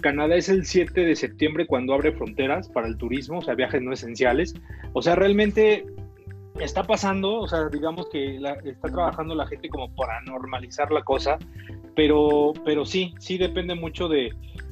Canadá 0.00 0.36
es 0.36 0.48
el 0.48 0.64
7 0.64 1.00
de 1.00 1.16
septiembre 1.16 1.66
cuando 1.66 1.94
abre 1.94 2.12
fronteras 2.12 2.68
para 2.68 2.86
el 2.86 2.96
turismo, 2.96 3.38
o 3.38 3.42
sea, 3.42 3.54
viajes 3.54 3.82
no 3.82 3.92
esenciales. 3.92 4.54
O 4.92 5.02
sea, 5.02 5.14
realmente 5.14 5.86
está 6.60 6.84
pasando, 6.84 7.40
o 7.40 7.48
sea, 7.48 7.68
digamos 7.68 8.08
que 8.10 8.36
está 8.36 8.88
trabajando 8.88 9.34
la 9.34 9.46
gente 9.46 9.68
como 9.68 9.94
para 9.94 10.20
normalizar 10.22 10.90
la 10.92 11.02
cosa, 11.02 11.38
pero, 11.94 12.52
pero 12.64 12.84
sí, 12.84 13.14
sí 13.18 13.38
depende 13.38 13.74
mucho 13.74 14.08
de 14.08 14.30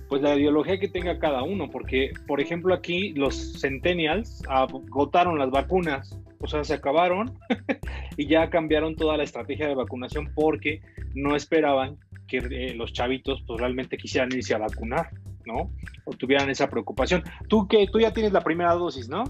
pues 0.09 0.21
la 0.23 0.37
ideología 0.37 0.79
que 0.79 0.89
tenga 0.89 1.19
cada 1.19 1.43
uno, 1.43 1.71
porque, 1.71 2.13
por 2.27 2.41
ejemplo, 2.41 2.75
aquí 2.75 3.15
los 3.15 3.61
centennials 3.61 4.43
agotaron 4.49 5.39
las 5.39 5.51
vacunas 5.51 6.19
o 6.45 6.47
sea, 6.47 6.63
se 6.63 6.75
acabaron 6.75 7.39
y 8.19 8.27
ya 8.27 8.51
cambiaron 8.51 8.97
toda 8.97 9.17
la 9.17 9.23
estrategia 9.23 9.67
de 9.67 9.75
vacunación 9.75 10.31
porque 10.35 10.83
no 11.15 11.37
esperaban 11.37 11.97
que 12.27 12.39
eh, 12.39 12.75
los 12.75 12.93
chavitos 12.93 13.43
pues 13.47 13.61
realmente 13.61 13.97
quisieran 13.97 14.33
irse 14.33 14.55
a 14.55 14.59
vacunar, 14.59 15.11
¿no? 15.47 15.73
O 16.05 16.13
tuvieran 16.13 16.51
esa 16.51 16.69
preocupación. 16.69 17.23
Tú 17.49 17.69
que 17.69 17.87
tú 17.87 18.01
ya 18.01 18.13
tienes 18.13 18.33
la 18.33 18.43
primera 18.43 18.73
dosis, 18.75 19.09
¿no? 19.09 19.25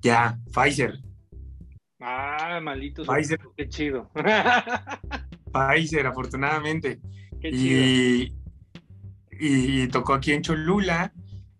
Ya, 0.00 0.38
Pfizer. 0.52 0.98
Ah, 2.00 2.60
maldito. 2.62 3.04
Pfizer. 3.04 3.40
Qué 3.56 3.68
chido. 3.68 4.10
Pfizer, 5.52 6.06
afortunadamente. 6.06 7.00
Qué 7.40 7.50
chido. 7.50 7.82
Y, 7.82 8.34
y 9.38 9.88
tocó 9.88 10.14
aquí 10.14 10.32
en 10.32 10.42
Cholula 10.42 11.12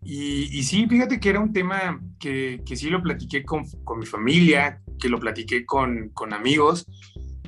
y, 0.09 0.63
sí, 0.63 0.87
fíjate 0.87 1.19
que 1.19 1.29
era 1.29 1.41
un 1.41 1.51
tema 1.51 1.99
que, 2.17 2.61
que 2.65 2.77
sí 2.77 2.89
lo 2.89 3.03
platiqué 3.03 3.43
con, 3.43 3.65
con, 3.83 3.99
mi 3.99 4.05
familia, 4.05 4.81
que 4.97 5.09
lo 5.09 5.19
platiqué 5.19 5.65
con, 5.65 6.11
con 6.13 6.31
amigos, 6.31 6.85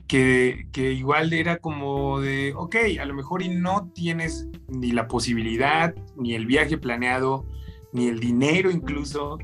que, 0.10 0.68
que, 0.74 0.92
igual 0.92 1.32
era 1.32 1.58
como 1.58 2.20
de, 2.20 2.54
ok, 2.56 2.76
a 3.00 3.06
lo 3.06 3.14
mejor 3.14 3.44
y 3.44 3.50
no 3.50 3.92
tienes 3.94 4.50
ni 4.68 4.92
la 4.92 5.08
posibilidad, 5.08 5.94
ni 6.18 6.34
el 6.34 6.48
viaje 6.48 6.80
planeado, 6.80 7.46
ni 7.94 8.08
el 8.08 8.20
dinero 8.20 8.72
incluso, 8.72 9.38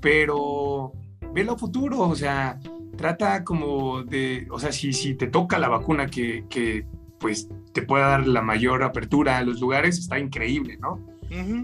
pero 0.00 0.92
ve 1.32 1.42
lo 1.42 1.56
futuro, 1.56 2.00
o 2.00 2.14
sea, 2.14 2.60
trata 2.96 3.44
como 3.44 4.02
de, 4.02 4.46
o 4.50 4.58
sea, 4.58 4.72
si, 4.72 4.92
si 4.92 5.14
te 5.14 5.26
toca 5.26 5.58
la 5.58 5.68
vacuna 5.68 6.06
que, 6.06 6.44
que 6.50 6.84
pues 7.18 7.48
te 7.72 7.80
pueda 7.82 8.08
dar 8.08 8.26
la 8.26 8.42
mayor 8.42 8.82
apertura 8.82 9.38
a 9.38 9.42
los 9.42 9.58
lugares, 9.58 9.98
está 9.98 10.18
increíble, 10.18 10.76
¿no? 10.78 11.04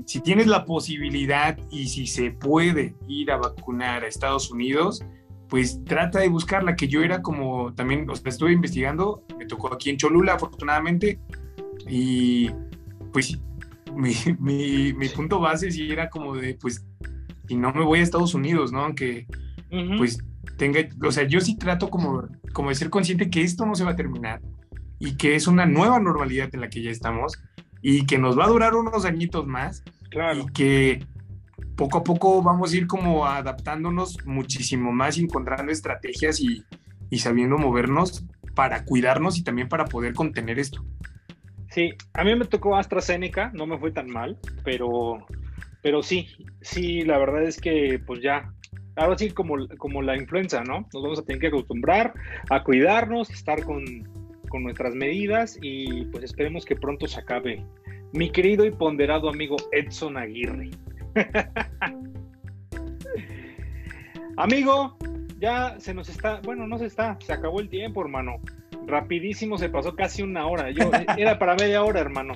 Si 0.04 0.20
tienes 0.20 0.46
la 0.46 0.64
posibilidad 0.64 1.58
y 1.72 1.88
si 1.88 2.06
se 2.06 2.30
puede 2.30 2.94
ir 3.08 3.32
a 3.32 3.36
vacunar 3.36 4.04
a 4.04 4.06
Estados 4.06 4.52
Unidos, 4.52 5.04
pues 5.48 5.82
trata 5.84 6.20
de 6.20 6.28
buscarla, 6.28 6.76
que 6.76 6.88
yo 6.88 7.02
era 7.02 7.22
como 7.22 7.72
también, 7.74 8.08
o 8.10 8.16
sea, 8.16 8.28
estuve 8.28 8.52
investigando, 8.52 9.24
me 9.38 9.46
tocó 9.46 9.72
aquí 9.72 9.90
en 9.90 9.96
Cholula, 9.96 10.34
afortunadamente, 10.34 11.18
y 11.88 12.50
pues 13.12 13.38
mi, 13.94 14.12
mi, 14.38 14.92
mi 14.92 15.08
punto 15.08 15.40
base 15.40 15.70
sí 15.70 15.90
era 15.90 16.10
como 16.10 16.36
de, 16.36 16.54
pues, 16.54 16.84
si 17.48 17.56
no 17.56 17.72
me 17.72 17.84
voy 17.84 18.00
a 18.00 18.02
Estados 18.02 18.34
Unidos, 18.34 18.72
¿no? 18.72 18.80
Aunque, 18.80 19.26
pues, 19.98 20.18
tenga, 20.56 20.80
o 21.04 21.12
sea, 21.12 21.24
yo 21.24 21.40
sí 21.40 21.56
trato 21.56 21.90
como, 21.90 22.28
como 22.52 22.70
de 22.70 22.74
ser 22.74 22.90
consciente 22.90 23.30
que 23.30 23.42
esto 23.42 23.66
no 23.66 23.74
se 23.74 23.84
va 23.84 23.92
a 23.92 23.96
terminar 23.96 24.40
y 24.98 25.16
que 25.16 25.34
es 25.34 25.46
una 25.46 25.66
nueva 25.66 26.00
normalidad 26.00 26.48
en 26.52 26.60
la 26.60 26.70
que 26.70 26.82
ya 26.82 26.90
estamos 26.90 27.38
y 27.82 28.06
que 28.06 28.18
nos 28.18 28.38
va 28.38 28.46
a 28.46 28.48
durar 28.48 28.74
unos 28.74 29.04
añitos 29.04 29.46
más. 29.46 29.84
Claro. 30.10 30.40
Y 30.40 30.46
que 30.52 31.06
poco 31.76 31.98
a 31.98 32.04
poco 32.04 32.42
vamos 32.42 32.72
a 32.72 32.76
ir 32.76 32.86
como 32.86 33.26
adaptándonos 33.26 34.18
muchísimo 34.26 34.92
más 34.92 35.18
encontrando 35.18 35.72
estrategias 35.72 36.40
y, 36.40 36.64
y 37.10 37.18
sabiendo 37.18 37.58
movernos 37.58 38.24
para 38.54 38.84
cuidarnos 38.84 39.38
y 39.38 39.44
también 39.44 39.68
para 39.68 39.84
poder 39.84 40.14
contener 40.14 40.58
esto. 40.58 40.84
Sí, 41.70 41.92
a 42.14 42.24
mí 42.24 42.34
me 42.34 42.46
tocó 42.46 42.76
AstraZeneca, 42.76 43.50
no 43.52 43.66
me 43.66 43.78
fue 43.78 43.90
tan 43.90 44.08
mal, 44.08 44.38
pero, 44.64 45.26
pero 45.82 46.02
sí, 46.02 46.28
sí, 46.62 47.02
la 47.02 47.18
verdad 47.18 47.42
es 47.42 47.60
que 47.60 48.00
pues 48.06 48.22
ya, 48.22 48.50
ahora 48.96 49.18
sí 49.18 49.30
como, 49.30 49.68
como 49.76 50.00
la 50.00 50.16
influenza, 50.16 50.62
¿no? 50.64 50.88
Nos 50.94 51.02
vamos 51.02 51.18
a 51.18 51.22
tener 51.22 51.40
que 51.40 51.48
acostumbrar 51.48 52.14
a 52.48 52.62
cuidarnos, 52.62 53.28
estar 53.28 53.62
con, 53.62 53.84
con 54.48 54.62
nuestras 54.62 54.94
medidas 54.94 55.58
y 55.60 56.06
pues 56.06 56.24
esperemos 56.24 56.64
que 56.64 56.76
pronto 56.76 57.06
se 57.06 57.20
acabe. 57.20 57.62
Mi 58.12 58.30
querido 58.30 58.64
y 58.64 58.70
ponderado 58.70 59.28
amigo 59.28 59.56
Edson 59.72 60.16
Aguirre. 60.16 60.70
amigo, 64.36 64.96
ya 65.38 65.76
se 65.78 65.94
nos 65.94 66.08
está, 66.08 66.40
bueno, 66.42 66.66
no 66.66 66.78
se 66.78 66.86
está, 66.86 67.16
se 67.20 67.32
acabó 67.32 67.60
el 67.60 67.68
tiempo, 67.68 68.02
hermano. 68.02 68.40
Rapidísimo, 68.86 69.58
se 69.58 69.68
pasó 69.68 69.94
casi 69.94 70.22
una 70.22 70.46
hora. 70.46 70.70
Yo 70.70 70.90
era 71.16 71.38
para 71.38 71.54
media 71.56 71.82
hora, 71.82 72.00
hermano. 72.00 72.34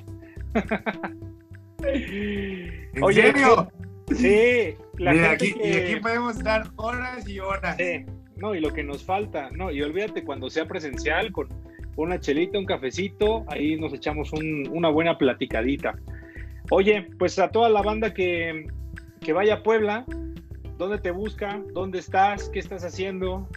¿En 1.83 3.13
serio? 3.13 3.71
Sí, 4.15 4.75
la 4.99 5.15
y, 5.15 5.19
aquí, 5.21 5.55
y 5.63 5.73
aquí 5.73 5.97
podemos 6.01 6.37
estar 6.37 6.71
horas 6.77 7.29
y 7.29 7.39
horas. 7.39 7.77
Sí, 7.77 8.05
no, 8.37 8.55
y 8.55 8.61
lo 8.61 8.73
que 8.73 8.83
nos 8.83 9.05
falta, 9.05 9.51
no, 9.51 9.71
y 9.71 9.83
olvídate 9.83 10.25
cuando 10.25 10.51
sea 10.51 10.67
presencial, 10.67 11.31
con 11.31 11.49
una 11.97 12.19
chelita, 12.19 12.59
un 12.59 12.67
cafecito, 12.67 13.45
ahí 13.49 13.77
nos 13.77 13.93
echamos 13.93 14.33
una 14.33 14.89
buena 14.89 15.19
platicadita. 15.19 15.95
Oye, 16.71 17.09
pues 17.19 17.39
a 17.41 17.51
toda 17.51 17.69
la 17.69 17.83
banda 17.83 18.15
que, 18.15 18.69
que 19.21 19.33
vaya 19.33 19.55
a 19.55 19.63
Puebla, 19.63 20.05
¿dónde 20.79 20.99
te 20.99 21.11
busca? 21.11 21.61
¿Dónde 21.75 21.99
estás? 21.99 22.49
¿Qué 22.49 22.61
estás 22.61 22.85
haciendo? 22.85 23.49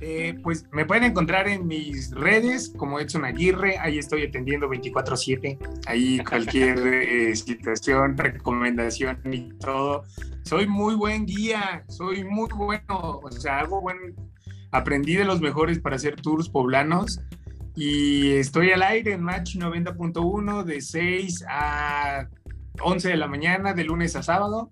Eh, 0.00 0.34
pues 0.42 0.66
me 0.72 0.86
pueden 0.86 1.04
encontrar 1.04 1.46
en 1.48 1.66
mis 1.66 2.10
redes 2.12 2.72
como 2.74 2.98
Edson 2.98 3.26
Aguirre, 3.26 3.76
ahí 3.78 3.98
estoy 3.98 4.24
atendiendo 4.24 4.66
24/7, 4.70 5.58
ahí 5.86 6.18
cualquier 6.28 6.78
eh, 6.78 7.36
situación, 7.36 8.16
recomendación 8.16 9.20
y 9.30 9.50
todo. 9.58 10.04
Soy 10.44 10.66
muy 10.66 10.94
buen 10.94 11.26
guía, 11.26 11.84
soy 11.88 12.24
muy 12.24 12.48
bueno, 12.56 13.20
o 13.22 13.30
sea, 13.30 13.58
hago 13.58 13.82
buen, 13.82 14.14
aprendí 14.70 15.16
de 15.16 15.26
los 15.26 15.42
mejores 15.42 15.78
para 15.78 15.96
hacer 15.96 16.16
tours 16.16 16.48
poblanos 16.48 17.20
y 17.80 18.32
estoy 18.32 18.72
al 18.72 18.82
aire 18.82 19.12
en 19.12 19.22
Match 19.22 19.56
90.1 19.56 20.64
de 20.64 20.82
6 20.82 21.46
a 21.48 22.28
11 22.82 23.08
de 23.08 23.16
la 23.16 23.26
mañana, 23.26 23.72
de 23.72 23.84
lunes 23.84 24.16
a 24.16 24.22
sábado 24.22 24.70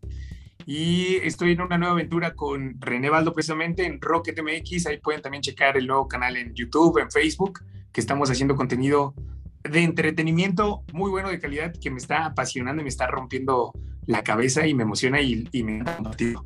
y 0.67 1.17
estoy 1.23 1.53
en 1.53 1.63
una 1.63 1.79
nueva 1.79 1.95
aventura 1.95 2.35
con 2.35 2.79
René 2.79 3.09
Baldo 3.09 3.33
precisamente 3.33 3.87
en 3.87 3.99
Rocket 3.99 4.39
MX. 4.43 4.89
Ahí 4.89 4.99
pueden 4.99 5.23
también 5.23 5.41
checar 5.41 5.79
el 5.79 5.87
nuevo 5.87 6.07
canal 6.07 6.37
en 6.37 6.53
YouTube, 6.53 6.99
en 6.99 7.11
Facebook, 7.11 7.61
que 7.93 8.03
estamos 8.03 8.31
haciendo 8.31 8.55
contenido 8.55 9.15
de 9.63 9.85
entretenimiento 9.85 10.85
muy 10.93 11.11
bueno 11.11 11.31
de 11.31 11.41
calidad 11.41 11.73
que 11.73 11.91
me 11.91 11.97
está 11.97 12.27
apasionando 12.27 12.83
y 12.83 12.85
me 12.85 12.91
está 12.91 13.07
rompiendo 13.07 13.73
la 14.05 14.23
cabeza 14.23 14.67
y 14.67 14.75
me 14.75 14.83
emociona 14.83 15.23
y, 15.23 15.49
y 15.51 15.63
me 15.63 15.81
ha 15.81 15.97
compartido. 15.97 16.45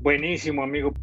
Buenísimo, 0.00 0.62
amigo. 0.62 0.94